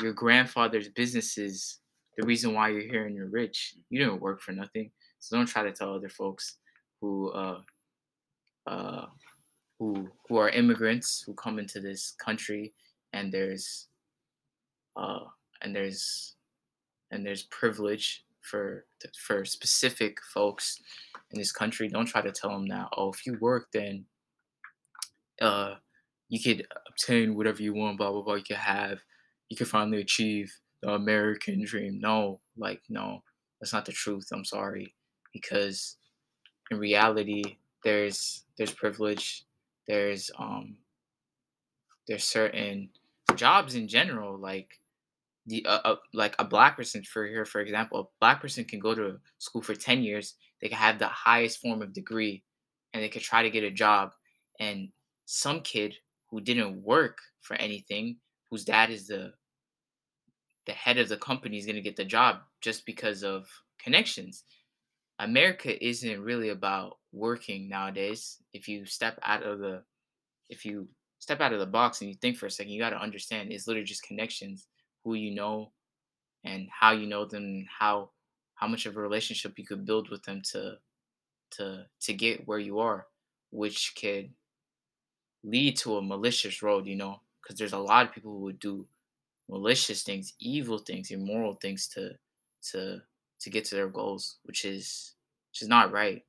your 0.00 0.12
grandfather's 0.12 0.88
business 0.88 1.38
is 1.38 1.78
the 2.16 2.26
reason 2.26 2.54
why 2.54 2.70
you're 2.70 2.80
here 2.80 3.06
and 3.06 3.14
you're 3.14 3.26
rich. 3.28 3.74
You 3.90 3.98
didn't 3.98 4.20
work 4.20 4.40
for 4.40 4.52
nothing. 4.52 4.90
So 5.18 5.36
don't 5.36 5.46
try 5.46 5.62
to 5.62 5.72
tell 5.72 5.94
other 5.94 6.08
folks 6.08 6.56
who 7.00 7.30
uh 7.30 7.60
uh 8.66 9.06
who 9.78 10.08
who 10.28 10.36
are 10.36 10.48
immigrants 10.48 11.22
who 11.26 11.34
come 11.34 11.58
into 11.58 11.80
this 11.80 12.12
country 12.12 12.72
and 13.12 13.32
there's 13.32 13.88
uh 14.96 15.20
and 15.62 15.74
there's 15.74 16.34
and 17.10 17.24
there's 17.24 17.44
privilege 17.44 18.24
for 18.40 18.86
for 19.18 19.44
specific 19.44 20.18
folks 20.32 20.80
in 21.32 21.38
this 21.38 21.52
country. 21.52 21.88
Don't 21.88 22.06
try 22.06 22.22
to 22.22 22.32
tell 22.32 22.50
them 22.50 22.66
that 22.68 22.88
oh 22.96 23.12
if 23.12 23.26
you 23.26 23.36
work 23.40 23.68
then 23.72 24.04
uh 25.40 25.74
you 26.28 26.40
could 26.42 26.66
obtain 26.88 27.34
whatever 27.36 27.62
you 27.62 27.74
want, 27.74 27.98
blah 27.98 28.10
blah 28.10 28.22
blah. 28.22 28.34
You 28.34 28.44
could 28.44 28.56
have, 28.56 29.00
you 29.48 29.56
could 29.56 29.68
finally 29.68 30.00
achieve 30.00 30.52
the 30.82 30.90
American 30.90 31.64
dream. 31.64 32.00
No, 32.00 32.40
like 32.56 32.82
no, 32.88 33.22
that's 33.60 33.72
not 33.72 33.84
the 33.84 33.92
truth. 33.92 34.28
I'm 34.32 34.44
sorry, 34.44 34.94
because 35.32 35.96
in 36.70 36.78
reality, 36.78 37.58
there's 37.84 38.44
there's 38.58 38.72
privilege, 38.72 39.44
there's 39.86 40.30
um 40.38 40.76
there's 42.08 42.24
certain 42.24 42.90
jobs 43.36 43.74
in 43.74 43.88
general, 43.88 44.38
like 44.38 44.80
the 45.46 45.64
uh, 45.66 45.80
uh, 45.84 45.96
like 46.12 46.34
a 46.38 46.44
black 46.44 46.76
person 46.76 47.02
for 47.04 47.26
here, 47.26 47.44
for 47.44 47.60
example, 47.60 48.00
a 48.00 48.04
black 48.20 48.40
person 48.40 48.64
can 48.64 48.80
go 48.80 48.94
to 48.94 49.18
school 49.38 49.62
for 49.62 49.74
ten 49.74 50.02
years. 50.02 50.34
They 50.60 50.68
can 50.68 50.78
have 50.78 50.98
the 50.98 51.08
highest 51.08 51.60
form 51.60 51.82
of 51.82 51.92
degree, 51.92 52.42
and 52.92 53.02
they 53.02 53.08
could 53.08 53.22
try 53.22 53.42
to 53.42 53.50
get 53.50 53.64
a 53.64 53.70
job. 53.70 54.12
And 54.58 54.88
some 55.26 55.60
kid 55.60 55.96
who 56.30 56.40
didn't 56.40 56.82
work 56.82 57.18
for 57.40 57.54
anything, 57.56 58.16
whose 58.50 58.64
dad 58.64 58.90
is 58.90 59.06
the 59.06 59.32
the 60.66 60.72
head 60.72 60.98
of 60.98 61.08
the 61.08 61.16
company, 61.16 61.58
is 61.58 61.66
gonna 61.66 61.80
get 61.80 61.96
the 61.96 62.04
job 62.04 62.40
just 62.60 62.84
because 62.86 63.22
of 63.22 63.48
connections. 63.78 64.44
America 65.18 65.84
isn't 65.84 66.20
really 66.20 66.50
about 66.50 66.98
working 67.12 67.68
nowadays. 67.68 68.38
If 68.52 68.68
you 68.68 68.84
step 68.84 69.18
out 69.22 69.42
of 69.42 69.60
the 69.60 69.82
if 70.48 70.64
you 70.64 70.88
step 71.18 71.40
out 71.40 71.52
of 71.52 71.60
the 71.60 71.66
box 71.66 72.00
and 72.00 72.10
you 72.10 72.16
think 72.16 72.36
for 72.36 72.46
a 72.46 72.50
second, 72.50 72.72
you 72.72 72.80
got 72.80 72.90
to 72.90 73.00
understand 73.00 73.50
it's 73.50 73.66
literally 73.66 73.86
just 73.86 74.02
connections, 74.02 74.68
who 75.04 75.14
you 75.14 75.34
know, 75.34 75.72
and 76.44 76.68
how 76.70 76.92
you 76.92 77.06
know 77.06 77.24
them, 77.24 77.64
how 77.66 78.10
how 78.54 78.66
much 78.66 78.86
of 78.86 78.96
a 78.96 79.00
relationship 79.00 79.58
you 79.58 79.66
could 79.66 79.84
build 79.86 80.08
with 80.10 80.22
them 80.24 80.42
to 80.52 80.76
to 81.52 81.86
to 82.00 82.12
get 82.14 82.46
where 82.46 82.58
you 82.58 82.78
are, 82.78 83.06
which 83.50 83.94
could 84.00 84.30
lead 85.46 85.76
to 85.78 85.96
a 85.96 86.02
malicious 86.02 86.60
road, 86.62 86.86
you 86.86 86.96
know, 86.96 87.20
because 87.40 87.58
there's 87.58 87.72
a 87.72 87.78
lot 87.78 88.04
of 88.06 88.12
people 88.12 88.32
who 88.32 88.40
would 88.40 88.58
do 88.58 88.86
malicious 89.48 90.02
things, 90.02 90.34
evil 90.40 90.78
things, 90.78 91.10
immoral 91.10 91.54
things 91.54 91.88
to 91.88 92.18
to 92.72 93.00
to 93.38 93.50
get 93.50 93.64
to 93.66 93.76
their 93.76 93.88
goals, 93.88 94.38
which 94.42 94.64
is 94.64 95.14
which 95.50 95.62
is 95.62 95.68
not 95.68 95.92
right. 95.92 96.24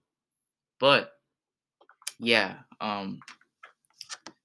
But 0.79 1.13
yeah, 2.19 2.59
um 2.79 3.19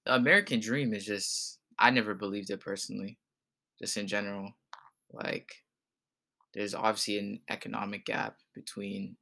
the 0.05 0.15
American 0.15 0.59
dream 0.61 0.95
is 0.95 1.05
just 1.05 1.59
I 1.79 1.91
never 1.91 2.15
believed 2.15 2.51
it 2.51 2.61
personally, 2.61 3.19
just 3.79 3.97
in 3.97 4.07
general. 4.07 4.55
Like 5.13 5.63
there's 6.55 6.75
obviously 6.75 7.19
an 7.19 7.41
economic 7.51 8.07
gap 8.07 8.39
between 8.55 9.17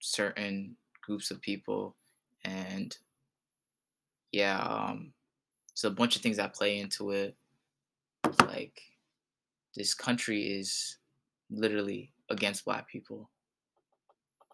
certain 0.00 0.76
groups 1.02 1.30
of 1.30 1.40
people 1.40 1.96
and 2.44 2.96
yeah, 4.34 4.58
um 4.60 5.12
so 5.74 5.88
a 5.88 5.92
bunch 5.92 6.16
of 6.16 6.22
things 6.22 6.36
that 6.38 6.54
play 6.54 6.78
into 6.78 7.10
it. 7.10 7.36
Like 8.46 8.80
this 9.76 9.94
country 9.94 10.42
is 10.42 10.98
literally 11.50 12.12
against 12.30 12.64
black 12.64 12.88
people 12.88 13.30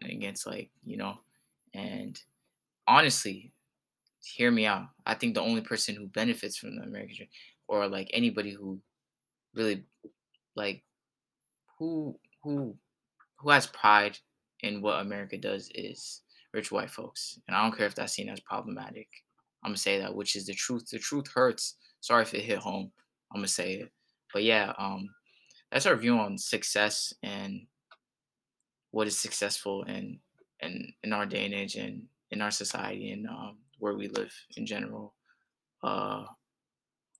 and 0.03 0.11
against 0.13 0.47
like, 0.47 0.71
you 0.85 0.97
know, 0.97 1.19
and 1.75 2.21
honestly, 2.87 3.53
hear 4.25 4.51
me 4.51 4.67
out. 4.67 4.89
I 5.07 5.15
think 5.15 5.35
the 5.35 5.43
only 5.43 5.63
person 5.63 5.95
who 5.95 6.07
benefits 6.09 6.57
from 6.57 6.77
the 6.77 6.83
American 6.83 7.17
dream 7.17 7.29
or 7.69 7.89
like 7.89 8.11
anybody 8.13 8.53
who 8.53 8.81
really 9.55 9.85
like 10.57 10.85
who 11.79 12.19
who 12.43 12.77
who 13.37 13.51
has 13.51 13.67
pride 13.67 14.19
in 14.63 14.83
what 14.83 15.01
America 15.01 15.39
does 15.39 15.71
is 15.75 16.23
rich 16.53 16.73
white 16.73 16.91
folks. 16.91 17.41
And 17.49 17.57
I 17.57 17.63
don't 17.63 17.77
care 17.77 17.87
if 17.87 17.95
that's 17.95 18.13
seen 18.15 18.29
as 18.29 18.41
problematic. 18.41 19.09
I'm 19.63 19.71
gonna 19.71 19.79
say 19.79 19.99
that, 19.99 20.15
which 20.15 20.37
is 20.37 20.47
the 20.47 20.55
truth. 20.55 20.89
The 20.91 20.99
truth 20.99 21.29
hurts. 21.35 21.77
Sorry 22.01 22.23
if 22.23 22.35
it 22.35 22.45
hit 22.45 22.59
home. 22.59 22.91
I'm 23.33 23.39
gonna 23.39 23.49
say 23.49 23.75
it. 23.75 23.91
But 24.33 24.45
yeah, 24.45 24.73
um, 24.79 25.09
that's 25.71 25.87
our 25.87 25.97
view 25.97 26.19
on 26.19 26.39
success 26.39 27.13
and 27.23 27.67
what 28.91 29.07
is 29.07 29.19
successful 29.19 29.85
in 29.85 30.19
in 30.61 30.93
in 31.03 31.13
our 31.13 31.27
day 31.27 31.45
and 31.45 31.55
age 31.55 31.77
and 31.77 32.03
in 32.31 32.41
our 32.41 32.51
society 32.51 33.13
and 33.13 33.27
um, 33.27 33.59
where 33.79 33.95
we 33.95 34.09
live 34.09 34.33
in 34.57 34.67
general. 34.67 35.15
Uh, 35.83 36.25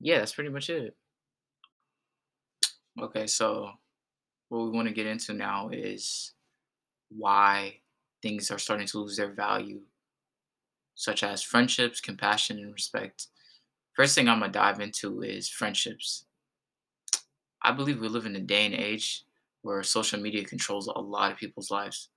yeah, 0.01 0.19
that's 0.19 0.35
pretty 0.35 0.51
much 0.51 0.71
it. 0.71 0.97
Okay, 3.01 3.27
so 3.27 3.71
what 4.49 4.65
we 4.65 4.71
want 4.71 4.89
to 4.89 4.95
get 4.95 5.07
into 5.07 5.33
now 5.33 5.71
is 5.73 6.33
why 7.09 7.77
things 8.23 8.51
are 8.51 8.59
starting 8.59 8.87
to 8.87 8.99
lose 8.99 9.17
their 9.17 9.33
value, 9.33 9.81
such 11.01 11.23
as 11.23 11.43
friendships, 11.43 11.99
compassion, 11.99 12.59
and 12.59 12.75
respect. 12.75 13.29
First 13.95 14.15
thing 14.15 14.29
I'm 14.29 14.41
gonna 14.41 14.53
dive 14.53 14.81
into 14.81 15.23
is 15.23 15.49
friendships. 15.49 16.27
I 17.63 17.73
believe 17.73 18.01
we 18.01 18.09
live 18.09 18.27
in 18.27 18.37
a 18.37 18.41
day 18.41 18.67
and 18.67 18.75
age 18.75 19.25
where 19.63 19.83
social 19.83 20.21
media 20.21 20.45
controls 20.45 20.89
a 20.89 20.99
lot 20.99 21.33
of 21.33 21.39
people's 21.39 21.71
lives, 21.71 22.11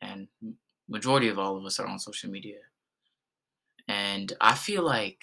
and 0.00 0.26
majority 0.88 1.28
of 1.28 1.38
all 1.38 1.56
of 1.56 1.64
us 1.64 1.78
are 1.78 1.86
on 1.86 2.00
social 2.00 2.28
media. 2.28 2.58
And 3.86 4.32
I 4.40 4.54
feel 4.54 4.82
like 4.82 5.22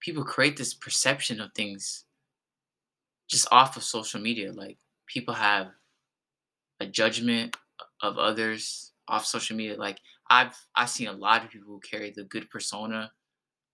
people 0.00 0.24
create 0.24 0.56
this 0.56 0.72
perception 0.72 1.38
of 1.38 1.52
things 1.52 2.06
just 3.28 3.46
off 3.52 3.76
of 3.76 3.82
social 3.82 4.20
media. 4.20 4.52
Like 4.52 4.78
people 5.06 5.34
have 5.34 5.68
a 6.80 6.86
judgment 6.86 7.56
of 8.02 8.16
others 8.16 8.92
off 9.06 9.26
social 9.26 9.54
media. 9.54 9.76
Like 9.76 10.00
I've 10.32 10.56
I've 10.76 10.90
seen 10.90 11.08
a 11.08 11.12
lot 11.26 11.44
of 11.44 11.50
people 11.50 11.68
who 11.68 11.80
carry 11.80 12.10
the 12.10 12.24
good 12.24 12.50
persona 12.50 13.12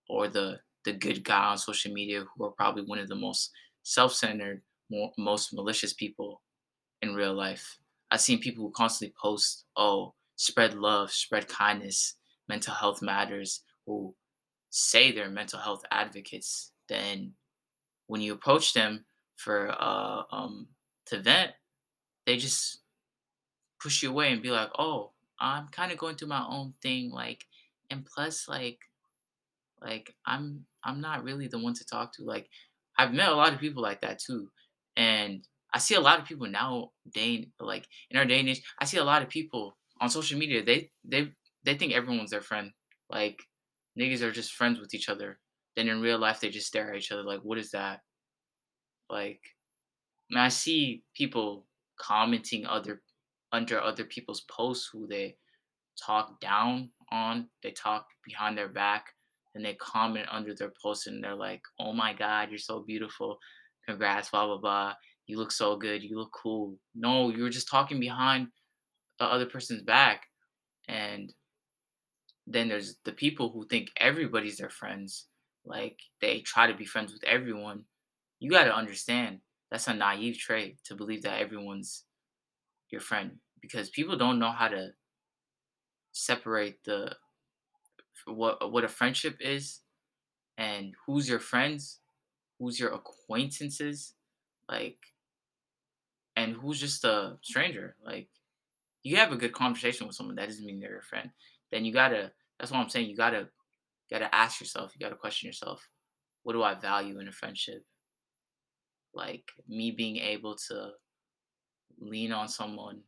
or 0.09 0.27
the 0.27 0.47
the 0.85 0.93
good 0.93 1.23
guy 1.23 1.45
on 1.51 1.57
social 1.59 1.93
media 1.93 2.25
who 2.25 2.45
are 2.45 2.51
probably 2.51 2.83
one 2.85 2.99
of 2.99 3.09
the 3.09 3.15
most 3.27 3.51
self-centered, 3.83 4.61
more, 4.91 5.11
most 5.17 5.53
malicious 5.53 5.93
people 5.93 6.41
in 7.03 7.15
real 7.15 7.33
life. 7.35 7.79
I've 8.11 8.21
seen 8.21 8.39
people 8.39 8.63
who 8.65 8.71
constantly 8.71 9.15
post, 9.21 9.65
"Oh, 9.77 10.15
spread 10.37 10.73
love, 10.75 11.11
spread 11.11 11.47
kindness, 11.49 12.15
mental 12.49 12.75
health 12.75 13.01
matters," 13.01 13.63
who 13.85 14.15
say 14.71 15.11
they're 15.11 15.29
mental 15.31 15.59
health 15.59 15.83
advocates. 15.91 16.73
Then 16.89 17.35
when 18.07 18.21
you 18.21 18.33
approach 18.33 18.73
them 18.73 19.05
for 19.37 19.71
uh 19.71 20.23
um 20.31 20.69
to 21.07 21.21
vent, 21.21 21.53
they 22.25 22.37
just 22.37 22.79
push 23.81 24.03
you 24.03 24.09
away 24.09 24.31
and 24.31 24.41
be 24.41 24.51
like, 24.51 24.69
"Oh, 24.77 25.11
I'm 25.39 25.67
kind 25.69 25.91
of 25.91 25.97
going 25.97 26.15
through 26.15 26.29
my 26.29 26.45
own 26.47 26.73
thing." 26.81 27.11
Like, 27.11 27.45
and 27.89 28.05
plus, 28.05 28.47
like, 28.47 28.79
like 29.81 30.15
I'm 30.25 30.65
I'm 30.83 31.01
not 31.01 31.23
really 31.23 31.47
the 31.47 31.59
one 31.59 31.73
to 31.75 31.85
talk 31.85 32.13
to. 32.15 32.23
Like, 32.23 32.49
I've 32.97 33.13
met 33.13 33.29
a 33.29 33.35
lot 33.35 33.53
of 33.53 33.59
people 33.59 33.81
like 33.81 34.01
that 34.01 34.19
too, 34.19 34.51
and 34.95 35.47
I 35.73 35.79
see 35.79 35.95
a 35.95 36.01
lot 36.01 36.19
of 36.19 36.25
people 36.25 36.47
now. 36.47 36.91
Day 37.11 37.51
like 37.59 37.87
in 38.11 38.17
our 38.17 38.25
day 38.25 38.39
and 38.39 38.49
age, 38.49 38.63
I 38.79 38.85
see 38.85 38.97
a 38.97 39.03
lot 39.03 39.21
of 39.23 39.29
people 39.29 39.77
on 40.01 40.09
social 40.09 40.37
media. 40.39 40.63
They 40.63 40.91
they 41.03 41.33
they 41.63 41.75
think 41.77 41.93
everyone's 41.93 42.31
their 42.31 42.41
friend. 42.41 42.71
Like, 43.09 43.39
niggas 43.99 44.21
are 44.21 44.31
just 44.31 44.53
friends 44.53 44.79
with 44.79 44.93
each 44.93 45.09
other. 45.09 45.39
Then 45.75 45.87
in 45.89 46.01
real 46.01 46.19
life, 46.19 46.39
they 46.39 46.49
just 46.49 46.67
stare 46.67 46.91
at 46.91 46.97
each 46.97 47.11
other 47.11 47.23
like, 47.23 47.41
"What 47.41 47.57
is 47.57 47.71
that?" 47.71 48.01
Like, 49.09 49.41
I 50.31 50.35
mean, 50.35 50.43
I 50.43 50.49
see 50.49 51.03
people 51.15 51.67
commenting 51.97 52.65
other 52.65 53.03
under 53.51 53.81
other 53.81 54.03
people's 54.03 54.41
posts 54.41 54.89
who 54.91 55.07
they 55.07 55.35
talk 56.03 56.39
down 56.39 56.91
on, 57.11 57.49
they 57.63 57.71
talk 57.71 58.07
behind 58.25 58.57
their 58.57 58.69
back, 58.69 59.05
and 59.55 59.65
they 59.65 59.73
comment 59.75 60.27
under 60.31 60.53
their 60.53 60.71
post 60.81 61.07
and 61.07 61.23
they're 61.23 61.35
like, 61.35 61.61
"Oh 61.79 61.93
my 61.93 62.13
God, 62.13 62.49
you're 62.49 62.59
so 62.59 62.81
beautiful, 62.81 63.39
congrats, 63.87 64.29
blah 64.29 64.45
blah 64.45 64.57
blah. 64.57 64.93
You 65.27 65.37
look 65.37 65.51
so 65.51 65.75
good, 65.77 66.03
you 66.03 66.17
look 66.17 66.31
cool." 66.33 66.77
No, 66.95 67.29
you 67.29 67.43
were 67.43 67.49
just 67.49 67.69
talking 67.69 67.99
behind 67.99 68.47
the 69.19 69.25
other 69.25 69.45
person's 69.45 69.83
back, 69.83 70.27
and 70.87 71.33
then 72.47 72.67
there's 72.67 72.97
the 73.05 73.11
people 73.11 73.51
who 73.51 73.65
think 73.67 73.89
everybody's 73.97 74.57
their 74.57 74.69
friends. 74.69 75.27
Like 75.65 75.99
they 76.21 76.41
try 76.41 76.67
to 76.67 76.77
be 76.77 76.85
friends 76.85 77.11
with 77.13 77.23
everyone. 77.23 77.85
You 78.39 78.49
got 78.49 78.65
to 78.65 78.75
understand 78.75 79.41
that's 79.69 79.87
a 79.87 79.93
naive 79.93 80.37
trait 80.37 80.77
to 80.85 80.95
believe 80.95 81.23
that 81.23 81.39
everyone's 81.39 82.05
your 82.91 83.01
friend 83.01 83.37
because 83.61 83.89
people 83.89 84.17
don't 84.17 84.39
know 84.39 84.51
how 84.51 84.67
to 84.67 84.89
separate 86.11 86.83
the 86.85 87.15
what 88.25 88.71
what 88.71 88.83
a 88.83 88.87
friendship 88.87 89.37
is 89.39 89.81
and 90.57 90.93
who's 91.05 91.29
your 91.29 91.39
friends, 91.39 91.99
who's 92.59 92.79
your 92.79 92.91
acquaintances, 92.91 94.13
like 94.69 94.97
and 96.35 96.55
who's 96.55 96.79
just 96.79 97.03
a 97.03 97.37
stranger. 97.41 97.95
Like 98.05 98.27
you 99.03 99.17
have 99.17 99.31
a 99.31 99.37
good 99.37 99.53
conversation 99.53 100.07
with 100.07 100.15
someone 100.15 100.35
that 100.35 100.47
doesn't 100.47 100.65
mean 100.65 100.79
they're 100.79 100.91
your 100.91 101.01
friend. 101.01 101.29
Then 101.71 101.85
you 101.85 101.93
gotta 101.93 102.31
that's 102.59 102.71
what 102.71 102.79
I'm 102.79 102.89
saying. 102.89 103.09
You 103.09 103.15
gotta 103.15 103.49
gotta 104.11 104.33
ask 104.33 104.59
yourself, 104.59 104.93
you 104.93 104.99
gotta 104.99 105.15
question 105.15 105.47
yourself, 105.47 105.87
what 106.43 106.53
do 106.53 106.63
I 106.63 106.75
value 106.75 107.19
in 107.19 107.27
a 107.27 107.31
friendship? 107.31 107.85
Like 109.13 109.43
me 109.67 109.91
being 109.91 110.17
able 110.17 110.55
to 110.67 110.91
lean 111.99 112.31
on 112.31 112.47
someone 112.47 113.01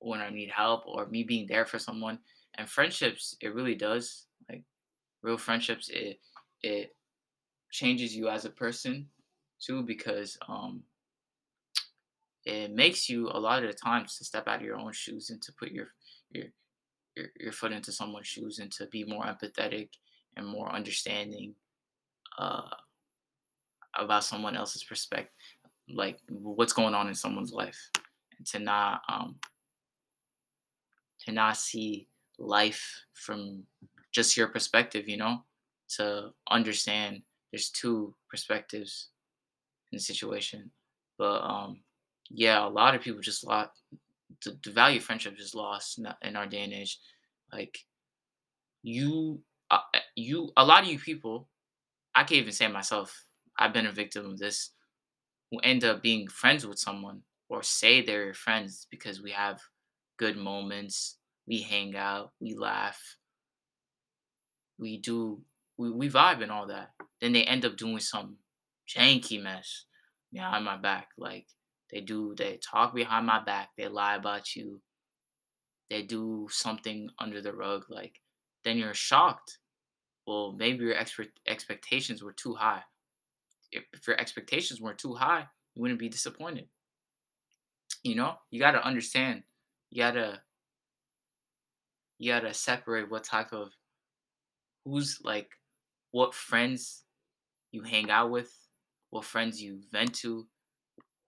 when 0.00 0.20
I 0.20 0.30
need 0.30 0.50
help 0.50 0.84
or 0.86 1.06
me 1.06 1.24
being 1.24 1.46
there 1.46 1.66
for 1.66 1.78
someone. 1.78 2.18
And 2.56 2.68
friendships, 2.68 3.36
it 3.40 3.54
really 3.54 3.74
does. 3.74 4.26
Like 4.48 4.64
real 5.22 5.38
friendships, 5.38 5.88
it 5.88 6.20
it 6.62 6.96
changes 7.70 8.16
you 8.16 8.28
as 8.28 8.44
a 8.44 8.50
person 8.50 9.08
too 9.60 9.82
because 9.82 10.38
um 10.48 10.82
it 12.44 12.70
makes 12.70 13.08
you 13.08 13.28
a 13.28 13.38
lot 13.38 13.62
of 13.62 13.70
the 13.70 13.76
times 13.76 14.16
to 14.16 14.24
step 14.24 14.48
out 14.48 14.56
of 14.60 14.62
your 14.62 14.78
own 14.78 14.92
shoes 14.92 15.30
and 15.30 15.42
to 15.42 15.52
put 15.52 15.70
your 15.70 15.88
your 16.30 16.46
your, 17.16 17.26
your 17.38 17.52
foot 17.52 17.72
into 17.72 17.92
someone's 17.92 18.26
shoes 18.26 18.58
and 18.58 18.72
to 18.72 18.86
be 18.86 19.04
more 19.04 19.24
empathetic 19.24 19.90
and 20.36 20.46
more 20.46 20.72
understanding 20.72 21.54
uh, 22.38 22.70
about 23.98 24.24
someone 24.24 24.56
else's 24.56 24.84
perspective, 24.84 25.32
like 25.92 26.18
what's 26.28 26.72
going 26.72 26.94
on 26.94 27.08
in 27.08 27.14
someone's 27.14 27.52
life, 27.52 27.90
and 28.36 28.46
to 28.48 28.58
not 28.58 29.02
um, 29.08 29.36
to 31.26 31.32
not 31.32 31.56
see 31.56 32.08
life 32.38 33.04
from 33.14 33.62
just 34.12 34.36
your 34.36 34.48
perspective, 34.48 35.08
you 35.08 35.16
know, 35.16 35.42
to 35.96 36.30
understand 36.50 37.22
there's 37.50 37.70
two 37.70 38.14
perspectives 38.30 39.08
in 39.92 39.96
the 39.96 40.02
situation. 40.02 40.70
But 41.18 41.40
um, 41.42 41.80
yeah, 42.30 42.66
a 42.66 42.68
lot 42.68 42.94
of 42.94 43.02
people 43.02 43.20
just 43.20 43.46
lost 43.46 43.70
the, 44.44 44.58
the 44.64 44.70
value 44.70 44.98
of 44.98 45.04
friendship 45.04 45.38
is 45.38 45.54
lost 45.54 46.00
in 46.22 46.36
our 46.36 46.46
day 46.46 46.62
and 46.62 46.72
age. 46.72 46.98
Like 47.52 47.78
you, 48.82 49.40
uh, 49.70 49.78
you, 50.14 50.50
a 50.56 50.64
lot 50.64 50.84
of 50.84 50.90
you 50.90 50.98
people, 50.98 51.48
I 52.14 52.20
can't 52.20 52.40
even 52.40 52.52
say 52.52 52.68
myself. 52.68 53.24
I've 53.58 53.72
been 53.72 53.86
a 53.86 53.92
victim 53.92 54.26
of 54.26 54.38
this. 54.38 54.70
Who 55.50 55.58
end 55.60 55.84
up 55.84 56.02
being 56.02 56.28
friends 56.28 56.66
with 56.66 56.78
someone 56.78 57.22
or 57.48 57.62
say 57.62 58.02
they're 58.02 58.34
friends 58.34 58.86
because 58.90 59.22
we 59.22 59.30
have 59.30 59.60
good 60.18 60.36
moments, 60.36 61.16
we 61.46 61.62
hang 61.62 61.96
out, 61.96 62.32
we 62.40 62.54
laugh, 62.54 63.00
we 64.78 64.98
do, 64.98 65.40
we, 65.78 65.90
we 65.90 66.10
vibe 66.10 66.42
and 66.42 66.52
all 66.52 66.66
that. 66.66 66.90
Then 67.20 67.32
they 67.32 67.44
end 67.44 67.64
up 67.64 67.76
doing 67.76 68.00
some 68.00 68.36
janky 68.88 69.42
mess 69.42 69.84
behind 70.32 70.64
my 70.64 70.76
back. 70.76 71.08
Like 71.16 71.46
they 71.90 72.00
do, 72.00 72.34
they 72.36 72.58
talk 72.58 72.94
behind 72.94 73.26
my 73.26 73.42
back, 73.42 73.70
they 73.78 73.88
lie 73.88 74.16
about 74.16 74.54
you, 74.54 74.82
they 75.90 76.02
do 76.02 76.48
something 76.50 77.08
under 77.18 77.40
the 77.40 77.52
rug. 77.52 77.84
Like, 77.88 78.20
then 78.64 78.76
you're 78.76 78.94
shocked. 78.94 79.58
Well, 80.26 80.54
maybe 80.58 80.84
your 80.84 80.94
expert 80.96 81.28
expectations 81.46 82.22
were 82.22 82.32
too 82.32 82.54
high. 82.54 82.82
If, 83.72 83.84
if 83.92 84.06
your 84.06 84.18
expectations 84.20 84.80
weren't 84.80 84.98
too 84.98 85.14
high, 85.14 85.46
you 85.74 85.82
wouldn't 85.82 86.00
be 86.00 86.08
disappointed. 86.08 86.68
You 88.02 88.14
know, 88.14 88.34
you 88.50 88.60
got 88.60 88.72
to 88.72 88.86
understand. 88.86 89.42
You 89.90 90.02
got 90.02 90.12
to 90.12 90.40
you 92.18 92.32
got 92.32 92.40
to 92.40 92.52
separate 92.52 93.10
what 93.10 93.24
type 93.24 93.52
of 93.52 93.70
who's 94.84 95.18
like 95.22 95.48
what 96.10 96.34
friends 96.34 97.04
you 97.70 97.82
hang 97.82 98.10
out 98.10 98.30
with, 98.30 98.50
what 99.10 99.24
friends 99.24 99.62
you 99.62 99.80
vent 99.92 100.14
to, 100.14 100.46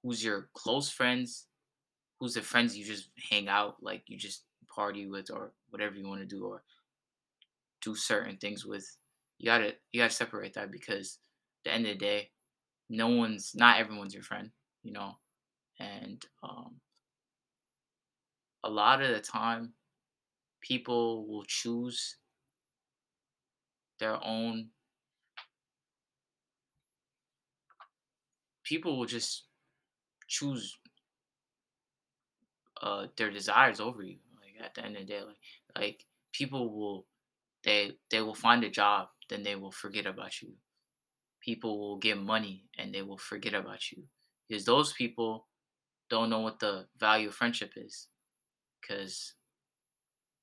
who's 0.03 0.25
your 0.25 0.49
close 0.55 0.91
friends, 0.91 1.47
who's 2.19 2.35
the 2.35 2.43
friends 2.43 2.77
you 2.77 2.85
just 2.85 3.11
hang 3.31 3.49
out, 3.49 3.77
like 3.83 4.03
you 4.07 4.17
just 4.17 4.45
party 4.75 5.07
with 5.07 5.31
or 5.31 5.53
whatever 5.71 5.97
you 5.97 6.09
want 6.09 6.21
to 6.21 6.27
do 6.27 6.45
or 6.47 6.63
do 7.83 7.95
certain 7.95 8.37
things 8.37 8.65
with. 8.65 8.87
You 9.39 9.47
gotta 9.47 9.75
you 9.93 10.01
gotta 10.01 10.13
separate 10.13 10.55
that 10.55 10.71
because 10.71 11.19
the 11.65 11.73
end 11.73 11.87
of 11.87 11.95
the 11.95 11.99
day, 11.99 12.31
no 12.89 13.09
one's 13.09 13.55
not 13.55 13.79
everyone's 13.79 14.15
your 14.15 14.23
friend, 14.25 14.53
you 14.83 14.93
know. 14.93 15.19
And 15.81 16.25
um 16.43 16.81
a 18.65 18.71
lot 18.71 19.03
of 19.03 19.11
the 19.11 19.21
time 19.21 19.75
people 20.63 21.27
will 21.29 21.45
choose 21.45 22.17
their 23.99 24.19
own 24.25 24.71
people 28.65 28.99
will 28.99 29.07
just 29.07 29.47
choose 30.29 30.79
uh, 32.83 33.07
their 33.17 33.31
desires 33.31 33.81
over 33.81 34.03
you. 34.03 34.19
Like 34.41 34.65
at 34.65 34.75
the 34.75 34.85
end 34.85 34.97
of 34.97 35.07
the 35.07 35.13
day, 35.13 35.23
like 35.23 35.37
like 35.77 36.07
people 36.33 36.73
will 36.75 37.07
they 37.65 37.99
they 38.11 38.23
will 38.23 38.35
find 38.35 38.65
a 38.65 38.71
job, 38.71 39.09
then 39.29 39.43
they 39.43 39.57
will 39.57 39.73
forget 39.73 40.07
about 40.07 40.41
you. 40.43 40.55
People 41.41 41.79
will 41.79 41.97
get 41.99 42.19
money 42.19 42.65
and 42.79 42.95
they 42.95 43.03
will 43.03 43.19
forget 43.19 43.55
about 43.55 43.91
you 43.91 44.03
because 44.49 44.65
those 44.65 44.93
people 44.93 45.47
don't 46.09 46.31
know 46.31 46.41
what 46.41 46.59
the 46.61 46.87
value 46.99 47.29
of 47.29 47.35
friendship 47.35 47.73
is 47.77 48.09
because 48.81 49.35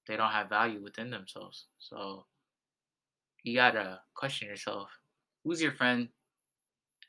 they 0.07 0.15
don't 0.15 0.31
have 0.31 0.49
value 0.49 0.81
within 0.81 1.09
themselves. 1.09 1.67
So 1.77 2.25
you 3.43 3.55
gotta 3.55 4.01
question 4.15 4.47
yourself: 4.47 4.89
who's 5.43 5.61
your 5.61 5.73
friend 5.73 6.09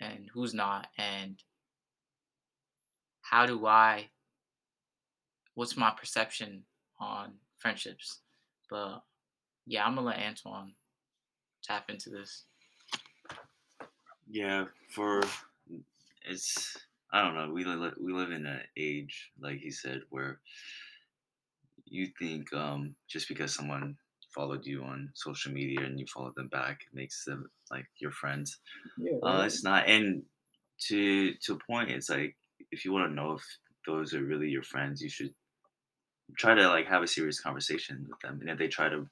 and 0.01 0.29
who's 0.33 0.55
not, 0.55 0.89
and 0.99 1.43
how 3.23 3.47
do 3.47 3.67
I 3.67 4.11
what's 5.55 5.77
my 5.77 5.91
perception 5.91 6.63
on 7.01 7.33
friendships. 7.59 8.21
But 8.71 9.01
yeah, 9.67 9.85
I'm 9.85 9.97
gonna 9.97 10.07
let 10.07 10.19
Antoine 10.21 10.75
tap 11.65 11.91
into 11.91 12.11
this. 12.11 12.45
Yeah, 14.31 14.67
for 14.91 15.23
it's 16.27 16.77
I 17.13 17.23
don't 17.23 17.35
know. 17.35 17.53
We 17.53 17.65
live 17.65 17.95
we 18.01 18.13
live 18.13 18.31
in 18.31 18.47
an 18.47 18.61
age, 18.77 19.31
like 19.41 19.59
he 19.59 19.71
said, 19.71 20.03
where 20.11 20.41
you 21.87 22.09
think 22.19 22.53
um, 22.53 22.95
just 23.09 23.29
because 23.29 23.55
someone 23.55 23.97
followed 24.35 24.67
you 24.67 24.83
on 24.83 25.11
social 25.15 25.53
media 25.53 25.81
and 25.81 25.99
you 25.99 26.07
follow 26.07 26.33
them 26.37 26.49
back 26.49 26.81
makes 26.93 27.25
them 27.25 27.51
like 27.71 27.87
your 27.99 28.13
friends. 28.13 28.59
Yeah, 28.99 29.19
uh, 29.23 29.43
it's 29.47 29.65
not. 29.65 29.89
And 29.89 30.23
to 30.89 31.35
to 31.35 31.55
a 31.55 31.59
point, 31.71 31.91
it's 31.91 32.11
like 32.11 32.37
if 32.71 32.85
you 32.85 32.93
want 32.93 33.11
to 33.11 33.15
know 33.15 33.33
if 33.33 33.45
those 33.87 34.13
are 34.15 34.23
really 34.23 34.49
your 34.49 34.63
friends, 34.63 35.01
you 35.01 35.09
should 35.09 35.35
try 36.37 36.55
to 36.55 36.69
like 36.69 36.87
have 36.87 37.03
a 37.03 37.09
serious 37.09 37.41
conversation 37.41 38.07
with 38.09 38.21
them. 38.21 38.41
And 38.41 38.51
if 38.51 38.59
they 38.59 38.69
try 38.69 38.89
to 38.89 39.09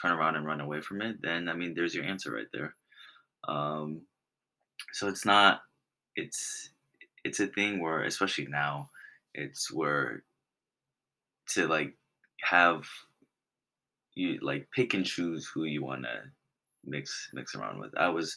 turn 0.00 0.12
around 0.12 0.36
and 0.36 0.44
run 0.46 0.60
away 0.60 0.80
from 0.80 1.00
it, 1.02 1.22
then 1.22 1.48
I 1.48 1.54
mean, 1.54 1.74
there's 1.74 1.94
your 1.94 2.04
answer 2.04 2.32
right 2.32 2.48
there. 2.52 2.74
Um, 3.46 4.02
so 4.92 5.08
it's 5.08 5.24
not, 5.24 5.60
it's, 6.16 6.70
it's 7.24 7.40
a 7.40 7.46
thing 7.46 7.80
where, 7.80 8.04
especially 8.04 8.46
now, 8.46 8.88
it's 9.34 9.72
where 9.72 10.22
to 11.48 11.66
like 11.68 11.94
have 12.42 12.84
you 14.14 14.38
like 14.42 14.66
pick 14.74 14.94
and 14.94 15.04
choose 15.04 15.48
who 15.52 15.64
you 15.64 15.84
want 15.84 16.02
to 16.02 16.22
mix 16.84 17.28
mix 17.32 17.54
around 17.54 17.78
with. 17.78 17.92
I 17.96 18.08
was 18.08 18.36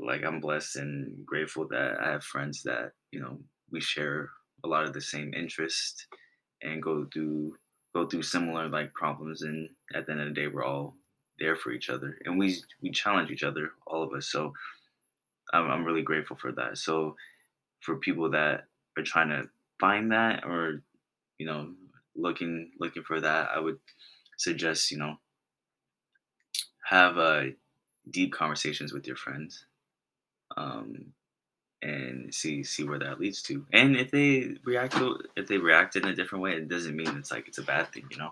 like 0.00 0.24
I'm 0.24 0.40
blessed 0.40 0.76
and 0.76 1.24
grateful 1.24 1.66
that 1.68 1.98
I 2.00 2.10
have 2.10 2.24
friends 2.24 2.62
that 2.64 2.92
you 3.12 3.20
know 3.20 3.38
we 3.70 3.80
share 3.80 4.30
a 4.64 4.68
lot 4.68 4.84
of 4.84 4.92
the 4.92 5.00
same 5.00 5.32
interest 5.32 6.06
and 6.62 6.82
go 6.82 7.06
through 7.12 7.54
go 7.94 8.06
through 8.06 8.22
similar 8.22 8.68
like 8.68 8.92
problems 8.94 9.42
and 9.42 9.68
at 9.94 10.06
the 10.06 10.12
end 10.12 10.20
of 10.20 10.28
the 10.28 10.34
day 10.34 10.48
we're 10.48 10.64
all 10.64 10.96
there 11.38 11.56
for 11.56 11.70
each 11.70 11.88
other 11.88 12.18
and 12.24 12.38
we 12.38 12.56
we 12.82 12.90
challenge 12.90 13.30
each 13.30 13.44
other 13.44 13.70
all 13.86 14.02
of 14.02 14.12
us 14.12 14.26
so 14.26 14.52
i'm, 15.52 15.70
I'm 15.70 15.84
really 15.84 16.02
grateful 16.02 16.36
for 16.36 16.52
that. 16.52 16.78
So 16.78 17.16
for 17.80 17.96
people 17.96 18.30
that 18.30 18.64
are 18.96 19.02
trying 19.02 19.30
to 19.30 19.48
find 19.78 20.12
that 20.12 20.44
or 20.44 20.82
you 21.38 21.46
know 21.46 21.72
looking 22.14 22.72
looking 22.78 23.02
for 23.02 23.20
that 23.20 23.48
i 23.54 23.58
would 23.58 23.78
suggest 24.36 24.90
you 24.90 24.98
know 24.98 25.16
have 26.84 27.18
uh, 27.18 27.44
deep 28.10 28.32
conversations 28.32 28.92
with 28.92 29.06
your 29.06 29.16
friends 29.16 29.64
um, 30.56 31.12
and 31.82 32.34
see 32.34 32.64
see 32.64 32.82
where 32.82 32.98
that 32.98 33.20
leads 33.20 33.42
to. 33.42 33.64
And 33.72 33.96
if 33.96 34.10
they 34.10 34.56
react 34.64 34.94
to 34.94 35.20
if 35.36 35.46
they 35.46 35.58
react 35.58 35.96
in 35.96 36.04
a 36.06 36.14
different 36.14 36.42
way 36.42 36.52
it 36.54 36.68
doesn't 36.68 36.96
mean 36.96 37.16
it's 37.16 37.30
like 37.30 37.48
it's 37.48 37.58
a 37.58 37.62
bad 37.62 37.92
thing 37.92 38.06
you 38.10 38.18
know? 38.18 38.30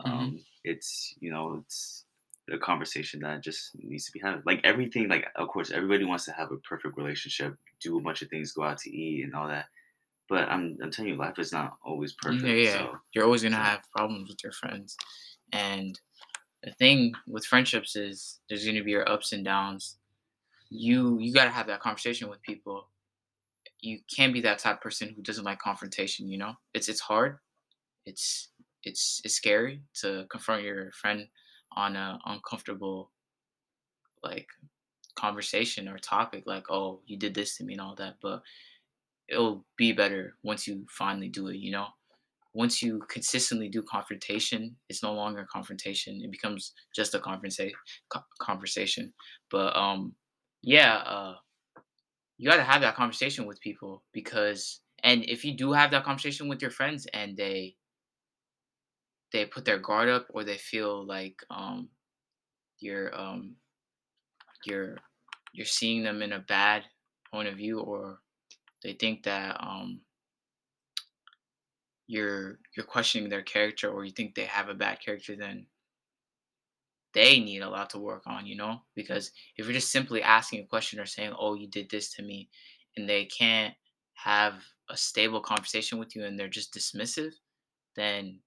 Hmm 0.00 0.10
um 0.10 0.44
it's 0.64 1.14
you 1.20 1.30
know 1.30 1.62
it's 1.64 2.04
a 2.52 2.58
conversation 2.58 3.20
that 3.20 3.42
just 3.42 3.70
needs 3.82 4.04
to 4.04 4.12
be 4.12 4.20
had 4.20 4.42
like 4.44 4.60
everything 4.64 5.08
like 5.08 5.26
of 5.36 5.48
course 5.48 5.70
everybody 5.70 6.04
wants 6.04 6.26
to 6.26 6.32
have 6.32 6.52
a 6.52 6.56
perfect 6.58 6.96
relationship 6.96 7.56
do 7.80 7.96
a 7.96 8.02
bunch 8.02 8.20
of 8.20 8.28
things 8.28 8.52
go 8.52 8.62
out 8.62 8.76
to 8.76 8.90
eat 8.90 9.24
and 9.24 9.34
all 9.34 9.48
that 9.48 9.66
but 10.28 10.48
i'm 10.50 10.76
i'm 10.82 10.90
telling 10.90 11.12
you 11.12 11.16
life 11.16 11.38
is 11.38 11.52
not 11.52 11.76
always 11.84 12.12
mm, 12.12 12.18
perfect 12.18 12.46
yeah. 12.46 12.72
so 12.72 12.96
You're 13.12 13.24
always 13.24 13.42
gonna 13.42 13.56
have 13.56 13.80
problems 13.96 14.28
with 14.28 14.42
your 14.42 14.52
friends, 14.52 14.96
and 15.52 15.98
the 16.62 16.72
thing 16.72 17.12
with 17.26 17.44
friendships 17.44 17.96
is 17.96 18.40
there's 18.48 18.64
gonna 18.64 18.82
be 18.82 18.90
your 18.90 19.08
ups 19.08 19.32
and 19.32 19.44
downs. 19.44 19.96
You 20.70 21.18
you 21.18 21.32
gotta 21.32 21.50
have 21.50 21.66
that 21.66 21.80
conversation 21.80 22.28
with 22.28 22.42
people. 22.42 22.88
You 23.80 23.98
can't 24.14 24.32
be 24.32 24.40
that 24.42 24.58
type 24.58 24.76
of 24.76 24.80
person 24.80 25.12
who 25.14 25.22
doesn't 25.22 25.44
like 25.44 25.58
confrontation. 25.58 26.28
You 26.28 26.38
know, 26.38 26.54
it's 26.72 26.88
it's 26.88 27.00
hard. 27.00 27.38
It's 28.06 28.48
it's 28.82 29.20
it's 29.24 29.34
scary 29.34 29.82
to 30.00 30.26
confront 30.30 30.62
your 30.62 30.90
friend 30.92 31.28
on 31.74 31.96
a 31.96 32.18
uncomfortable 32.26 33.10
like 34.22 34.48
conversation 35.16 35.88
or 35.88 35.98
topic, 35.98 36.44
like 36.46 36.70
oh 36.70 37.00
you 37.06 37.18
did 37.18 37.34
this 37.34 37.56
to 37.56 37.64
me 37.64 37.74
and 37.74 37.80
all 37.80 37.94
that. 37.96 38.16
But 38.22 38.42
it'll 39.28 39.64
be 39.76 39.92
better 39.92 40.36
once 40.42 40.66
you 40.66 40.86
finally 40.88 41.28
do 41.28 41.48
it. 41.48 41.56
You 41.56 41.72
know 41.72 41.86
once 42.54 42.80
you 42.80 43.00
consistently 43.08 43.68
do 43.68 43.82
confrontation, 43.82 44.76
it's 44.88 45.02
no 45.02 45.12
longer 45.12 45.46
confrontation. 45.52 46.20
It 46.22 46.30
becomes 46.30 46.72
just 46.94 47.14
a 47.14 47.18
conversa- 47.18 47.72
conversation. 48.38 49.12
But 49.50 49.76
um, 49.76 50.14
yeah, 50.62 50.98
uh, 50.98 51.34
you 52.38 52.48
got 52.48 52.56
to 52.56 52.62
have 52.62 52.80
that 52.82 52.94
conversation 52.94 53.44
with 53.44 53.60
people 53.60 54.04
because, 54.12 54.80
and 55.02 55.24
if 55.24 55.44
you 55.44 55.56
do 55.56 55.72
have 55.72 55.90
that 55.90 56.04
conversation 56.04 56.48
with 56.48 56.62
your 56.62 56.70
friends 56.70 57.06
and 57.12 57.36
they 57.36 57.74
they 59.34 59.44
put 59.44 59.64
their 59.64 59.80
guard 59.80 60.08
up 60.08 60.28
or 60.30 60.44
they 60.44 60.56
feel 60.56 61.04
like 61.04 61.34
um 61.50 61.88
you're 62.78 63.12
um 63.18 63.56
you're 64.64 64.96
you're 65.52 65.66
seeing 65.66 66.04
them 66.04 66.22
in 66.22 66.32
a 66.32 66.38
bad 66.38 66.84
point 67.32 67.48
of 67.48 67.56
view 67.56 67.80
or 67.80 68.20
they 68.84 68.92
think 68.92 69.24
that 69.24 69.56
um 69.60 70.00
you're 72.06 72.60
you're 72.76 72.86
questioning 72.86 73.28
their 73.28 73.42
character 73.42 73.90
or 73.90 74.04
you 74.04 74.12
think 74.12 74.34
they 74.36 74.44
have 74.44 74.68
a 74.68 74.74
bad 74.74 75.00
character 75.04 75.34
then 75.36 75.66
they 77.12 77.40
need 77.40 77.60
a 77.62 77.70
lot 77.70 77.90
to 77.90 77.98
work 78.00 78.24
on, 78.26 78.44
you 78.44 78.56
know? 78.56 78.80
Because 78.96 79.30
if 79.56 79.64
you're 79.66 79.72
just 79.72 79.92
simply 79.92 80.20
asking 80.20 80.60
a 80.60 80.66
question 80.66 80.98
or 80.98 81.06
saying, 81.06 81.32
"Oh, 81.38 81.54
you 81.54 81.68
did 81.68 81.88
this 81.88 82.12
to 82.14 82.22
me," 82.22 82.48
and 82.96 83.08
they 83.08 83.26
can't 83.26 83.72
have 84.14 84.54
a 84.90 84.96
stable 84.96 85.40
conversation 85.40 85.98
with 85.98 86.16
you 86.16 86.24
and 86.24 86.36
they're 86.36 86.48
just 86.48 86.74
dismissive, 86.74 87.32
then 87.94 88.40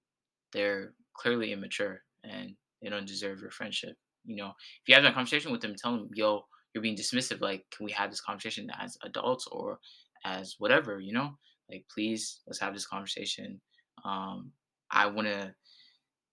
they're 0.52 0.92
clearly 1.14 1.52
immature 1.52 2.02
and 2.24 2.54
they 2.82 2.88
don't 2.88 3.06
deserve 3.06 3.40
your 3.40 3.50
friendship. 3.50 3.96
You 4.24 4.36
know, 4.36 4.48
if 4.48 4.88
you 4.88 4.94
have 4.94 5.04
that 5.04 5.14
conversation 5.14 5.52
with 5.52 5.60
them, 5.60 5.74
tell 5.74 5.92
them, 5.96 6.10
"Yo, 6.14 6.46
you're 6.72 6.82
being 6.82 6.96
dismissive. 6.96 7.40
Like, 7.40 7.64
can 7.70 7.84
we 7.84 7.92
have 7.92 8.10
this 8.10 8.20
conversation 8.20 8.70
as 8.78 8.96
adults 9.02 9.46
or 9.46 9.80
as 10.24 10.56
whatever? 10.58 11.00
You 11.00 11.12
know, 11.12 11.38
like, 11.70 11.86
please, 11.92 12.40
let's 12.46 12.60
have 12.60 12.74
this 12.74 12.86
conversation. 12.86 13.60
Um, 14.04 14.52
I 14.90 15.06
want 15.06 15.28
to 15.28 15.54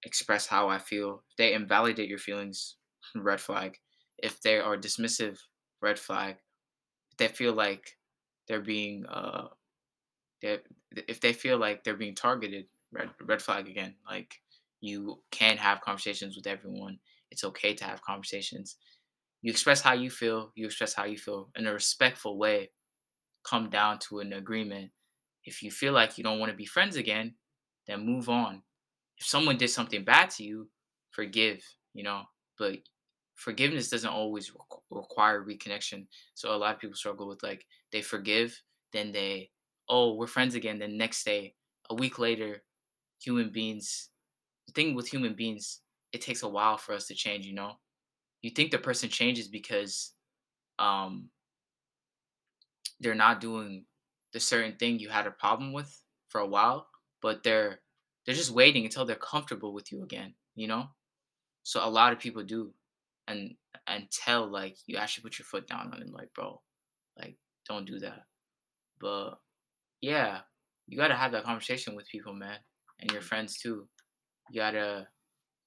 express 0.03 0.47
how 0.47 0.70
I 0.70 0.80
feel. 0.80 1.24
If 1.32 1.38
they 1.38 1.53
invalidate 1.53 2.09
your 2.09 2.20
feelings, 2.20 2.76
red 3.16 3.41
flag. 3.41 3.80
If 4.18 4.41
they 4.41 4.59
are 4.59 4.78
dismissive, 4.78 5.39
red 5.82 5.99
flag. 5.99 6.38
If 7.11 7.18
they 7.18 7.28
feel 7.28 7.53
like 7.53 7.97
they're 8.47 8.61
being 8.61 9.05
uh 9.07 9.47
if 10.41 11.20
they 11.22 11.34
feel 11.34 11.57
like 11.57 11.84
they're 11.84 11.95
being 11.95 12.16
targeted, 12.16 12.68
red 12.96 13.10
red 13.22 13.41
flag 13.41 13.68
again. 13.68 13.96
Like 14.10 14.36
you 14.82 15.22
can 15.32 15.58
have 15.58 15.82
conversations 15.82 16.36
with 16.36 16.48
everyone. 16.48 17.00
It's 17.32 17.43
okay 17.43 17.74
to 17.76 17.84
have 17.84 18.02
conversations. 18.02 18.78
You 19.41 19.52
express 19.52 19.82
how 19.82 19.93
you 19.93 20.10
feel, 20.10 20.52
you 20.56 20.66
express 20.66 20.93
how 20.93 21.06
you 21.06 21.18
feel 21.18 21.50
in 21.56 21.68
a 21.68 21.74
respectful 21.74 22.38
way. 22.38 22.72
Come 23.43 23.70
down 23.70 24.00
to 24.10 24.20
an 24.20 24.34
agreement. 24.34 24.91
If 25.43 25.62
you 25.62 25.70
feel 25.70 25.93
like 25.93 26.18
you 26.18 26.24
don't 26.24 26.39
want 26.39 26.52
to 26.52 26.58
be 26.58 26.66
friends 26.66 26.96
again, 26.96 27.36
then 27.88 28.06
move 28.06 28.30
on 28.30 28.64
if 29.18 29.26
someone 29.26 29.58
did 29.58 29.70
something 29.70 30.04
bad 30.04 30.30
to 30.32 30.43
you, 30.43 30.70
forgive, 31.12 31.64
you 31.93 32.04
know, 32.04 32.24
but 32.58 32.78
forgiveness 33.36 33.89
doesn't 33.89 34.10
always 34.10 34.52
requ- 34.52 34.82
require 34.89 35.43
reconnection. 35.43 36.08
So 36.34 36.54
a 36.54 36.58
lot 36.58 36.76
of 36.76 36.82
people 36.82 36.96
struggle 36.96 37.28
with 37.28 37.43
like 37.43 37.66
they 37.91 38.02
forgive, 38.02 38.62
then 38.91 39.12
they, 39.12 39.52
oh, 39.89 40.16
we're 40.16 40.28
friends 40.28 40.56
again. 40.56 40.80
Then 40.80 40.98
next 40.98 41.24
day, 41.24 41.56
a 41.89 41.96
week 41.96 42.20
later, 42.20 42.64
human 43.22 43.51
beings, 43.51 44.09
the 44.68 44.74
thing 44.74 44.95
with 44.95 45.07
human 45.09 45.36
beings, 45.36 45.82
it 46.13 46.22
takes 46.22 46.43
a 46.43 46.49
while 46.49 46.78
for 46.78 46.93
us 46.93 47.07
to 47.07 47.16
change, 47.16 47.45
you 47.45 47.53
know. 47.53 47.74
You 48.41 48.51
think 48.51 48.72
the 48.72 48.80
person 48.80 49.09
changes 49.09 49.47
because 49.47 50.13
um 50.80 51.30
they're 52.99 53.16
not 53.16 53.41
doing 53.41 53.86
the 54.34 54.39
certain 54.39 54.76
thing 54.78 54.99
you 54.99 55.09
had 55.09 55.28
a 55.28 55.32
problem 55.32 55.74
with 55.74 56.03
for 56.30 56.41
a 56.41 56.47
while, 56.47 56.88
but 57.22 57.43
they're 57.43 57.82
they're 58.26 58.36
just 58.36 58.51
waiting 58.51 58.86
until 58.86 59.05
they're 59.05 59.16
comfortable 59.16 59.74
with 59.74 59.91
you 59.91 60.03
again, 60.03 60.34
you 60.55 60.68
know? 60.68 60.88
So 61.63 61.86
a 61.86 61.89
lot 61.89 62.13
of 62.13 62.20
people 62.20 62.43
do 62.43 62.74
and 63.28 63.55
until 63.88 64.47
like 64.47 64.78
you 64.88 64.97
actually 64.97 65.24
put 65.24 65.39
your 65.39 65.45
foot 65.45 65.68
down 65.68 65.91
on 65.93 65.99
them 65.99 66.11
like, 66.11 66.34
bro, 66.34 66.61
like 67.18 67.38
don't 67.68 67.86
do 67.86 67.99
that. 67.99 68.24
But 68.99 69.36
yeah, 70.01 70.41
you 70.88 70.97
gotta 70.97 71.16
have 71.16 71.34
that 71.34 71.45
conversation 71.45 71.95
with 71.95 72.07
people, 72.09 72.34
man. 72.34 72.59
And 73.00 73.12
your 73.12 73.22
friends 73.22 73.60
too. 73.60 73.88
You 74.52 74.62
gotta 74.62 75.08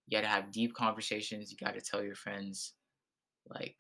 you 0.07 0.17
gotta 0.19 0.29
have 0.29 0.53
deep 0.53 0.75
conversations. 0.75 1.51
You 1.51 1.59
gotta 1.65 1.81
tell 1.81 2.03
your 2.03 2.15
friends 2.17 2.75
like 3.49 3.77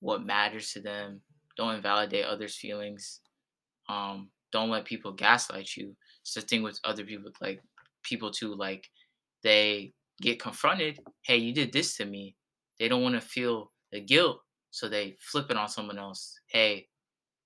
what 0.00 0.24
matters 0.24 0.72
to 0.72 0.80
them. 0.80 1.22
Don't 1.56 1.76
invalidate 1.76 2.24
others' 2.24 2.56
feelings 2.56 3.20
um 3.88 4.30
don't 4.52 4.70
let 4.70 4.84
people 4.84 5.12
gaslight 5.12 5.76
you 5.76 5.96
it's 6.22 6.34
the 6.34 6.40
thing 6.40 6.62
with 6.62 6.78
other 6.84 7.04
people 7.04 7.30
like 7.40 7.60
people 8.02 8.30
too 8.30 8.54
like 8.54 8.88
they 9.42 9.92
get 10.20 10.40
confronted 10.40 10.98
hey 11.22 11.36
you 11.36 11.52
did 11.52 11.72
this 11.72 11.96
to 11.96 12.04
me 12.04 12.36
they 12.78 12.88
don't 12.88 13.02
want 13.02 13.14
to 13.14 13.20
feel 13.20 13.72
the 13.92 14.00
guilt 14.00 14.40
so 14.70 14.88
they 14.88 15.16
flip 15.20 15.50
it 15.50 15.56
on 15.56 15.68
someone 15.68 15.98
else 15.98 16.38
hey 16.48 16.86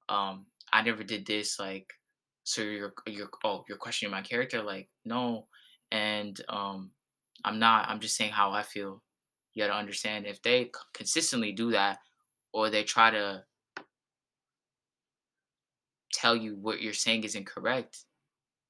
um 0.09 0.47
i 0.73 0.83
never 0.83 1.03
did 1.03 1.27
this 1.27 1.59
like 1.59 1.87
so 2.45 2.63
you're 2.63 2.93
you're 3.07 3.31
oh 3.45 3.65
you're 3.69 3.79
questioning 3.79 4.11
my 4.11 4.23
character 4.23 4.63
like 4.63 4.89
no 5.05 5.47
and 5.91 6.41
um 6.49 6.91
i'm 7.45 7.59
not 7.59 7.89
i'm 7.89 8.01
just 8.01 8.17
saying 8.17 8.31
how 8.31 8.53
i 8.53 8.63
feel 8.63 9.03
you 9.55 9.63
got 9.63 9.73
to 9.73 9.79
understand 9.79 10.27
if 10.27 10.43
they 10.43 10.71
consistently 10.93 11.53
do 11.53 11.71
that 11.71 11.99
or 12.53 12.71
they 12.71 12.83
try 12.83 13.11
to 13.11 13.43
tell 16.13 16.37
you 16.37 16.57
what 16.61 16.81
you're 16.81 16.93
saying 16.93 17.25
is 17.25 17.35
incorrect 17.35 18.05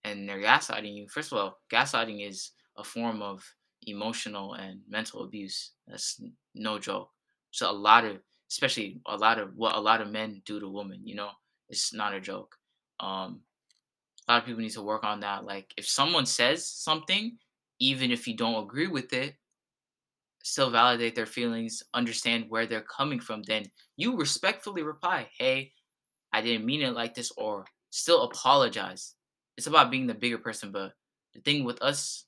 and 0.04 0.28
they're 0.28 0.40
gaslighting 0.40 0.94
you. 0.94 1.08
First 1.08 1.32
of 1.32 1.38
all, 1.38 1.58
gaslighting 1.72 2.26
is 2.26 2.52
a 2.76 2.84
form 2.84 3.22
of 3.22 3.42
emotional 3.86 4.54
and 4.54 4.80
mental 4.88 5.24
abuse. 5.24 5.72
That's 5.86 6.20
no 6.54 6.78
joke. 6.78 7.10
So 7.50 7.70
a 7.70 7.72
lot 7.72 8.04
of, 8.04 8.18
especially 8.50 9.00
a 9.06 9.16
lot 9.16 9.38
of 9.38 9.50
what 9.54 9.76
a 9.76 9.80
lot 9.80 10.00
of 10.00 10.10
men 10.10 10.42
do 10.44 10.60
to 10.60 10.68
women, 10.68 11.00
you 11.04 11.14
know, 11.14 11.30
it's 11.68 11.94
not 11.94 12.14
a 12.14 12.20
joke. 12.20 12.54
Um, 13.00 13.40
a 14.28 14.32
lot 14.32 14.42
of 14.42 14.46
people 14.46 14.62
need 14.62 14.70
to 14.70 14.82
work 14.82 15.04
on 15.04 15.20
that. 15.20 15.44
Like 15.44 15.72
if 15.76 15.86
someone 15.86 16.26
says 16.26 16.66
something, 16.68 17.38
even 17.78 18.10
if 18.10 18.26
you 18.26 18.36
don't 18.36 18.64
agree 18.64 18.88
with 18.88 19.12
it, 19.12 19.36
still 20.42 20.70
validate 20.70 21.14
their 21.14 21.26
feelings, 21.26 21.82
understand 21.94 22.46
where 22.48 22.66
they're 22.66 22.82
coming 22.82 23.20
from. 23.20 23.42
Then 23.42 23.64
you 23.96 24.16
respectfully 24.16 24.82
reply, 24.82 25.30
"Hey, 25.36 25.72
I 26.32 26.42
didn't 26.42 26.66
mean 26.66 26.82
it 26.82 26.92
like 26.92 27.14
this," 27.14 27.32
or 27.32 27.66
still 27.90 28.22
apologize. 28.22 29.16
It's 29.56 29.66
about 29.66 29.90
being 29.90 30.06
the 30.06 30.14
bigger 30.14 30.38
person, 30.38 30.72
but 30.72 30.94
the 31.34 31.40
thing 31.40 31.64
with 31.64 31.80
us 31.82 32.26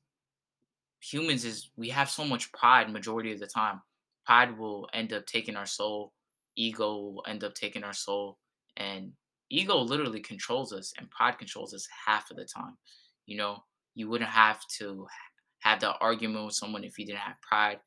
humans 1.00 1.44
is 1.44 1.70
we 1.76 1.88
have 1.90 2.10
so 2.10 2.24
much 2.24 2.52
pride 2.52 2.92
majority 2.92 3.32
of 3.32 3.38
the 3.40 3.46
time. 3.46 3.82
Pride 4.24 4.58
will 4.58 4.88
end 4.92 5.12
up 5.12 5.26
taking 5.26 5.56
our 5.56 5.66
soul, 5.66 6.12
ego 6.56 6.96
will 6.96 7.24
end 7.26 7.44
up 7.44 7.54
taking 7.54 7.84
our 7.84 7.92
soul, 7.92 8.38
and 8.76 9.12
ego 9.50 9.78
literally 9.78 10.20
controls 10.20 10.72
us 10.72 10.92
and 10.98 11.10
pride 11.10 11.38
controls 11.38 11.74
us 11.74 11.86
half 12.06 12.30
of 12.30 12.36
the 12.36 12.44
time. 12.44 12.76
You 13.26 13.36
know, 13.36 13.58
you 13.94 14.08
wouldn't 14.08 14.30
have 14.30 14.60
to 14.78 15.06
have 15.60 15.80
that 15.80 15.96
argument 16.00 16.44
with 16.44 16.54
someone 16.54 16.84
if 16.84 16.98
you 16.98 17.06
didn't 17.06 17.18
have 17.18 17.40
pride. 17.42 17.78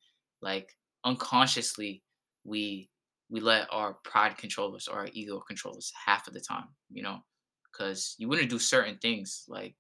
Like 0.41 0.69
unconsciously, 1.05 2.03
we 2.43 2.89
we 3.29 3.39
let 3.39 3.67
our 3.71 3.97
pride 4.03 4.37
control 4.37 4.75
us 4.75 4.87
or 4.87 4.99
our 4.99 5.09
ego 5.13 5.39
control 5.47 5.77
us 5.77 5.91
half 6.05 6.27
of 6.27 6.33
the 6.33 6.39
time, 6.39 6.65
you 6.89 7.03
know, 7.03 7.19
because 7.71 8.15
you 8.17 8.27
wouldn't 8.27 8.49
do 8.49 8.57
certain 8.59 8.97
things 8.97 9.43
like 9.47 9.75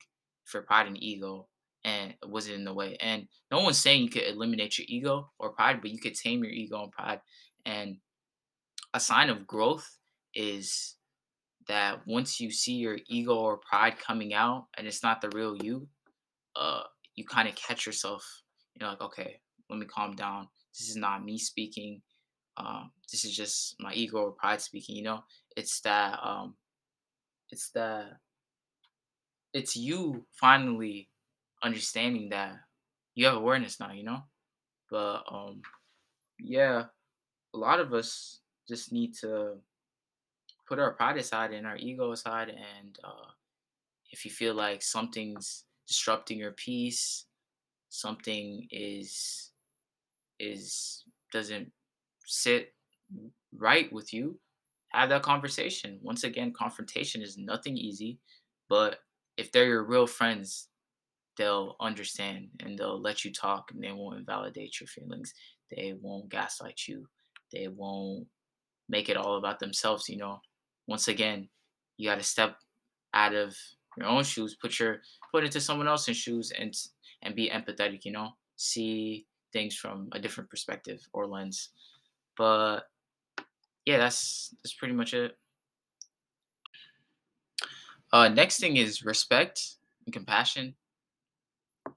for 0.45 0.61
pride 0.61 0.87
and 0.87 1.01
ego 1.01 1.47
and 1.83 2.11
it 2.11 2.29
wasn't 2.29 2.55
in 2.55 2.65
the 2.65 2.73
way. 2.73 2.95
And 2.99 3.27
no 3.51 3.61
one's 3.61 3.77
saying 3.77 4.03
you 4.03 4.09
could 4.09 4.27
eliminate 4.27 4.77
your 4.77 4.85
ego 4.87 5.31
or 5.39 5.53
pride, 5.53 5.81
but 5.81 5.91
you 5.91 5.99
could 5.99 6.15
tame 6.15 6.43
your 6.43 6.53
ego 6.53 6.83
and 6.83 6.91
pride. 6.91 7.21
And 7.65 7.97
a 8.93 8.99
sign 8.99 9.29
of 9.29 9.47
growth 9.47 9.87
is 10.35 10.95
that 11.69 12.01
once 12.07 12.39
you 12.39 12.51
see 12.51 12.73
your 12.73 12.97
ego 13.07 13.35
or 13.35 13.57
pride 13.57 13.97
coming 13.99 14.33
out 14.33 14.65
and 14.75 14.85
it's 14.87 15.03
not 15.03 15.21
the 15.21 15.29
real 15.29 15.55
you, 15.55 15.87
uh, 16.55 16.81
you 17.15 17.23
kind 17.25 17.47
of 17.47 17.55
catch 17.55 17.85
yourself. 17.85 18.25
You're 18.73 18.89
like, 18.89 19.01
okay, 19.01 19.39
let 19.69 19.79
me 19.79 19.85
calm 19.85 20.15
down. 20.15 20.47
This 20.77 20.89
is 20.89 20.95
not 20.95 21.23
me 21.23 21.37
speaking. 21.37 22.01
Um, 22.57 22.91
this 23.11 23.23
is 23.23 23.35
just 23.35 23.75
my 23.79 23.93
ego 23.93 24.17
or 24.17 24.31
pride 24.31 24.61
speaking. 24.61 24.95
You 24.95 25.03
know, 25.03 25.23
it's 25.55 25.79
that. 25.81 26.19
Um, 26.23 26.55
it's 27.51 27.69
that. 27.75 28.17
It's 29.53 29.75
you 29.75 30.25
finally 30.39 31.09
understanding 31.63 32.29
that 32.29 32.55
you 33.13 33.25
have 33.27 33.35
awareness 33.35 33.79
now. 33.79 33.91
You 33.91 34.03
know, 34.03 34.23
but 34.89 35.21
um, 35.31 35.61
yeah, 36.39 36.85
a 37.53 37.57
lot 37.57 37.79
of 37.79 37.93
us 37.93 38.41
just 38.67 38.91
need 38.91 39.13
to 39.21 39.55
put 40.69 40.79
our 40.79 40.91
pride 40.91 41.17
aside 41.17 41.51
and 41.51 41.65
our 41.65 41.77
ego 41.77 42.11
aside 42.11 42.49
and 42.49 42.99
uh, 43.03 43.31
if 44.11 44.23
you 44.23 44.31
feel 44.31 44.53
like 44.53 44.81
something's 44.83 45.65
disrupting 45.87 46.37
your 46.37 46.51
peace 46.51 47.25
something 47.89 48.67
is 48.71 49.51
is 50.39 51.03
doesn't 51.33 51.71
sit 52.25 52.73
right 53.57 53.91
with 53.91 54.13
you 54.13 54.39
have 54.91 55.09
that 55.09 55.21
conversation. 55.21 55.99
Once 56.01 56.23
again 56.23 56.53
confrontation 56.53 57.21
is 57.21 57.37
nothing 57.37 57.77
easy 57.77 58.19
but 58.69 58.99
if 59.37 59.51
they're 59.51 59.65
your 59.65 59.83
real 59.83 60.07
friends 60.07 60.67
they'll 61.37 61.75
understand 61.79 62.49
and 62.59 62.77
they'll 62.77 63.01
let 63.01 63.23
you 63.23 63.31
talk 63.31 63.71
and 63.71 63.81
they 63.81 63.91
won't 63.91 64.19
invalidate 64.19 64.79
your 64.79 64.87
feelings. 64.87 65.33
They 65.71 65.95
won't 66.01 66.29
gaslight 66.29 66.81
you. 66.87 67.07
They 67.53 67.69
won't 67.69 68.27
make 68.89 69.07
it 69.07 69.17
all 69.17 69.37
about 69.37 69.59
themselves 69.59 70.09
you 70.09 70.17
know 70.17 70.39
once 70.89 71.07
again, 71.07 71.47
you 71.97 72.09
got 72.09 72.17
to 72.17 72.23
step 72.23 72.57
out 73.13 73.35
of 73.35 73.55
your 73.95 74.07
own 74.07 74.23
shoes, 74.23 74.57
put 74.59 74.79
your 74.79 75.01
put 75.31 75.43
into 75.43 75.61
someone 75.61 75.87
else's 75.87 76.17
shoes, 76.17 76.51
and 76.51 76.73
and 77.21 77.35
be 77.35 77.49
empathetic. 77.49 78.03
You 78.05 78.11
know, 78.11 78.29
see 78.55 79.27
things 79.53 79.75
from 79.75 80.09
a 80.11 80.19
different 80.19 80.49
perspective 80.49 80.99
or 81.13 81.27
lens. 81.27 81.69
But 82.35 82.89
yeah, 83.85 83.97
that's 83.97 84.55
that's 84.63 84.73
pretty 84.73 84.95
much 84.95 85.13
it. 85.13 85.37
Uh, 88.11 88.27
next 88.27 88.59
thing 88.59 88.77
is 88.77 89.05
respect 89.05 89.75
and 90.05 90.13
compassion. 90.13 90.73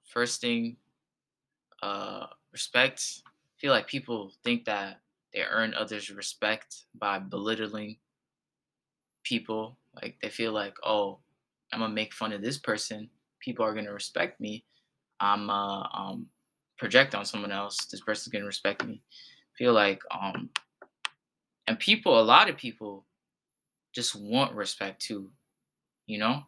First 0.05 0.39
thing, 0.39 0.77
uh, 1.81 2.27
respect. 2.51 3.23
I 3.25 3.57
feel 3.57 3.71
like 3.71 3.87
people 3.87 4.31
think 4.43 4.65
that 4.65 4.99
they 5.33 5.41
earn 5.41 5.73
others' 5.73 6.11
respect 6.11 6.83
by 6.93 7.17
belittling 7.17 7.97
people 9.23 9.77
like 10.01 10.17
they 10.21 10.29
feel 10.29 10.51
like 10.51 10.75
oh 10.83 11.19
i'm 11.71 11.79
gonna 11.79 11.93
make 11.93 12.13
fun 12.13 12.33
of 12.33 12.41
this 12.41 12.57
person. 12.57 13.09
People 13.39 13.65
are 13.65 13.73
gonna 13.73 13.93
respect 13.93 14.39
me. 14.39 14.63
I'm 15.19 15.49
uh 15.49 15.83
um 15.93 16.27
project 16.77 17.15
on 17.15 17.25
someone 17.25 17.51
else. 17.51 17.85
This 17.85 18.01
person's 18.01 18.31
gonna 18.31 18.45
respect 18.45 18.85
me. 18.85 19.01
Feel 19.57 19.73
like 19.73 20.01
um 20.11 20.49
and 21.67 21.79
people 21.79 22.19
a 22.19 22.23
lot 22.23 22.49
of 22.49 22.57
people 22.57 23.05
just 23.93 24.15
want 24.15 24.53
respect 24.53 25.01
too 25.01 25.29
you 26.05 26.17
know? 26.17 26.43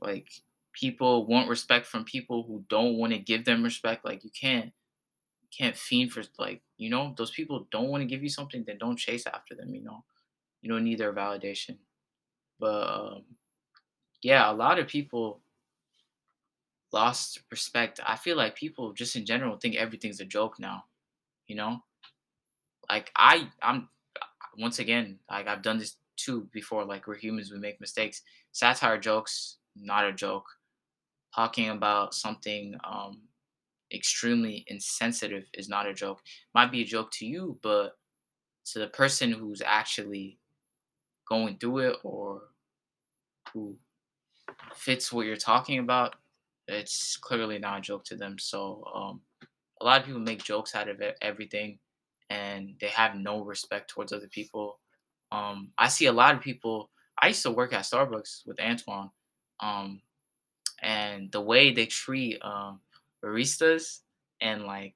Like 0.00 0.28
people 0.72 1.26
want 1.26 1.48
respect 1.48 1.86
from 1.86 2.04
people 2.04 2.44
who 2.46 2.64
don't 2.68 2.96
want 2.96 3.12
to 3.12 3.18
give 3.18 3.44
them 3.44 3.62
respect. 3.62 4.04
Like 4.04 4.24
you 4.24 4.30
can't 4.30 4.72
can't 5.56 5.76
fiend 5.76 6.12
for 6.12 6.22
like 6.38 6.60
you 6.76 6.90
know 6.90 7.14
those 7.16 7.30
people 7.30 7.66
don't 7.70 7.88
want 7.88 8.02
to 8.02 8.06
give 8.06 8.22
you 8.22 8.28
something 8.28 8.64
then 8.66 8.76
don't 8.78 8.98
chase 8.98 9.26
after 9.26 9.54
them 9.54 9.74
you 9.74 9.82
know? 9.82 10.04
You 10.60 10.70
don't 10.70 10.84
need 10.84 10.98
their 10.98 11.12
validation 11.12 11.78
but 12.58 12.88
um, 12.88 13.22
yeah, 14.22 14.50
a 14.50 14.54
lot 14.54 14.78
of 14.78 14.88
people 14.88 15.40
lost 16.92 17.40
respect. 17.50 18.00
I 18.04 18.16
feel 18.16 18.36
like 18.36 18.54
people 18.56 18.92
just 18.92 19.16
in 19.16 19.26
general 19.26 19.56
think 19.56 19.76
everything's 19.76 20.20
a 20.20 20.24
joke 20.24 20.58
now. 20.58 20.84
You 21.46 21.56
know, 21.56 21.78
like 22.88 23.10
I, 23.16 23.48
I'm 23.62 23.88
once 24.58 24.78
again 24.78 25.18
like 25.30 25.46
I've 25.46 25.62
done 25.62 25.78
this 25.78 25.96
too 26.16 26.48
before. 26.52 26.84
Like 26.84 27.06
we're 27.06 27.16
humans, 27.16 27.52
we 27.52 27.58
make 27.58 27.80
mistakes. 27.80 28.22
Satire 28.52 28.98
jokes, 28.98 29.58
not 29.76 30.06
a 30.06 30.12
joke. 30.12 30.46
Talking 31.34 31.68
about 31.68 32.14
something 32.14 32.74
um, 32.82 33.20
extremely 33.92 34.64
insensitive 34.68 35.44
is 35.54 35.68
not 35.68 35.86
a 35.86 35.94
joke. 35.94 36.20
Might 36.54 36.72
be 36.72 36.82
a 36.82 36.86
joke 36.86 37.10
to 37.12 37.26
you, 37.26 37.58
but 37.62 37.96
to 38.72 38.78
the 38.78 38.88
person 38.88 39.30
who's 39.30 39.62
actually 39.64 40.38
going 41.28 41.56
through 41.58 41.78
it 41.78 41.96
or 42.02 42.42
who 43.52 43.76
fits 44.74 45.12
what 45.12 45.26
you're 45.26 45.36
talking 45.36 45.78
about, 45.78 46.16
it's 46.68 47.16
clearly 47.16 47.58
not 47.58 47.78
a 47.78 47.82
joke 47.82 48.04
to 48.04 48.16
them. 48.16 48.38
So 48.38 48.84
um, 48.94 49.20
a 49.80 49.84
lot 49.84 50.00
of 50.00 50.06
people 50.06 50.20
make 50.20 50.42
jokes 50.42 50.74
out 50.74 50.88
of 50.88 51.00
it, 51.00 51.16
everything, 51.22 51.78
and 52.30 52.74
they 52.80 52.88
have 52.88 53.14
no 53.14 53.42
respect 53.42 53.90
towards 53.90 54.12
other 54.12 54.28
people. 54.28 54.78
Um, 55.32 55.70
I 55.78 55.88
see 55.88 56.06
a 56.06 56.12
lot 56.12 56.34
of 56.34 56.40
people. 56.40 56.90
I 57.20 57.28
used 57.28 57.42
to 57.42 57.50
work 57.50 57.72
at 57.72 57.84
Starbucks 57.84 58.46
with 58.46 58.60
Antoine, 58.60 59.10
um, 59.60 60.00
and 60.82 61.30
the 61.32 61.40
way 61.40 61.72
they 61.72 61.86
treat 61.86 62.38
um, 62.42 62.80
baristas 63.24 64.00
and 64.40 64.64
like 64.64 64.94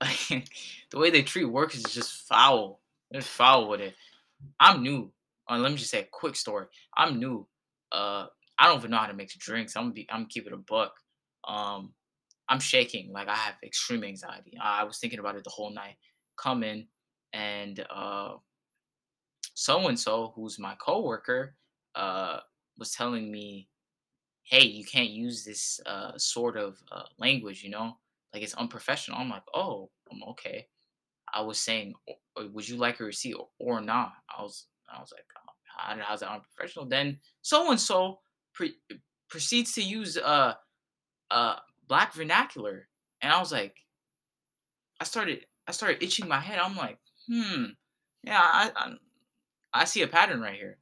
the 0.30 0.98
way 0.98 1.10
they 1.10 1.22
treat 1.22 1.44
workers 1.44 1.84
is 1.84 1.94
just 1.94 2.28
foul. 2.28 2.80
They're 3.10 3.22
foul 3.22 3.68
with 3.68 3.80
it. 3.80 3.94
I'm 4.58 4.82
new. 4.82 5.12
Uh, 5.48 5.58
let 5.58 5.72
me 5.72 5.78
just 5.78 5.90
say 5.90 6.00
a 6.00 6.08
quick 6.10 6.36
story. 6.36 6.66
I'm 6.96 7.18
new. 7.18 7.46
Uh, 7.92 8.26
I 8.58 8.66
don't 8.66 8.78
even 8.78 8.90
know 8.90 8.98
how 8.98 9.06
to 9.06 9.14
make 9.14 9.30
drinks. 9.38 9.76
I'm 9.76 9.92
be, 9.92 10.06
I'm 10.10 10.26
keeping 10.26 10.52
a 10.52 10.58
buck. 10.58 10.94
Um, 11.46 11.92
I'm 12.48 12.60
shaking. 12.60 13.12
Like 13.12 13.28
I 13.28 13.34
have 13.34 13.54
extreme 13.64 14.04
anxiety. 14.04 14.58
I, 14.62 14.84
was 14.84 14.98
thinking 14.98 15.18
about 15.18 15.36
it 15.36 15.44
the 15.44 15.50
whole 15.50 15.72
night. 15.72 15.96
Come 16.36 16.62
in 16.62 16.86
and 17.32 17.84
uh, 17.90 18.34
so 19.54 19.88
and 19.88 19.98
so, 19.98 20.32
who's 20.34 20.58
my 20.58 20.74
coworker, 20.76 21.54
uh, 21.94 22.40
was 22.78 22.92
telling 22.92 23.30
me, 23.30 23.68
"Hey, 24.42 24.64
you 24.64 24.84
can't 24.84 25.10
use 25.10 25.44
this 25.44 25.80
uh, 25.86 26.12
sort 26.16 26.56
of 26.56 26.78
uh, 26.90 27.04
language. 27.18 27.62
You 27.62 27.70
know, 27.70 27.98
like 28.32 28.42
it's 28.42 28.54
unprofessional." 28.54 29.18
I'm 29.20 29.30
like, 29.30 29.44
"Oh, 29.54 29.90
I'm 30.10 30.22
okay." 30.30 30.66
I 31.34 31.42
was 31.42 31.60
saying, 31.60 31.94
"Would 32.36 32.68
you 32.68 32.76
like 32.76 33.00
a 33.00 33.04
receipt 33.04 33.36
or, 33.58 33.80
not?" 33.80 34.12
I 34.36 34.42
was, 34.42 34.66
I 34.92 35.00
was 35.00 35.12
like, 35.12 35.24
"How 35.66 35.96
how's 36.02 36.20
that 36.20 36.30
unprofessional?" 36.32 36.86
Then 36.86 37.18
so 37.42 37.70
and 37.70 37.80
so 37.80 38.20
proceeds 39.28 39.72
to 39.74 39.82
use 39.82 40.16
uh 40.16 40.54
uh 41.30 41.56
black 41.88 42.14
vernacular, 42.14 42.88
and 43.22 43.32
I 43.32 43.38
was 43.40 43.52
like, 43.52 43.76
I 45.00 45.04
started, 45.04 45.46
I 45.66 45.72
started 45.72 46.02
itching 46.02 46.28
my 46.28 46.40
head. 46.40 46.58
I'm 46.58 46.76
like, 46.76 46.98
hmm, 47.28 47.64
yeah, 48.22 48.40
I, 48.40 48.70
I, 48.76 48.92
I 49.72 49.84
see 49.84 50.02
a 50.02 50.08
pattern 50.08 50.40
right 50.40 50.54
here, 50.54 50.78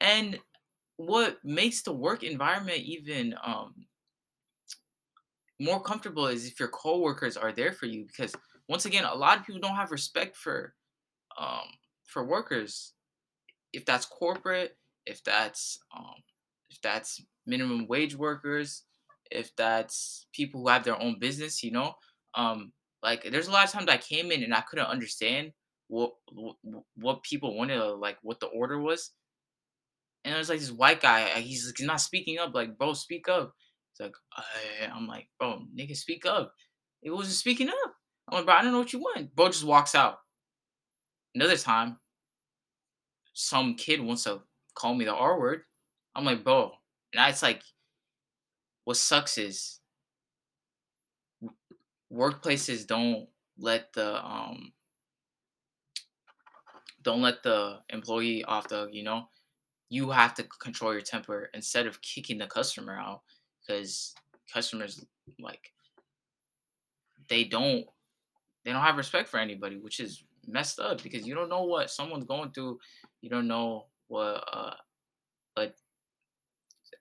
and 0.00 0.38
what 0.96 1.38
makes 1.44 1.82
the 1.82 1.92
work 1.92 2.22
environment 2.22 2.78
even 2.80 3.34
um 3.42 3.74
more 5.60 5.80
comfortable 5.80 6.26
is 6.26 6.46
if 6.46 6.58
your 6.58 6.68
coworkers 6.68 7.36
are 7.36 7.52
there 7.52 7.72
for 7.72 7.86
you 7.86 8.04
because 8.06 8.34
once 8.68 8.84
again, 8.84 9.04
a 9.04 9.14
lot 9.14 9.38
of 9.38 9.46
people 9.46 9.60
don't 9.60 9.76
have 9.76 9.90
respect 9.90 10.36
for 10.36 10.74
um, 11.38 11.66
for 12.06 12.24
workers. 12.24 12.92
If 13.72 13.84
that's 13.84 14.06
corporate, 14.06 14.76
if 15.06 15.22
that's 15.24 15.78
um, 15.96 16.22
if 16.70 16.80
that's 16.82 17.22
minimum 17.46 17.86
wage 17.86 18.14
workers, 18.14 18.84
if 19.30 19.54
that's 19.56 20.26
people 20.32 20.60
who 20.60 20.68
have 20.68 20.84
their 20.84 21.00
own 21.00 21.18
business, 21.18 21.62
you 21.62 21.70
know, 21.72 21.94
um, 22.34 22.72
like 23.02 23.30
there's 23.30 23.48
a 23.48 23.50
lot 23.50 23.64
of 23.64 23.72
times 23.72 23.88
I 23.88 23.96
came 23.96 24.30
in 24.30 24.42
and 24.42 24.54
I 24.54 24.60
couldn't 24.60 24.86
understand 24.86 25.52
what 25.88 26.12
what, 26.96 27.22
people 27.22 27.56
wanted, 27.56 27.80
like 27.82 28.18
what 28.22 28.40
the 28.40 28.46
order 28.46 28.78
was. 28.80 29.10
And 30.24 30.34
it 30.34 30.38
was 30.38 30.48
like 30.48 30.60
this 30.60 30.70
white 30.70 31.00
guy, 31.00 31.28
he's, 31.40 31.66
like, 31.66 31.74
he's 31.78 31.86
not 31.86 32.00
speaking 32.00 32.38
up. 32.38 32.54
Like, 32.54 32.78
bro, 32.78 32.92
speak 32.92 33.28
up. 33.28 33.52
It's 33.90 34.00
like, 34.00 34.14
I'm 34.90 35.06
like, 35.08 35.28
bro, 35.38 35.62
nigga, 35.76 35.96
speak 35.96 36.24
up. 36.24 36.54
It 37.02 37.10
wasn't 37.10 37.34
speaking 37.34 37.68
up. 37.68 37.94
I'm 38.28 38.38
like, 38.38 38.46
bro, 38.46 38.54
I 38.54 38.62
don't 38.62 38.72
know 38.72 38.78
what 38.78 38.92
you 38.92 39.00
want. 39.00 39.34
Bro 39.34 39.48
just 39.48 39.64
walks 39.64 39.94
out. 39.94 40.18
Another 41.34 41.56
time, 41.56 41.98
some 43.32 43.74
kid 43.74 44.00
wants 44.00 44.24
to 44.24 44.42
call 44.74 44.94
me 44.94 45.04
the 45.04 45.14
R 45.14 45.38
word. 45.38 45.62
I'm 46.14 46.24
like, 46.24 46.44
bro. 46.44 46.72
And 47.14 47.28
it's 47.30 47.42
like, 47.42 47.62
what 48.84 48.96
sucks 48.96 49.38
is 49.38 49.80
workplaces 52.12 52.86
don't 52.86 53.28
let 53.58 53.92
the 53.94 54.24
um 54.24 54.72
don't 57.02 57.22
let 57.22 57.42
the 57.42 57.78
employee 57.88 58.44
off 58.44 58.68
the 58.68 58.88
you 58.92 59.02
know 59.02 59.24
you 59.88 60.10
have 60.10 60.34
to 60.34 60.42
control 60.42 60.92
your 60.92 61.02
temper 61.02 61.50
instead 61.54 61.86
of 61.86 62.00
kicking 62.02 62.38
the 62.38 62.46
customer 62.46 62.96
out 62.98 63.22
because 63.60 64.14
customers 64.52 65.04
like 65.38 65.72
they 67.28 67.44
don't 67.44 67.86
they 68.64 68.72
don't 68.72 68.82
have 68.82 68.96
respect 68.96 69.28
for 69.28 69.38
anybody 69.38 69.76
which 69.76 70.00
is 70.00 70.24
messed 70.46 70.80
up 70.80 71.02
because 71.02 71.26
you 71.26 71.34
don't 71.34 71.48
know 71.48 71.64
what 71.64 71.90
someone's 71.90 72.24
going 72.24 72.50
through. 72.52 72.78
You 73.20 73.30
don't 73.30 73.48
know 73.48 73.86
what 74.08 74.44
uh 74.52 74.74
but 75.54 75.74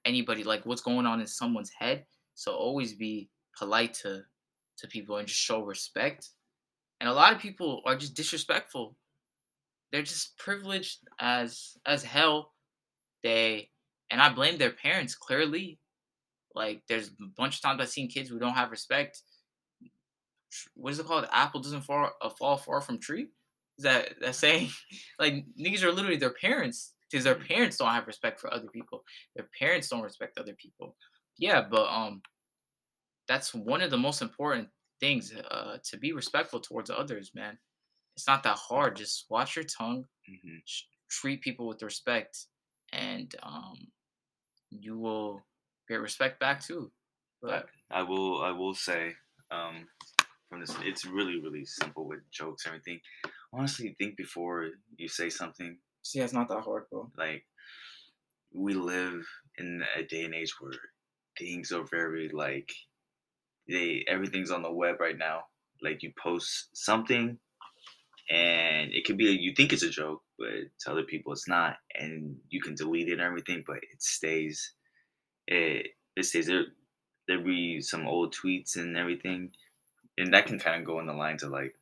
anybody 0.05 0.43
like 0.43 0.65
what's 0.65 0.81
going 0.81 1.05
on 1.05 1.19
in 1.19 1.27
someone's 1.27 1.71
head. 1.71 2.05
So 2.35 2.53
always 2.53 2.93
be 2.93 3.29
polite 3.57 3.93
to 3.95 4.21
to 4.77 4.87
people 4.87 5.17
and 5.17 5.27
just 5.27 5.39
show 5.39 5.63
respect. 5.63 6.29
And 6.99 7.09
a 7.09 7.13
lot 7.13 7.33
of 7.33 7.39
people 7.39 7.81
are 7.85 7.95
just 7.95 8.15
disrespectful. 8.15 8.95
They're 9.91 10.03
just 10.03 10.37
privileged 10.37 10.99
as 11.19 11.77
as 11.85 12.03
hell. 12.03 12.53
They 13.23 13.69
and 14.09 14.21
I 14.21 14.33
blame 14.33 14.57
their 14.57 14.71
parents 14.71 15.15
clearly. 15.15 15.79
Like 16.53 16.83
there's 16.87 17.09
a 17.09 17.27
bunch 17.37 17.55
of 17.55 17.61
times 17.61 17.81
I've 17.81 17.89
seen 17.89 18.09
kids 18.09 18.29
who 18.29 18.39
don't 18.39 18.53
have 18.53 18.71
respect. 18.71 19.21
What 20.75 20.91
is 20.91 20.99
it 20.99 21.05
called? 21.05 21.27
Apple 21.31 21.61
doesn't 21.61 21.81
fall 21.81 22.09
uh, 22.21 22.29
fall 22.29 22.57
far 22.57 22.81
from 22.81 22.99
tree. 22.99 23.29
Is 23.77 23.83
that 23.83 24.13
that 24.21 24.35
saying? 24.35 24.69
like 25.19 25.45
niggas 25.59 25.83
are 25.83 25.91
literally 25.91 26.17
their 26.17 26.33
parents 26.33 26.93
because 27.09 27.23
their 27.23 27.35
parents 27.35 27.77
don't 27.77 27.89
have 27.89 28.07
respect 28.07 28.39
for 28.39 28.53
other 28.53 28.67
people. 28.67 29.03
Their 29.35 29.47
parents 29.57 29.89
don't 29.89 30.03
respect 30.03 30.37
other 30.37 30.53
people. 30.53 30.95
Yeah, 31.37 31.65
but 31.69 31.87
um, 31.87 32.21
that's 33.27 33.53
one 33.53 33.81
of 33.81 33.91
the 33.91 33.97
most 33.97 34.21
important 34.21 34.69
things 34.99 35.33
uh, 35.49 35.77
to 35.83 35.97
be 35.97 36.13
respectful 36.13 36.59
towards 36.59 36.89
others, 36.89 37.31
man. 37.33 37.57
It's 38.15 38.27
not 38.27 38.43
that 38.43 38.57
hard. 38.57 38.95
Just 38.95 39.25
watch 39.29 39.55
your 39.55 39.65
tongue. 39.65 40.05
Mm-hmm. 40.29 40.57
Treat 41.09 41.41
people 41.41 41.67
with 41.67 41.81
respect 41.81 42.45
and 42.93 43.33
um, 43.43 43.75
you 44.69 44.97
will 44.97 45.41
get 45.89 46.01
respect 46.01 46.39
back 46.39 46.63
too. 46.63 46.91
But 47.41 47.67
I 47.89 48.03
will, 48.03 48.41
I 48.41 48.51
will 48.51 48.75
say, 48.75 49.13
um, 49.49 49.87
from 50.51 50.59
this, 50.59 50.75
it's 50.83 51.05
really, 51.05 51.39
really 51.41 51.63
simple 51.63 52.05
with 52.05 52.19
jokes 52.29 52.65
and 52.65 52.75
everything. 52.75 52.99
Honestly, 53.53 53.95
think 53.97 54.17
before 54.17 54.67
you 54.97 55.07
say 55.07 55.29
something. 55.29 55.77
See, 56.03 56.19
it's 56.19 56.33
not 56.33 56.49
that 56.49 56.61
hard, 56.61 56.83
bro. 56.91 57.09
Like, 57.17 57.45
we 58.53 58.73
live 58.73 59.25
in 59.57 59.81
a 59.97 60.03
day 60.03 60.25
and 60.25 60.35
age 60.35 60.53
where 60.59 60.73
things 61.39 61.71
are 61.71 61.85
very 61.89 62.29
like 62.33 62.69
they 63.69 64.03
everything's 64.07 64.51
on 64.51 64.61
the 64.61 64.71
web 64.71 64.99
right 64.99 65.17
now. 65.17 65.43
Like 65.81 66.03
you 66.03 66.11
post 66.21 66.69
something 66.73 67.37
and 68.29 68.91
it 68.91 69.05
could 69.05 69.17
be 69.17 69.25
you 69.25 69.53
think 69.55 69.71
it's 69.71 69.83
a 69.83 69.89
joke, 69.89 70.21
but 70.37 70.47
to 70.81 70.91
other 70.91 71.03
people 71.03 71.31
it's 71.31 71.47
not, 71.47 71.77
and 71.97 72.35
you 72.49 72.61
can 72.61 72.75
delete 72.75 73.07
it 73.07 73.13
and 73.13 73.21
everything, 73.21 73.63
but 73.65 73.77
it 73.77 74.01
stays. 74.01 74.73
It 75.47 75.87
it 76.15 76.23
stays 76.23 76.47
there. 76.47 76.65
There 77.27 77.39
be 77.39 77.79
some 77.81 78.07
old 78.07 78.35
tweets 78.35 78.75
and 78.75 78.97
everything, 78.97 79.51
and 80.17 80.33
that 80.33 80.45
can 80.45 80.59
kind 80.59 80.79
of 80.79 80.85
go 80.85 80.99
in 80.99 81.07
the 81.07 81.13
lines 81.13 81.43
of 81.43 81.51
like 81.51 81.75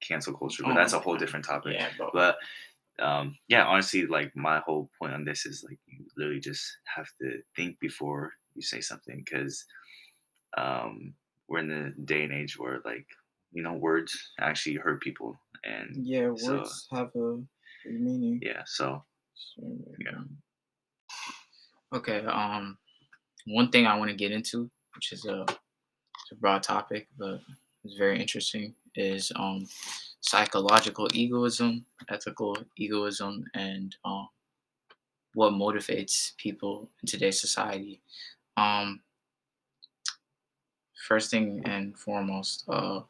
cancel 0.00 0.34
culture, 0.34 0.62
but 0.62 0.72
oh, 0.72 0.74
that's 0.74 0.92
a 0.92 0.98
whole 0.98 1.16
different 1.16 1.44
topic. 1.44 1.74
Yeah, 1.74 1.88
but 2.12 2.36
um, 2.98 3.36
yeah, 3.48 3.64
honestly, 3.64 4.06
like 4.06 4.34
my 4.36 4.60
whole 4.60 4.90
point 4.98 5.14
on 5.14 5.24
this 5.24 5.46
is 5.46 5.64
like 5.68 5.78
you 5.86 6.04
literally 6.16 6.40
just 6.40 6.78
have 6.94 7.08
to 7.20 7.40
think 7.56 7.78
before 7.80 8.32
you 8.54 8.62
say 8.62 8.80
something 8.80 9.22
because 9.24 9.64
um, 10.56 11.14
we're 11.48 11.60
in 11.60 11.68
the 11.68 11.94
day 12.04 12.24
and 12.24 12.32
age 12.32 12.58
where 12.58 12.80
like 12.84 13.06
you 13.52 13.62
know 13.62 13.74
words 13.74 14.32
actually 14.40 14.76
hurt 14.76 15.02
people 15.02 15.38
and 15.64 16.06
yeah 16.06 16.28
words 16.28 16.86
so, 16.90 16.96
have 16.96 17.10
a 17.14 17.38
meaning. 17.86 18.40
Yeah 18.42 18.62
so 18.64 19.04
yeah. 19.98 20.18
okay 21.92 22.24
um 22.26 22.78
one 23.46 23.70
thing 23.70 23.86
i 23.86 23.96
want 23.96 24.10
to 24.10 24.16
get 24.16 24.32
into 24.32 24.70
which 24.94 25.12
is 25.12 25.26
a, 25.26 25.44
a 26.30 26.34
broad 26.40 26.62
topic 26.62 27.08
but 27.18 27.40
it's 27.84 27.96
very 27.96 28.20
interesting 28.20 28.74
is 28.94 29.32
um 29.36 29.66
psychological 30.20 31.08
egoism 31.14 31.84
ethical 32.10 32.56
egoism 32.76 33.44
and 33.54 33.96
um 34.04 34.28
what 35.34 35.52
motivates 35.52 36.36
people 36.36 36.88
in 37.02 37.06
today's 37.06 37.40
society 37.40 38.00
um 38.56 39.00
first 41.08 41.30
thing 41.30 41.62
and 41.64 41.98
foremost 41.98 42.64
uh 42.68 43.00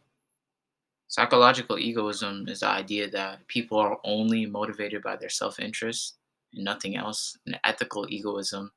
Psychological 1.12 1.78
egoism 1.78 2.48
is 2.48 2.60
the 2.60 2.68
idea 2.68 3.06
that 3.10 3.46
people 3.46 3.78
are 3.78 3.98
only 4.02 4.46
motivated 4.46 5.02
by 5.02 5.14
their 5.14 5.28
self 5.28 5.60
interest 5.60 6.16
and 6.54 6.64
nothing 6.64 6.96
else. 6.96 7.36
And 7.44 7.60
ethical 7.64 8.06
egoism, 8.08 8.72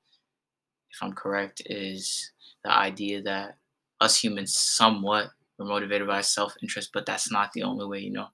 if 0.91 1.01
I'm 1.01 1.13
correct, 1.13 1.61
is 1.67 2.33
the 2.65 2.71
idea 2.73 3.21
that 3.21 3.55
us 4.01 4.21
humans 4.21 4.53
somewhat 4.53 5.29
are 5.59 5.65
motivated 5.65 6.07
by 6.07 6.21
self 6.21 6.53
interest, 6.61 6.91
but 6.93 7.05
that's 7.05 7.31
not 7.31 7.51
the 7.53 7.63
only 7.63 7.85
way, 7.85 7.99
you 7.99 8.11
know. 8.11 8.27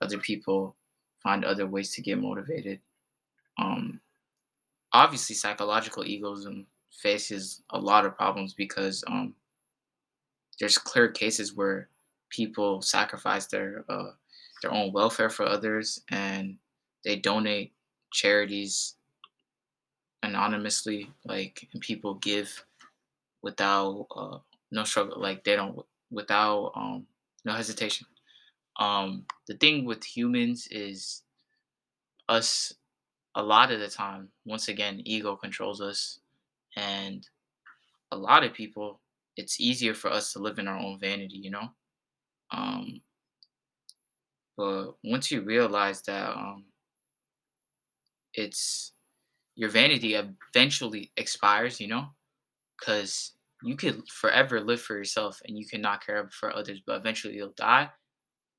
Other 0.00 0.18
people 0.18 0.76
find 1.22 1.44
other 1.44 1.66
ways 1.66 1.94
to 1.94 2.02
get 2.02 2.18
motivated. 2.18 2.80
Um, 3.58 4.00
obviously, 4.92 5.34
psychological 5.34 6.04
egoism 6.04 6.66
faces 6.90 7.62
a 7.70 7.78
lot 7.78 8.04
of 8.06 8.16
problems 8.16 8.54
because 8.54 9.04
um, 9.08 9.34
there's 10.58 10.78
clear 10.78 11.08
cases 11.08 11.54
where 11.54 11.88
people 12.30 12.82
sacrifice 12.82 13.46
their 13.46 13.84
uh, 13.88 14.10
their 14.62 14.72
own 14.72 14.92
welfare 14.92 15.30
for 15.30 15.46
others 15.46 16.02
and 16.10 16.56
they 17.04 17.16
donate 17.16 17.72
charities 18.12 18.94
anonymously 20.22 21.10
like 21.24 21.68
and 21.72 21.80
people 21.80 22.14
give 22.14 22.64
without 23.42 24.06
uh, 24.16 24.38
no 24.72 24.84
struggle 24.84 25.20
like 25.20 25.44
they 25.44 25.54
don't 25.54 25.78
without 26.10 26.72
um, 26.74 27.06
no 27.44 27.52
hesitation. 27.52 28.06
Um, 28.78 29.24
the 29.46 29.56
thing 29.56 29.84
with 29.84 30.04
humans 30.04 30.68
is 30.70 31.22
us 32.28 32.74
a 33.34 33.42
lot 33.42 33.72
of 33.72 33.80
the 33.80 33.88
time 33.88 34.28
once 34.44 34.68
again 34.68 35.00
ego 35.04 35.36
controls 35.36 35.80
us 35.80 36.20
and 36.76 37.26
a 38.12 38.16
lot 38.16 38.44
of 38.44 38.52
people 38.52 39.00
it's 39.36 39.60
easier 39.60 39.94
for 39.94 40.10
us 40.10 40.32
to 40.32 40.38
live 40.38 40.58
in 40.58 40.68
our 40.68 40.78
own 40.78 40.98
vanity 40.98 41.36
you 41.36 41.50
know? 41.50 41.68
Um, 42.50 43.00
but 44.56 44.94
once 45.04 45.30
you 45.30 45.42
realize 45.42 46.02
that 46.02 46.30
um, 46.36 46.64
it's 48.34 48.92
your 49.54 49.70
vanity 49.70 50.14
eventually 50.14 51.10
expires, 51.16 51.80
you 51.80 51.88
know, 51.88 52.06
because 52.78 53.32
you 53.62 53.76
could 53.76 54.08
forever 54.08 54.60
live 54.60 54.80
for 54.80 54.96
yourself 54.96 55.40
and 55.46 55.58
you 55.58 55.66
cannot 55.66 56.04
care 56.04 56.28
for 56.32 56.54
others, 56.54 56.80
but 56.86 56.96
eventually 56.96 57.34
you'll 57.34 57.54
die. 57.56 57.90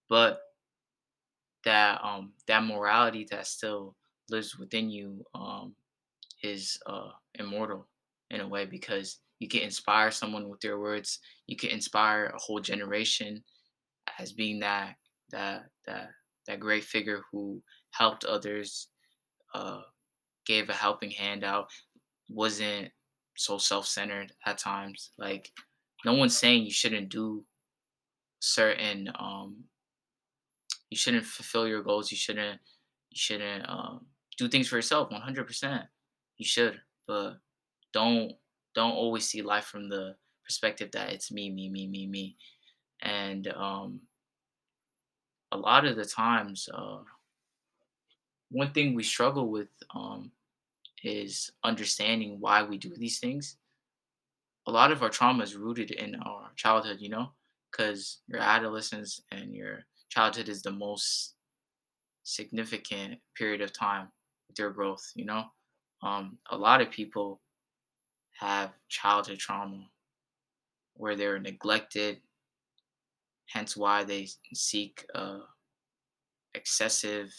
But 0.09 0.39
that 1.65 1.99
um 2.03 2.31
that 2.47 2.63
morality 2.63 3.27
that 3.29 3.45
still 3.47 3.95
lives 4.29 4.57
within 4.57 4.89
you 4.89 5.23
um 5.35 5.75
is 6.43 6.79
uh 6.87 7.09
immortal 7.35 7.87
in 8.31 8.41
a 8.41 8.47
way 8.47 8.65
because 8.65 9.19
you 9.39 9.47
can 9.47 9.61
inspire 9.61 10.11
someone 10.11 10.49
with 10.49 10.63
your 10.63 10.79
words 10.79 11.19
you 11.47 11.57
can 11.57 11.69
inspire 11.69 12.25
a 12.27 12.39
whole 12.39 12.59
generation 12.59 13.43
as 14.19 14.31
being 14.33 14.59
that 14.59 14.95
that 15.31 15.65
that 15.87 16.09
that 16.47 16.59
great 16.59 16.83
figure 16.83 17.21
who 17.31 17.61
helped 17.91 18.25
others, 18.25 18.87
uh, 19.53 19.81
gave 20.45 20.69
a 20.69 20.73
helping 20.73 21.11
hand 21.11 21.43
out, 21.43 21.67
wasn't 22.29 22.89
so 23.39 23.57
self-centered 23.57 24.33
at 24.45 24.57
times. 24.57 25.11
Like 25.17 25.51
no 26.05 26.13
one's 26.13 26.37
saying 26.37 26.63
you 26.63 26.71
shouldn't 26.71 27.09
do 27.09 27.45
certain 28.41 29.09
um 29.19 29.63
you 30.89 30.97
shouldn't 30.97 31.25
fulfill 31.25 31.67
your 31.67 31.83
goals, 31.83 32.11
you 32.11 32.17
shouldn't 32.17 32.59
you 33.11 33.17
shouldn't 33.17 33.67
um 33.69 34.05
do 34.37 34.47
things 34.47 34.67
for 34.67 34.75
yourself 34.75 35.09
100%. 35.09 35.83
You 36.37 36.45
should, 36.45 36.79
but 37.07 37.37
don't 37.93 38.33
don't 38.75 38.91
always 38.91 39.25
see 39.25 39.41
life 39.41 39.65
from 39.65 39.89
the 39.89 40.15
perspective 40.43 40.91
that 40.91 41.11
it's 41.13 41.31
me, 41.31 41.49
me, 41.49 41.69
me, 41.69 41.87
me, 41.87 42.07
me. 42.07 42.35
And 43.01 43.47
um 43.55 44.01
a 45.51 45.57
lot 45.57 45.85
of 45.85 45.95
the 45.95 46.05
times, 46.05 46.67
uh, 46.73 46.99
one 48.51 48.71
thing 48.71 48.93
we 48.93 49.03
struggle 49.03 49.49
with 49.49 49.69
um, 49.95 50.31
is 51.03 51.51
understanding 51.63 52.37
why 52.39 52.63
we 52.63 52.77
do 52.77 52.93
these 52.95 53.19
things. 53.19 53.57
A 54.67 54.71
lot 54.71 54.91
of 54.91 55.01
our 55.01 55.09
trauma 55.09 55.43
is 55.43 55.55
rooted 55.55 55.91
in 55.91 56.15
our 56.15 56.51
childhood, 56.55 56.97
you 56.99 57.09
know, 57.09 57.31
because 57.71 58.19
your 58.27 58.41
adolescence 58.41 59.21
and 59.31 59.53
your 59.53 59.85
childhood 60.09 60.49
is 60.49 60.61
the 60.61 60.71
most 60.71 61.35
significant 62.23 63.19
period 63.35 63.61
of 63.61 63.73
time 63.73 64.09
with 64.47 64.59
your 64.59 64.71
growth, 64.71 65.11
you 65.15 65.25
know. 65.25 65.45
Um, 66.03 66.37
a 66.49 66.57
lot 66.57 66.81
of 66.81 66.91
people 66.91 67.41
have 68.39 68.71
childhood 68.87 69.39
trauma 69.39 69.89
where 70.93 71.15
they're 71.15 71.39
neglected, 71.39 72.19
hence 73.47 73.75
why 73.75 74.03
they 74.03 74.27
seek 74.53 75.05
uh, 75.15 75.39
excessive 76.53 77.33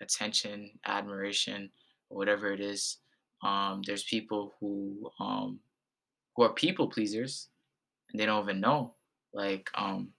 attention, 0.00 0.70
admiration, 0.86 1.70
whatever 2.14 2.52
it 2.52 2.60
is. 2.60 2.98
Um, 3.42 3.82
there's 3.86 4.04
people 4.04 4.54
who 4.60 5.10
um, 5.20 5.60
who 6.36 6.42
are 6.44 6.52
people 6.52 6.88
pleasers 6.88 7.48
and 8.10 8.20
they 8.20 8.26
don't 8.26 8.44
even 8.44 8.60
know. 8.60 8.94
Like 9.32 9.68
um, 9.74 10.10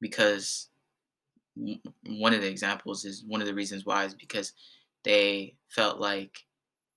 because 0.00 0.68
one 2.06 2.34
of 2.34 2.40
the 2.40 2.48
examples 2.48 3.04
is 3.04 3.24
one 3.26 3.40
of 3.40 3.46
the 3.46 3.54
reasons 3.54 3.86
why 3.86 4.04
is 4.04 4.14
because 4.14 4.52
they 5.04 5.56
felt 5.70 6.00
like 6.00 6.38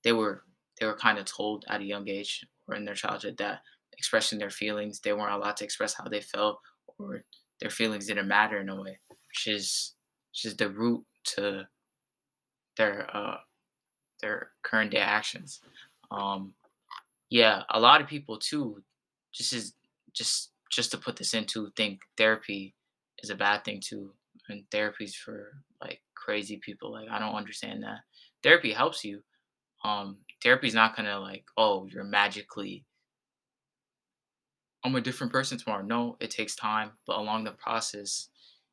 they 0.03 0.13
were 0.13 0.43
they 0.79 0.85
were 0.85 0.97
kind 0.97 1.17
of 1.17 1.25
told 1.25 1.65
at 1.69 1.81
a 1.81 1.85
young 1.85 2.07
age 2.07 2.45
or 2.67 2.75
in 2.75 2.85
their 2.85 2.95
childhood 2.95 3.37
that 3.37 3.59
expressing 3.97 4.39
their 4.39 4.49
feelings 4.49 4.99
they 4.99 5.13
weren't 5.13 5.33
allowed 5.33 5.57
to 5.57 5.63
express 5.63 5.93
how 5.93 6.05
they 6.05 6.21
felt 6.21 6.59
or 6.97 7.23
their 7.59 7.69
feelings 7.69 8.07
didn't 8.07 8.27
matter 8.27 8.59
in 8.59 8.69
a 8.69 8.75
way 8.75 8.99
which 9.09 9.47
is 9.47 9.93
which 10.31 10.45
is 10.45 10.57
the 10.57 10.69
root 10.69 11.03
to 11.23 11.63
their 12.77 13.07
uh 13.15 13.37
their 14.21 14.51
current 14.63 14.91
day 14.91 14.97
actions. 14.99 15.61
Um 16.11 16.53
yeah 17.29 17.63
a 17.69 17.79
lot 17.79 17.99
of 18.01 18.07
people 18.07 18.37
too 18.37 18.81
just 19.33 19.51
is 19.53 19.73
just 20.13 20.51
just 20.71 20.91
to 20.91 20.97
put 20.97 21.15
this 21.17 21.33
into 21.33 21.69
think 21.75 21.99
therapy 22.17 22.73
is 23.23 23.29
a 23.29 23.35
bad 23.35 23.63
thing 23.63 23.81
too. 23.81 24.11
And 24.49 24.63
therapy's 24.71 25.15
for 25.15 25.53
like 25.81 26.01
crazy 26.15 26.57
people 26.57 26.91
like 26.91 27.09
i 27.09 27.19
don't 27.19 27.35
understand 27.35 27.83
that. 27.83 27.99
Therapy 28.43 28.71
helps 28.71 29.03
you. 29.03 29.21
Um 29.83 30.17
therapy's 30.43 30.73
not 30.73 30.95
gonna 30.95 31.19
like 31.19 31.45
oh 31.57 31.87
you're 31.91 32.03
magically 32.03 32.85
i'm 34.83 34.95
a 34.95 35.01
different 35.01 35.33
person 35.33 35.57
tomorrow. 35.57 35.83
No 35.83 36.17
it 36.19 36.31
takes 36.31 36.55
time 36.55 36.91
but 37.05 37.17
along 37.17 37.43
the 37.43 37.51
process 37.51 38.29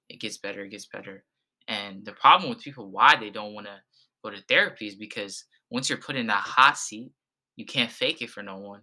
it 0.08 0.20
gets 0.20 0.36
better 0.38 0.64
it 0.64 0.70
gets 0.70 0.86
better. 0.86 1.24
And 1.66 2.04
the 2.04 2.12
problem 2.12 2.50
with 2.50 2.60
people 2.62 2.90
why 2.90 3.16
they 3.16 3.30
don't 3.30 3.54
want 3.54 3.66
to 3.66 3.76
go 4.24 4.30
to 4.30 4.42
therapy 4.48 4.86
is 4.86 4.96
because 4.96 5.44
once 5.70 5.88
you're 5.88 5.98
put 5.98 6.16
in 6.16 6.26
that 6.26 6.42
hot 6.42 6.78
seat 6.78 7.10
you 7.56 7.64
can't 7.64 7.90
fake 7.90 8.22
it 8.22 8.30
for 8.30 8.42
no 8.42 8.58
one 8.58 8.80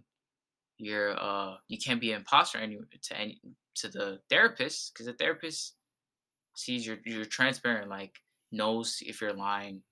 you're 0.78 1.18
uh 1.20 1.54
you 1.68 1.78
can't 1.78 2.00
be 2.00 2.12
an 2.12 2.18
imposter 2.18 2.58
any 2.58 2.78
to 3.02 3.18
any 3.18 3.40
to 3.74 3.88
the 3.88 4.18
therapist 4.30 4.92
because 4.92 5.06
the 5.06 5.12
therapist 5.14 5.74
sees 6.54 6.86
you're 6.86 6.98
you're 7.04 7.24
transparent 7.24 7.90
like 7.90 8.14
knows 8.52 8.98
if 9.02 9.20
you're 9.20 9.32
lying 9.32 9.82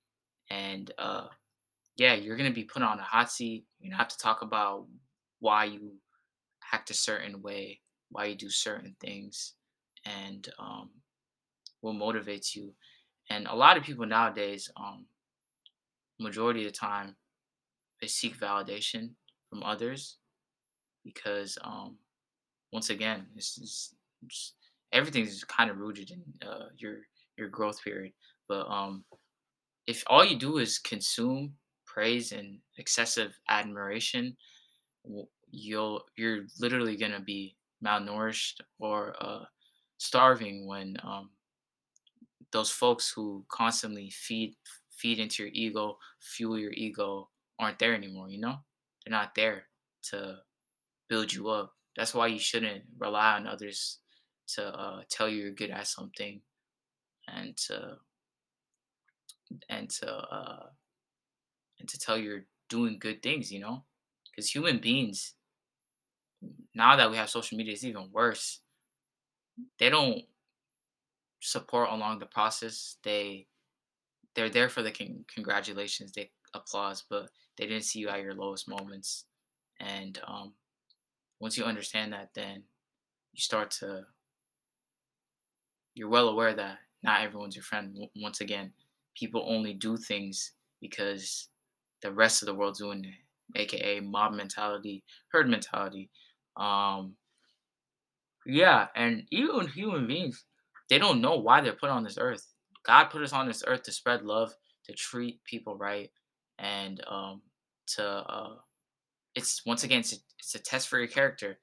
and 0.50 0.92
uh 0.98 1.26
yeah, 2.00 2.14
you're 2.14 2.38
gonna 2.38 2.50
be 2.50 2.64
put 2.64 2.82
on 2.82 2.98
a 2.98 3.02
hot 3.02 3.30
seat. 3.30 3.66
You're 3.78 3.90
gonna 3.90 3.98
have 3.98 4.08
to 4.08 4.16
talk 4.16 4.40
about 4.40 4.86
why 5.40 5.64
you 5.64 5.92
act 6.72 6.88
a 6.88 6.94
certain 6.94 7.42
way, 7.42 7.80
why 8.10 8.24
you 8.24 8.34
do 8.34 8.48
certain 8.48 8.96
things, 9.00 9.52
and 10.06 10.48
um, 10.58 10.88
what 11.82 11.96
motivates 11.96 12.56
you. 12.56 12.72
And 13.28 13.46
a 13.46 13.54
lot 13.54 13.76
of 13.76 13.82
people 13.82 14.06
nowadays, 14.06 14.70
um, 14.78 15.04
majority 16.20 16.66
of 16.66 16.72
the 16.72 16.78
time, 16.78 17.16
they 18.00 18.06
seek 18.06 18.38
validation 18.38 19.10
from 19.48 19.62
others 19.62 20.18
because, 21.04 21.58
um, 21.62 21.96
once 22.72 22.90
again, 22.90 23.26
this 23.34 23.58
is 23.58 23.94
just, 24.26 24.54
everything's 24.92 25.42
kind 25.44 25.70
of 25.70 25.78
rooted 25.78 26.10
in 26.10 26.48
uh, 26.48 26.66
your 26.76 26.98
your 27.36 27.48
growth 27.48 27.82
period. 27.82 28.12
But 28.48 28.66
um, 28.68 29.04
if 29.86 30.04
all 30.06 30.24
you 30.24 30.36
do 30.36 30.58
is 30.58 30.78
consume 30.78 31.54
praise 31.86 32.32
and 32.32 32.58
excessive 32.78 33.38
admiration, 33.48 34.36
you'll 35.50 36.04
you're 36.16 36.44
literally 36.60 36.96
gonna 36.96 37.20
be 37.20 37.56
malnourished 37.84 38.60
or 38.78 39.14
uh, 39.20 39.44
starving 39.98 40.66
when 40.66 40.96
um, 41.02 41.30
those 42.52 42.70
folks 42.70 43.10
who 43.10 43.44
constantly 43.48 44.10
feed 44.10 44.54
feed 45.00 45.18
into 45.18 45.42
your 45.42 45.52
ego, 45.54 45.98
fuel 46.20 46.58
your 46.58 46.72
ego, 46.72 47.28
aren't 47.58 47.78
there 47.78 47.94
anymore. 47.94 48.28
You 48.28 48.40
know, 48.40 48.56
they're 49.04 49.18
not 49.18 49.34
there 49.34 49.64
to 50.10 50.36
build 51.08 51.32
you 51.32 51.48
up. 51.48 51.72
That's 51.96 52.14
why 52.14 52.28
you 52.28 52.38
shouldn't 52.38 52.84
rely 52.98 53.36
on 53.36 53.46
others 53.46 53.98
to 54.54 54.66
uh, 54.66 55.02
tell 55.10 55.28
you 55.28 55.42
you're 55.42 55.52
good 55.52 55.70
at 55.70 55.86
something 55.86 56.40
and 57.28 57.56
to 57.56 57.96
and 59.68 59.90
to 59.90 60.10
uh, 60.10 60.66
and 61.78 61.88
to 61.88 61.98
tell 61.98 62.18
you're 62.18 62.44
doing 62.68 62.98
good 62.98 63.22
things, 63.22 63.50
you 63.50 63.60
know? 63.60 63.84
Because 64.30 64.50
human 64.50 64.78
beings, 64.78 65.34
now 66.74 66.96
that 66.96 67.10
we 67.10 67.16
have 67.16 67.30
social 67.30 67.58
media, 67.58 67.72
it's 67.72 67.84
even 67.84 68.10
worse. 68.12 68.60
They 69.78 69.90
don't 69.90 70.22
support 71.40 71.90
along 71.90 72.18
the 72.18 72.26
process. 72.26 72.96
They 73.02 73.46
they're 74.34 74.50
there 74.50 74.68
for 74.68 74.82
the 74.82 74.92
con- 74.92 75.24
congratulations, 75.32 76.12
they 76.12 76.30
applause, 76.54 77.04
but 77.08 77.30
they 77.56 77.66
didn't 77.66 77.84
see 77.84 78.00
you 78.00 78.08
at 78.08 78.22
your 78.22 78.34
lowest 78.34 78.68
moments. 78.68 79.26
And 79.80 80.20
um, 80.26 80.54
once 81.40 81.58
you 81.58 81.64
understand 81.64 82.12
that, 82.12 82.30
then 82.34 82.64
you 83.32 83.40
start 83.40 83.70
to 83.72 84.06
you're 85.94 86.08
well 86.08 86.28
aware 86.28 86.54
that 86.54 86.78
not 87.02 87.22
everyone's 87.22 87.56
your 87.56 87.62
friend. 87.62 87.92
W- 87.94 88.10
Once 88.16 88.40
again, 88.40 88.72
people 89.16 89.44
only 89.48 89.74
do 89.74 89.96
things 89.96 90.52
because 90.80 91.48
the 92.02 92.12
rest 92.12 92.42
of 92.42 92.46
the 92.46 92.54
world's 92.54 92.78
doing 92.78 93.04
it, 93.04 93.60
aka 93.60 94.00
mob 94.00 94.32
mentality, 94.34 95.04
herd 95.32 95.48
mentality. 95.48 96.10
Um, 96.56 97.16
yeah, 98.46 98.88
and 98.94 99.26
even 99.30 99.68
human 99.68 100.06
beings, 100.06 100.44
they 100.88 100.98
don't 100.98 101.20
know 101.20 101.36
why 101.36 101.60
they're 101.60 101.74
put 101.74 101.90
on 101.90 102.04
this 102.04 102.18
earth. 102.18 102.46
God 102.86 103.04
put 103.04 103.22
us 103.22 103.32
on 103.32 103.46
this 103.46 103.64
earth 103.66 103.82
to 103.84 103.92
spread 103.92 104.24
love, 104.24 104.54
to 104.86 104.92
treat 104.92 105.42
people 105.44 105.76
right, 105.76 106.10
and 106.58 107.02
um, 107.08 107.42
to 107.88 108.04
uh, 108.04 108.54
it's 109.34 109.64
once 109.66 109.84
again 109.84 110.00
it's 110.00 110.12
a, 110.12 110.16
it's 110.38 110.54
a 110.54 110.58
test 110.58 110.88
for 110.88 110.98
your 110.98 111.08
character. 111.08 111.58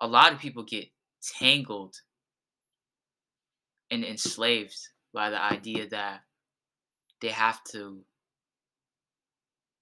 A 0.00 0.06
lot 0.06 0.32
of 0.32 0.38
people 0.38 0.62
get 0.62 0.88
tangled 1.38 1.96
and 3.90 4.04
enslaved 4.04 4.76
by 5.14 5.30
the 5.30 5.42
idea 5.42 5.88
that 5.88 6.20
they 7.20 7.28
have 7.28 7.62
to 7.64 8.00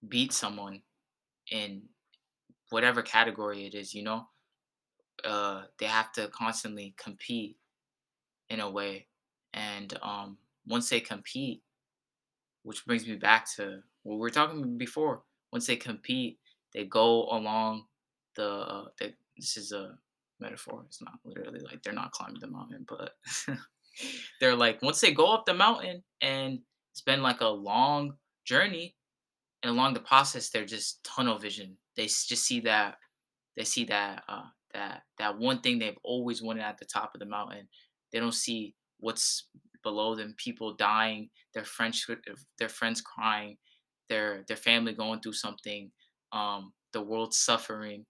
beat 0.09 0.33
someone 0.33 0.83
in 1.51 1.83
whatever 2.71 3.03
category 3.03 3.67
it 3.67 3.75
is, 3.75 3.95
you 3.95 4.03
know? 4.03 4.27
Uh 5.25 5.63
they 5.79 5.87
have 5.87 6.13
to 6.13 6.29
constantly 6.29 6.95
compete 6.97 7.57
in 8.51 8.61
a 8.61 8.71
way. 8.71 9.07
And 9.53 9.97
um 10.03 10.39
once 10.67 10.89
they 10.89 11.01
compete, 11.01 11.63
which 12.63 12.85
brings 12.87 13.07
me 13.07 13.17
back 13.17 13.47
to 13.57 13.81
what 14.03 14.15
we 14.15 14.21
were 14.21 14.31
talking 14.31 14.59
about 14.59 14.79
before, 14.79 15.23
once 15.53 15.67
they 15.67 15.77
compete, 15.77 16.39
they 16.73 16.85
go 16.85 17.25
along 17.31 17.85
the 18.37 18.49
uh 18.49 18.85
the, 18.99 19.15
this 19.37 19.57
is 19.57 19.73
a 19.73 19.97
metaphor. 20.41 20.83
It's 20.87 21.03
not 21.03 21.15
literally 21.25 21.61
like 21.61 21.83
they're 21.83 21.93
not 21.93 22.13
climbing 22.13 22.41
the 22.41 22.49
mountain, 22.49 22.87
but 22.89 23.13
they're 24.41 24.57
like 24.57 24.83
once 24.83 25.01
they 25.01 25.13
go 25.13 25.33
up 25.33 25.47
the 25.47 25.55
mountain 25.55 26.03
and 26.21 26.61
it's 26.93 27.01
been 27.01 27.23
like 27.23 27.41
a 27.41 27.49
long 27.49 28.15
journey 28.45 28.95
and 29.63 29.71
along 29.71 29.95
the 29.95 30.01
process 30.01 30.51
they're 30.51 30.65
just 30.65 31.03
tunnel 31.05 31.39
vision 31.39 31.77
they 31.97 32.05
just 32.05 32.45
see 32.45 32.61
that 32.61 32.97
they 33.57 33.65
see 33.65 33.85
that 33.85 34.23
uh 34.29 34.43
that 34.73 35.03
that 35.19 35.39
one 35.39 35.61
thing 35.61 35.79
they've 35.79 35.99
always 36.03 36.43
wanted 36.43 36.63
at 36.63 36.79
the 36.79 36.85
top 36.85 37.13
of 37.15 37.21
the 37.21 37.27
mountain 37.27 37.69
they 38.13 38.19
don't 38.19 38.35
see 38.35 38.75
what's 38.99 39.49
below 39.85 40.15
them 40.15 40.35
people 40.37 40.75
dying 40.75 41.29
their 41.55 41.65
friends 41.65 42.07
their 42.59 42.69
friends 42.69 43.01
crying 43.01 43.57
their 44.09 44.45
their 44.49 44.57
family 44.57 44.93
going 44.93 45.21
through 45.21 45.33
something 45.33 45.91
um 46.33 46.73
the 46.93 47.01
world 47.01 47.33
suffering 47.33 48.05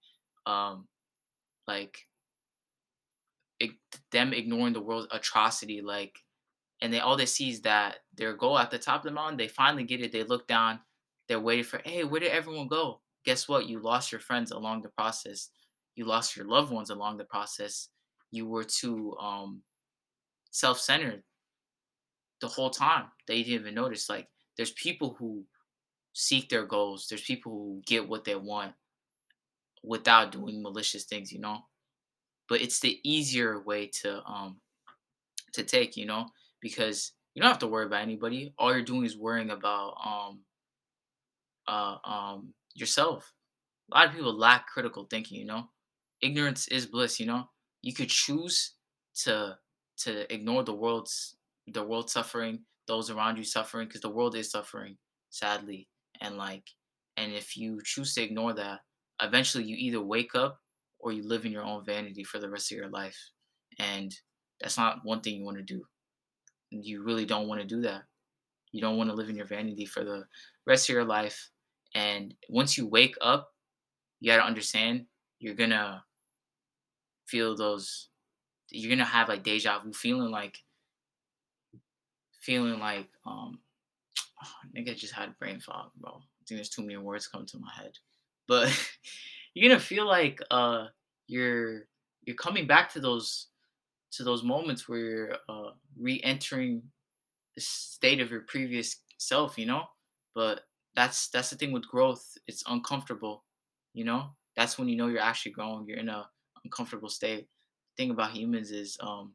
um 0.47 0.87
like 1.69 1.99
ig- 3.61 3.79
them 4.13 4.33
ignoring 4.33 4.73
the 4.73 4.81
world's 4.81 5.09
atrocity 5.11 5.83
like 5.83 6.19
and 6.81 6.93
they 6.93 7.01
all 7.01 7.17
they 7.17 7.27
see 7.27 7.51
is 7.51 7.61
that 7.63 7.97
their 8.17 8.35
goal 8.35 8.59
at 8.59 8.71
the 8.71 8.79
top 8.79 9.01
of 9.01 9.05
the 9.05 9.11
mountain 9.11 9.37
they 9.37 9.49
finally 9.49 9.85
get 9.85 10.01
it 10.01 10.13
they 10.13 10.23
look 10.23 10.47
down 10.47 10.81
they're 11.29 11.41
waiting 11.41 11.65
for 11.65 11.81
hey 11.85 12.05
where 12.05 12.21
did 12.21 12.33
everyone 12.33 12.69
go? 12.69 13.01
Guess 13.25 13.49
what? 13.49 13.67
You 13.67 13.81
lost 13.81 14.13
your 14.13 14.21
friends 14.21 14.51
along 14.51 14.83
the 14.83 14.91
process. 14.91 15.51
You 15.95 16.05
lost 16.05 16.37
your 16.37 16.47
loved 16.47 16.71
ones 16.71 16.91
along 16.91 17.17
the 17.17 17.25
process. 17.25 17.89
You 18.31 18.47
were 18.47 18.65
too 18.65 19.17
um 19.19 19.63
self-centered 20.51 21.23
the 22.41 22.49
whole 22.49 22.71
time 22.71 23.07
they 23.27 23.43
didn't 23.43 23.61
even 23.61 23.75
notice 23.75 24.09
like 24.09 24.29
there's 24.57 24.73
people 24.73 25.17
who 25.19 25.45
seek 26.13 26.49
their 26.49 26.67
goals 26.67 27.07
there's 27.09 27.23
people 27.23 27.53
who 27.53 27.83
get 27.87 28.09
what 28.09 28.25
they 28.25 28.37
want 28.37 28.73
without 29.83 30.33
doing 30.33 30.63
malicious 30.63 31.05
things 31.05 31.33
you 31.33 31.41
know 31.41 31.59
but 32.49 32.61
it's 32.61 32.81
the 32.81 33.01
easier 33.05 33.61
way 33.63 33.87
to 33.87 34.23
um 34.25 34.57
to 35.53 35.63
take 35.63 35.97
you 35.97 36.07
know 36.07 36.27
because 36.61 37.13
you 37.35 37.43
don't 37.43 37.51
have 37.51 37.59
to 37.59 37.67
worry 37.67 37.87
about 37.87 38.03
anybody 38.03 38.53
all 38.59 38.73
you're 38.73 38.83
doing 38.83 39.05
is 39.05 39.17
worrying 39.19 39.51
about 39.51 39.95
um 40.05 40.41
uh, 41.67 41.97
um, 42.05 42.53
yourself. 42.75 43.33
A 43.93 43.99
lot 43.99 44.09
of 44.09 44.15
people 44.15 44.37
lack 44.37 44.67
critical 44.67 45.07
thinking. 45.09 45.39
You 45.39 45.47
know, 45.47 45.69
ignorance 46.21 46.69
is 46.69 46.87
bliss. 46.87 47.21
You 47.21 47.27
know, 47.27 47.49
you 47.83 47.93
could 47.93 48.09
choose 48.09 48.73
to 49.23 49.59
to 49.99 50.33
ignore 50.33 50.65
the 50.65 50.75
world's 50.75 51.37
the 51.67 51.83
world 51.83 52.11
suffering, 52.11 52.61
those 52.87 53.11
around 53.11 53.37
you 53.37 53.45
suffering, 53.45 53.89
because 53.89 54.03
the 54.03 54.11
world 54.11 54.37
is 54.37 54.51
suffering. 54.51 54.97
sadly. 55.35 55.89
And 56.21 56.37
like, 56.37 56.65
and 57.17 57.33
if 57.33 57.57
you 57.57 57.81
choose 57.85 58.15
to 58.15 58.23
ignore 58.23 58.55
that, 58.55 58.81
eventually 59.21 59.65
you 59.65 59.77
either 59.77 60.01
wake 60.01 60.35
up 60.35 60.59
or 61.01 61.13
you 61.13 61.27
live 61.27 61.45
in 61.45 61.53
your 61.53 61.65
own 61.65 61.85
vanity 61.85 62.25
for 62.25 62.39
the 62.39 62.49
rest 62.49 62.71
of 62.73 62.79
your 62.79 62.89
life. 62.89 63.19
And 63.79 64.15
that's 64.61 64.79
not 64.79 65.01
one 65.03 65.21
thing 65.21 65.37
you 65.37 65.45
want 65.45 65.59
to 65.59 65.63
do. 65.63 65.83
You 66.71 67.03
really 67.03 67.27
don't 67.27 67.49
want 67.49 67.61
to 67.61 67.67
do 67.67 67.83
that. 67.83 68.03
You 68.73 68.81
don't 68.81 68.97
want 68.97 69.11
to 69.11 69.17
live 69.17 69.29
in 69.29 69.37
your 69.37 69.47
vanity 69.47 69.87
for 69.87 70.05
the 70.05 70.25
rest 70.67 70.89
of 70.89 70.95
your 70.95 71.05
life. 71.05 71.51
And 71.95 72.35
once 72.49 72.79
you 72.79 72.87
wake 72.87 73.17
up, 73.21 73.51
you 74.21 74.31
got 74.31 74.39
to 74.39 74.47
understand 74.47 75.07
you're 75.39 75.55
going 75.55 75.71
to 75.71 76.03
feel 77.27 77.57
those, 77.57 78.09
you're 78.71 78.89
going 78.89 78.99
to 78.99 79.05
have 79.05 79.29
like 79.29 79.43
deja 79.43 79.79
vu, 79.81 79.93
feeling 79.93 80.31
like, 80.31 80.59
feeling 82.45 82.79
like, 82.79 83.09
um, 83.27 83.59
oh, 84.45 84.53
I 84.77 84.81
I 84.81 84.95
just 84.95 85.15
had 85.15 85.39
brain 85.39 85.61
fog, 85.61 85.91
bro. 85.97 86.13
I 86.13 86.43
think 86.47 86.59
there's 86.59 86.69
too 86.69 86.83
many 86.83 86.97
words 86.99 87.27
coming 87.27 87.47
to 87.49 87.59
my 87.59 87.73
head. 87.73 87.93
But 88.47 88.69
you're 89.55 89.69
gonna 89.69 89.81
feel 89.81 90.07
like 90.07 90.41
uh 90.51 90.87
you're 91.27 91.87
you're 92.25 92.37
coming 92.37 92.67
back 92.67 92.93
to 92.93 93.01
those 93.01 93.49
to 94.13 94.25
those 94.25 94.43
moments 94.43 94.89
where 94.89 94.99
you're 94.99 95.37
uh, 95.49 95.71
re-entering 95.99 96.83
the 97.55 97.61
state 97.61 98.21
of 98.21 98.31
your 98.31 98.43
previous 98.43 98.97
self, 99.19 99.59
you 99.59 99.67
know. 99.67 99.85
But 100.35 100.63
that's 100.95 101.29
that's 101.29 101.51
the 101.51 101.57
thing 101.57 101.73
with 101.73 101.89
growth. 101.89 102.37
It's 102.47 102.63
uncomfortable, 102.69 103.45
you 103.95 104.05
know. 104.05 104.31
That's 104.57 104.79
when 104.79 104.89
you 104.89 104.97
know 104.97 105.09
you're 105.09 105.21
actually 105.21 105.53
growing. 105.53 105.87
You're 105.87 105.99
in 105.99 106.09
a 106.09 106.29
uncomfortable 106.65 107.09
state. 107.09 107.49
The 107.97 108.03
thing 108.03 108.11
about 108.11 108.33
humans 108.33 108.71
is 108.71 108.97
um, 109.01 109.35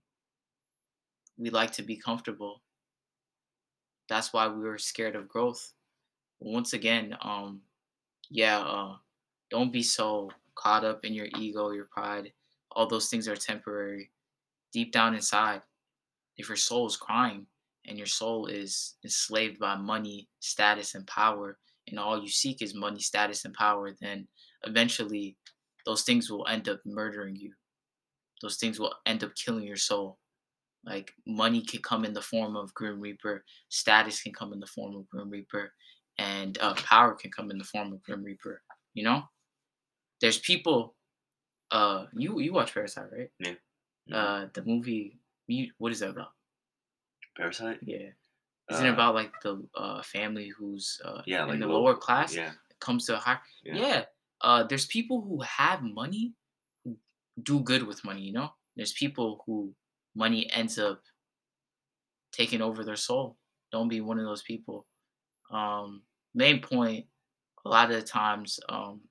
we 1.38 1.49
like 1.49 1.72
to 1.74 1.84
be 1.84 1.95
comfortable. 1.97 2.62
That's 4.10 4.34
why 4.34 4.47
we 4.47 4.62
were 4.62 4.78
scared 4.78 5.16
of 5.16 5.28
growth. 5.28 5.74
Once 6.39 6.74
again, 6.74 7.16
um, 7.22 7.62
yeah, 8.30 8.60
uh, 8.60 8.95
don't 9.51 9.72
be 9.72 9.84
so 9.84 10.30
caught 10.55 10.84
up 10.84 11.05
in 11.05 11.14
your 11.14 11.28
ego, 11.38 11.72
your 11.72 11.86
pride. 11.91 12.32
All 12.72 12.88
those 12.88 13.10
things 13.10 13.28
are 13.28 13.36
temporary. 13.36 14.10
Deep 14.74 14.91
down 14.91 15.16
inside, 15.16 15.62
if 16.38 16.47
your 16.47 16.57
soul 16.57 16.88
is 16.88 16.95
crying 16.97 17.45
and 17.88 17.97
your 17.97 18.07
soul 18.07 18.47
is 18.47 18.95
enslaved 19.03 19.60
by 19.60 19.76
money, 19.76 20.28
status, 20.39 20.95
and 20.95 21.05
power, 21.07 21.57
and 21.88 21.99
all 21.99 22.22
you 22.22 22.30
seek 22.30 22.62
is 22.62 22.76
money, 22.76 22.99
status, 22.99 23.45
and 23.45 23.53
power, 23.53 23.95
then 23.99 24.28
eventually 24.66 25.36
those 25.86 26.03
things 26.03 26.30
will 26.30 26.47
end 26.47 26.70
up 26.70 26.80
murdering 26.86 27.36
you. 27.36 27.53
Those 28.41 28.57
things 28.57 28.80
will 28.80 28.93
end 29.05 29.24
up 29.24 29.36
killing 29.36 29.66
your 29.66 29.76
soul. 29.76 30.18
Like 30.86 31.11
money 31.27 31.61
can 31.61 31.82
come 31.82 32.05
in 32.05 32.13
the 32.13 32.21
form 32.21 32.55
of 32.55 32.73
Grim 32.73 32.99
Reaper, 33.01 33.43
status 33.69 34.21
can 34.21 34.34
come 34.34 34.53
in 34.53 34.59
the 34.59 34.65
form 34.67 34.95
of 34.95 35.07
Grim 35.09 35.30
Reaper, 35.30 35.73
and 36.17 36.57
uh, 36.61 36.73
power 36.73 37.13
can 37.15 37.32
come 37.32 37.51
in 37.51 37.57
the 37.57 37.63
form 37.65 37.91
of 37.93 38.01
Grim 38.01 38.23
Reaper. 38.23 38.61
You 38.93 39.03
know, 39.03 39.23
there's 40.21 40.38
people. 40.39 40.95
Uh, 41.71 42.05
you 42.15 42.39
you 42.39 42.53
watch 42.53 42.73
Parasite, 42.73 43.11
right? 43.11 43.30
Yeah. 43.39 43.53
Uh, 44.17 44.47
the 44.53 44.63
movie. 44.63 45.19
You, 45.47 45.71
what 45.77 45.91
is 45.91 45.99
that 45.99 46.09
about? 46.11 46.32
Parasite. 47.38 47.80
Yeah. 47.82 48.09
Isn't 48.71 48.86
Uh, 48.86 48.89
it 48.89 48.93
about 48.93 49.15
like 49.15 49.34
the 49.41 49.67
uh 49.75 50.01
family 50.03 50.47
who's 50.49 50.99
uh 51.03 51.21
Yeah, 51.25 51.43
in 51.43 51.49
like 51.49 51.59
the 51.59 51.67
low- 51.67 51.82
lower 51.84 51.95
class 51.95 52.36
Yeah. 52.36 52.53
comes 52.80 53.05
to 53.07 53.15
a 53.15 53.19
high? 53.19 53.39
Yeah. 53.63 53.75
Yeah. 53.77 54.05
Uh, 54.41 54.63
there's 54.63 54.86
people 54.86 55.21
who 55.21 55.41
have 55.41 55.82
money 55.84 56.34
who 56.84 56.97
do 57.43 57.59
good 57.61 57.84
with 57.84 58.03
money. 58.05 58.21
You 58.21 58.34
know, 58.34 58.53
there's 58.75 58.93
people 58.93 59.43
who 59.45 59.73
money 60.20 60.51
ends 60.53 60.78
up 60.78 61.01
taking 62.34 62.61
over 62.61 62.84
their 62.84 62.97
soul. 62.97 63.38
Don't 63.72 63.88
be 63.88 64.01
one 64.01 64.20
of 64.20 64.26
those 64.26 64.43
people. 64.43 64.86
Um, 65.49 66.01
main 66.36 66.59
point. 66.61 67.05
A 67.65 67.70
lot 67.70 67.89
of 67.89 67.95
the 67.95 68.01
times, 68.01 68.59
um, 68.70 69.01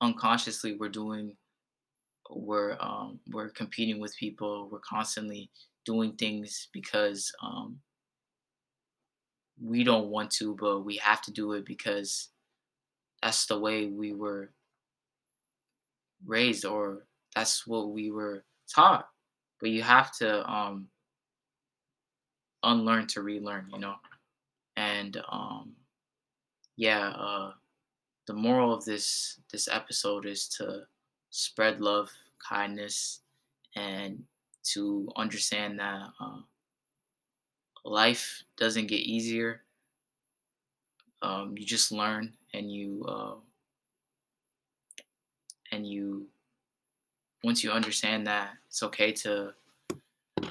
unconsciously, 0.00 0.76
we're 0.78 0.88
doing, 0.88 1.36
we're 2.30 2.76
um, 2.80 3.18
we're 3.32 3.50
competing 3.50 4.00
with 4.00 4.16
people. 4.16 4.68
We're 4.70 4.78
constantly 4.88 5.50
doing 5.84 6.12
things 6.12 6.68
because 6.72 7.32
um, 7.42 7.78
we 9.60 9.82
don't 9.84 10.08
want 10.08 10.30
to, 10.32 10.56
but 10.60 10.84
we 10.84 10.96
have 10.96 11.22
to 11.22 11.32
do 11.32 11.52
it 11.52 11.64
because 11.66 12.28
that's 13.22 13.46
the 13.46 13.58
way 13.58 13.86
we 13.86 14.12
were 14.12 14.52
raised 16.24 16.64
or 16.64 17.06
that's 17.34 17.66
what 17.66 17.90
we 17.90 18.10
were 18.10 18.44
taught 18.72 19.06
but 19.60 19.70
you 19.70 19.82
have 19.82 20.12
to 20.18 20.48
um 20.50 20.88
unlearn 22.62 23.06
to 23.06 23.22
relearn 23.22 23.68
you 23.72 23.78
know? 23.78 23.96
And 24.76 25.16
um 25.30 25.76
yeah 26.76 27.08
uh 27.08 27.52
the 28.26 28.34
moral 28.34 28.74
of 28.74 28.84
this 28.84 29.40
this 29.52 29.68
episode 29.68 30.26
is 30.26 30.48
to 30.48 30.82
spread 31.30 31.80
love 31.80 32.10
kindness 32.38 33.22
and 33.76 34.24
to 34.64 35.08
understand 35.16 35.78
that 35.80 36.08
uh, 36.20 36.40
life 37.84 38.44
doesn't 38.58 38.86
get 38.88 39.00
easier. 39.00 39.62
Um, 41.22 41.56
you 41.58 41.64
just 41.66 41.92
learn 41.92 42.34
and 42.54 42.70
you 42.72 43.04
uh, 43.08 43.34
and 45.72 45.86
you 45.86 46.26
once 47.46 47.62
you 47.62 47.70
understand 47.70 48.26
that 48.26 48.54
it's 48.66 48.82
okay 48.82 49.12
to 49.12 49.52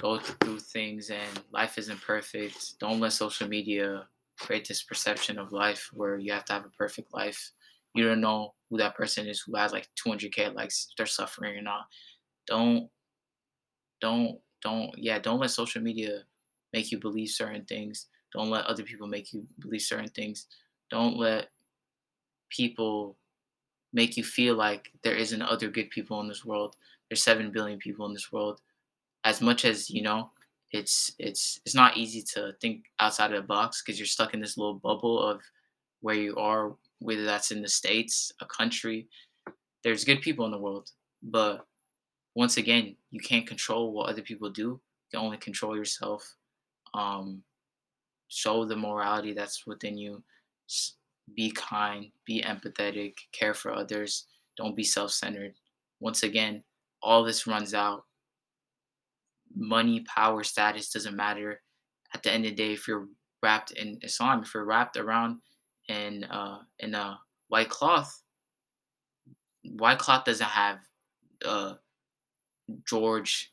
go 0.00 0.18
through 0.18 0.58
things 0.58 1.10
and 1.10 1.42
life 1.52 1.76
isn't 1.76 2.00
perfect. 2.00 2.80
Don't 2.80 3.00
let 3.00 3.12
social 3.12 3.46
media 3.46 4.06
create 4.38 4.66
this 4.66 4.82
perception 4.82 5.38
of 5.38 5.52
life 5.52 5.90
where 5.92 6.16
you 6.16 6.32
have 6.32 6.46
to 6.46 6.54
have 6.54 6.64
a 6.64 6.70
perfect 6.70 7.12
life. 7.12 7.52
You 7.94 8.08
don't 8.08 8.22
know 8.22 8.54
who 8.70 8.78
that 8.78 8.96
person 8.96 9.26
is 9.26 9.42
who 9.42 9.54
has 9.56 9.72
like 9.72 9.88
200k 10.02 10.54
likes 10.54 10.88
they're 10.96 11.04
suffering 11.04 11.58
or 11.58 11.60
not. 11.60 11.84
Don't 12.46 12.88
don't 14.00 14.38
don't 14.62 14.90
yeah 14.96 15.18
don't 15.18 15.40
let 15.40 15.50
social 15.50 15.82
media 15.82 16.22
make 16.72 16.90
you 16.90 16.98
believe 16.98 17.28
certain 17.28 17.66
things. 17.66 18.06
Don't 18.32 18.48
let 18.48 18.64
other 18.64 18.84
people 18.84 19.06
make 19.06 19.34
you 19.34 19.46
believe 19.58 19.82
certain 19.82 20.08
things. 20.08 20.46
Don't 20.90 21.18
let 21.18 21.48
people 22.48 23.18
make 23.92 24.16
you 24.16 24.24
feel 24.24 24.54
like 24.54 24.90
there 25.02 25.14
isn't 25.14 25.42
other 25.42 25.68
good 25.68 25.90
people 25.90 26.20
in 26.20 26.28
this 26.28 26.44
world. 26.44 26.76
There's 27.08 27.22
seven 27.22 27.50
billion 27.50 27.78
people 27.78 28.06
in 28.06 28.12
this 28.12 28.32
world. 28.32 28.60
As 29.24 29.40
much 29.40 29.64
as 29.64 29.90
you 29.90 30.02
know, 30.02 30.30
it's 30.72 31.12
it's 31.18 31.60
it's 31.64 31.74
not 31.74 31.96
easy 31.96 32.22
to 32.34 32.52
think 32.60 32.84
outside 33.00 33.32
of 33.32 33.42
the 33.42 33.46
box 33.46 33.82
because 33.82 33.98
you're 33.98 34.06
stuck 34.06 34.34
in 34.34 34.40
this 34.40 34.56
little 34.56 34.74
bubble 34.74 35.20
of 35.20 35.40
where 36.00 36.16
you 36.16 36.36
are, 36.36 36.74
whether 36.98 37.24
that's 37.24 37.50
in 37.50 37.62
the 37.62 37.68
states, 37.68 38.32
a 38.40 38.46
country. 38.46 39.08
There's 39.82 40.04
good 40.04 40.20
people 40.20 40.44
in 40.44 40.50
the 40.50 40.58
world, 40.58 40.90
but 41.22 41.64
once 42.34 42.56
again, 42.56 42.96
you 43.10 43.20
can't 43.20 43.46
control 43.46 43.92
what 43.92 44.08
other 44.10 44.22
people 44.22 44.50
do. 44.50 44.62
You 44.62 44.80
can 45.12 45.20
only 45.20 45.38
control 45.38 45.76
yourself. 45.76 46.34
Um, 46.92 47.42
show 48.28 48.64
the 48.64 48.76
morality 48.76 49.32
that's 49.32 49.66
within 49.66 49.96
you. 49.96 50.22
Be 51.34 51.50
kind, 51.50 52.06
be 52.24 52.42
empathetic, 52.42 53.14
care 53.32 53.54
for 53.54 53.72
others, 53.72 54.26
don't 54.56 54.76
be 54.76 54.84
self 54.84 55.10
centered. 55.10 55.54
Once 56.00 56.22
again, 56.22 56.62
all 57.02 57.24
this 57.24 57.46
runs 57.46 57.74
out. 57.74 58.04
Money, 59.54 60.04
power, 60.14 60.42
status 60.44 60.90
doesn't 60.90 61.16
matter. 61.16 61.62
At 62.14 62.22
the 62.22 62.32
end 62.32 62.44
of 62.44 62.50
the 62.50 62.56
day, 62.56 62.72
if 62.72 62.86
you're 62.86 63.08
wrapped 63.42 63.72
in 63.72 63.98
Islam, 64.02 64.42
if 64.42 64.54
you're 64.54 64.64
wrapped 64.64 64.96
around 64.96 65.38
in 65.88 66.24
uh, 66.24 66.58
in 66.78 66.94
a 66.94 67.18
white 67.48 67.70
cloth, 67.70 68.22
white 69.62 69.98
cloth 69.98 70.24
doesn't 70.24 70.46
have 70.46 70.78
uh, 71.44 71.74
George 72.86 73.52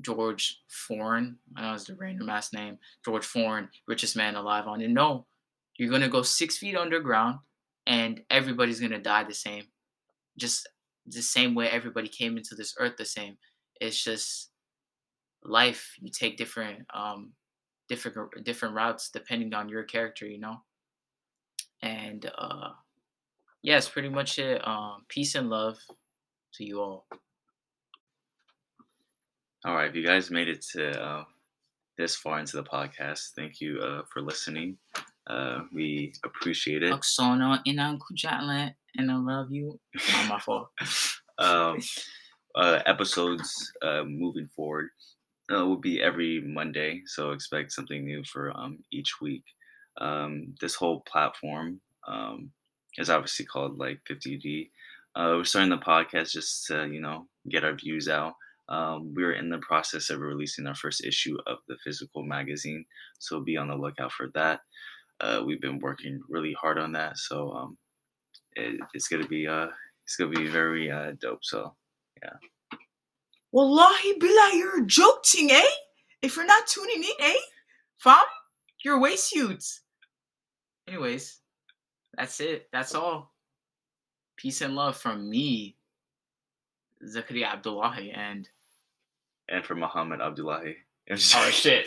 George 0.00 0.62
Foreign. 0.68 1.36
I 1.56 1.62
know 1.62 1.74
it's 1.74 1.84
the 1.84 1.94
random 1.94 2.28
ass 2.28 2.52
name. 2.52 2.78
George 3.04 3.24
Foreign, 3.26 3.68
richest 3.86 4.16
man 4.16 4.36
alive 4.36 4.66
on 4.66 4.80
it. 4.80 4.90
No, 4.90 5.26
you're 5.82 5.90
gonna 5.90 6.08
go 6.08 6.22
six 6.22 6.56
feet 6.56 6.76
underground, 6.76 7.40
and 7.86 8.22
everybody's 8.30 8.78
gonna 8.78 9.02
die 9.02 9.24
the 9.24 9.34
same, 9.34 9.64
just 10.38 10.68
the 11.06 11.20
same 11.20 11.56
way 11.56 11.68
everybody 11.68 12.08
came 12.08 12.36
into 12.36 12.54
this 12.54 12.74
earth 12.78 12.96
the 12.96 13.04
same. 13.04 13.36
It's 13.80 14.02
just 14.02 14.50
life. 15.42 15.96
You 16.00 16.12
take 16.12 16.36
different, 16.36 16.86
um, 16.94 17.32
different, 17.88 18.44
different 18.44 18.76
routes 18.76 19.10
depending 19.10 19.52
on 19.54 19.68
your 19.68 19.82
character, 19.82 20.24
you 20.24 20.38
know. 20.38 20.62
And 21.82 22.30
uh, 22.38 22.68
yeah, 23.62 23.78
it's 23.78 23.88
pretty 23.88 24.08
much 24.08 24.38
it. 24.38 24.64
Um, 24.66 25.04
peace 25.08 25.34
and 25.34 25.50
love 25.50 25.78
to 26.54 26.64
you 26.64 26.80
all. 26.80 27.06
All 29.64 29.74
right, 29.74 29.88
if 29.88 29.96
you 29.96 30.06
guys 30.06 30.30
made 30.30 30.48
it 30.48 30.64
to 30.72 31.02
uh, 31.02 31.24
this 31.98 32.14
far 32.14 32.38
into 32.38 32.56
the 32.56 32.64
podcast, 32.64 33.30
thank 33.36 33.60
you 33.60 33.78
uh, 33.78 34.02
for 34.12 34.20
listening. 34.20 34.76
Uh, 35.26 35.60
we 35.72 36.12
appreciate 36.24 36.82
it. 36.82 36.92
And 37.66 37.80
Uncle 37.80 38.16
Jatland, 38.16 38.74
and 38.96 39.10
I 39.10 39.16
love 39.16 39.52
you. 39.52 39.78
Not 40.12 40.28
my 40.28 40.38
fault. 40.40 40.68
Um, 41.38 41.78
uh, 42.54 42.80
episodes 42.86 43.72
uh, 43.82 44.04
moving 44.04 44.48
forward 44.54 44.90
uh, 45.52 45.64
will 45.64 45.76
be 45.76 46.02
every 46.02 46.40
Monday, 46.40 47.02
so 47.06 47.30
expect 47.30 47.72
something 47.72 48.04
new 48.04 48.22
for 48.24 48.56
um, 48.56 48.78
each 48.90 49.20
week. 49.20 49.44
Um, 50.00 50.54
this 50.60 50.74
whole 50.74 51.00
platform 51.00 51.80
um, 52.06 52.50
is 52.98 53.10
obviously 53.10 53.44
called 53.44 53.78
like 53.78 54.00
50D. 54.10 54.70
Uh, 55.14 55.34
we're 55.36 55.44
starting 55.44 55.70
the 55.70 55.78
podcast 55.78 56.30
just 56.32 56.66
to 56.66 56.88
you 56.88 57.00
know 57.00 57.26
get 57.48 57.64
our 57.64 57.74
views 57.74 58.08
out. 58.08 58.34
Um, 58.68 59.12
we're 59.14 59.32
in 59.32 59.50
the 59.50 59.58
process 59.58 60.08
of 60.08 60.20
releasing 60.20 60.66
our 60.66 60.74
first 60.74 61.04
issue 61.04 61.36
of 61.46 61.58
the 61.68 61.76
physical 61.84 62.22
magazine, 62.22 62.84
so 63.18 63.40
be 63.40 63.56
on 63.56 63.68
the 63.68 63.74
lookout 63.74 64.12
for 64.12 64.30
that. 64.34 64.60
Uh, 65.20 65.42
we've 65.44 65.60
been 65.60 65.78
working 65.78 66.20
really 66.28 66.54
hard 66.60 66.78
on 66.78 66.92
that, 66.92 67.16
so 67.16 67.52
um, 67.52 67.78
it, 68.56 68.80
it's 68.94 69.08
gonna 69.08 69.26
be 69.26 69.46
uh, 69.46 69.68
it's 70.04 70.16
gonna 70.16 70.30
be 70.30 70.48
very 70.48 70.90
uh, 70.90 71.12
dope. 71.20 71.44
So 71.44 71.74
yeah. 72.22 72.78
Wallahi 73.52 74.14
billah, 74.18 74.52
you're 74.54 74.84
joking, 74.84 75.50
eh? 75.50 75.62
If 76.22 76.36
you're 76.36 76.46
not 76.46 76.66
tuning 76.66 77.04
in, 77.04 77.26
eh? 77.26 77.36
Fam, 77.98 78.22
you're 78.84 78.98
waste 78.98 79.30
suits. 79.30 79.82
Anyways, 80.88 81.38
that's 82.16 82.40
it. 82.40 82.68
That's 82.72 82.94
all. 82.94 83.32
Peace 84.36 84.60
and 84.60 84.74
love 84.74 84.96
from 84.96 85.28
me, 85.28 85.76
Zakaria 87.04 87.46
Abdullahi, 87.52 88.10
and 88.10 88.48
and 89.48 89.64
from 89.64 89.80
Muhammad 89.80 90.20
Abdullahi. 90.20 90.76
oh 91.10 91.16
shit. 91.16 91.86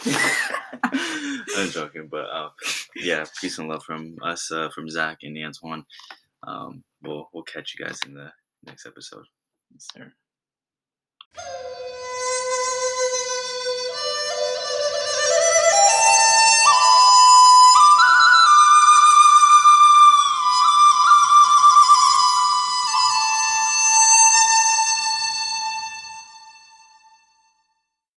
I'm 1.58 1.70
joking, 1.70 2.08
but 2.08 2.26
uh, 2.32 2.50
yeah, 2.96 3.26
peace 3.40 3.58
and 3.60 3.70
love 3.70 3.84
from 3.84 4.16
us, 4.24 4.52
uh, 4.52 4.70
from 4.70 4.90
Zach 4.90 5.20
and 5.24 5.38
Antoine. 5.38 5.86
Um, 6.44 6.84
we'll 7.04 7.30
we'll 7.34 7.44
catch 7.44 7.76
you 7.78 7.86
guys 7.86 8.00
in 8.06 8.14
the 8.14 8.32
next 8.66 8.86
episode. 8.86 9.26
Yes, 9.72 9.88
sir. 9.94 10.14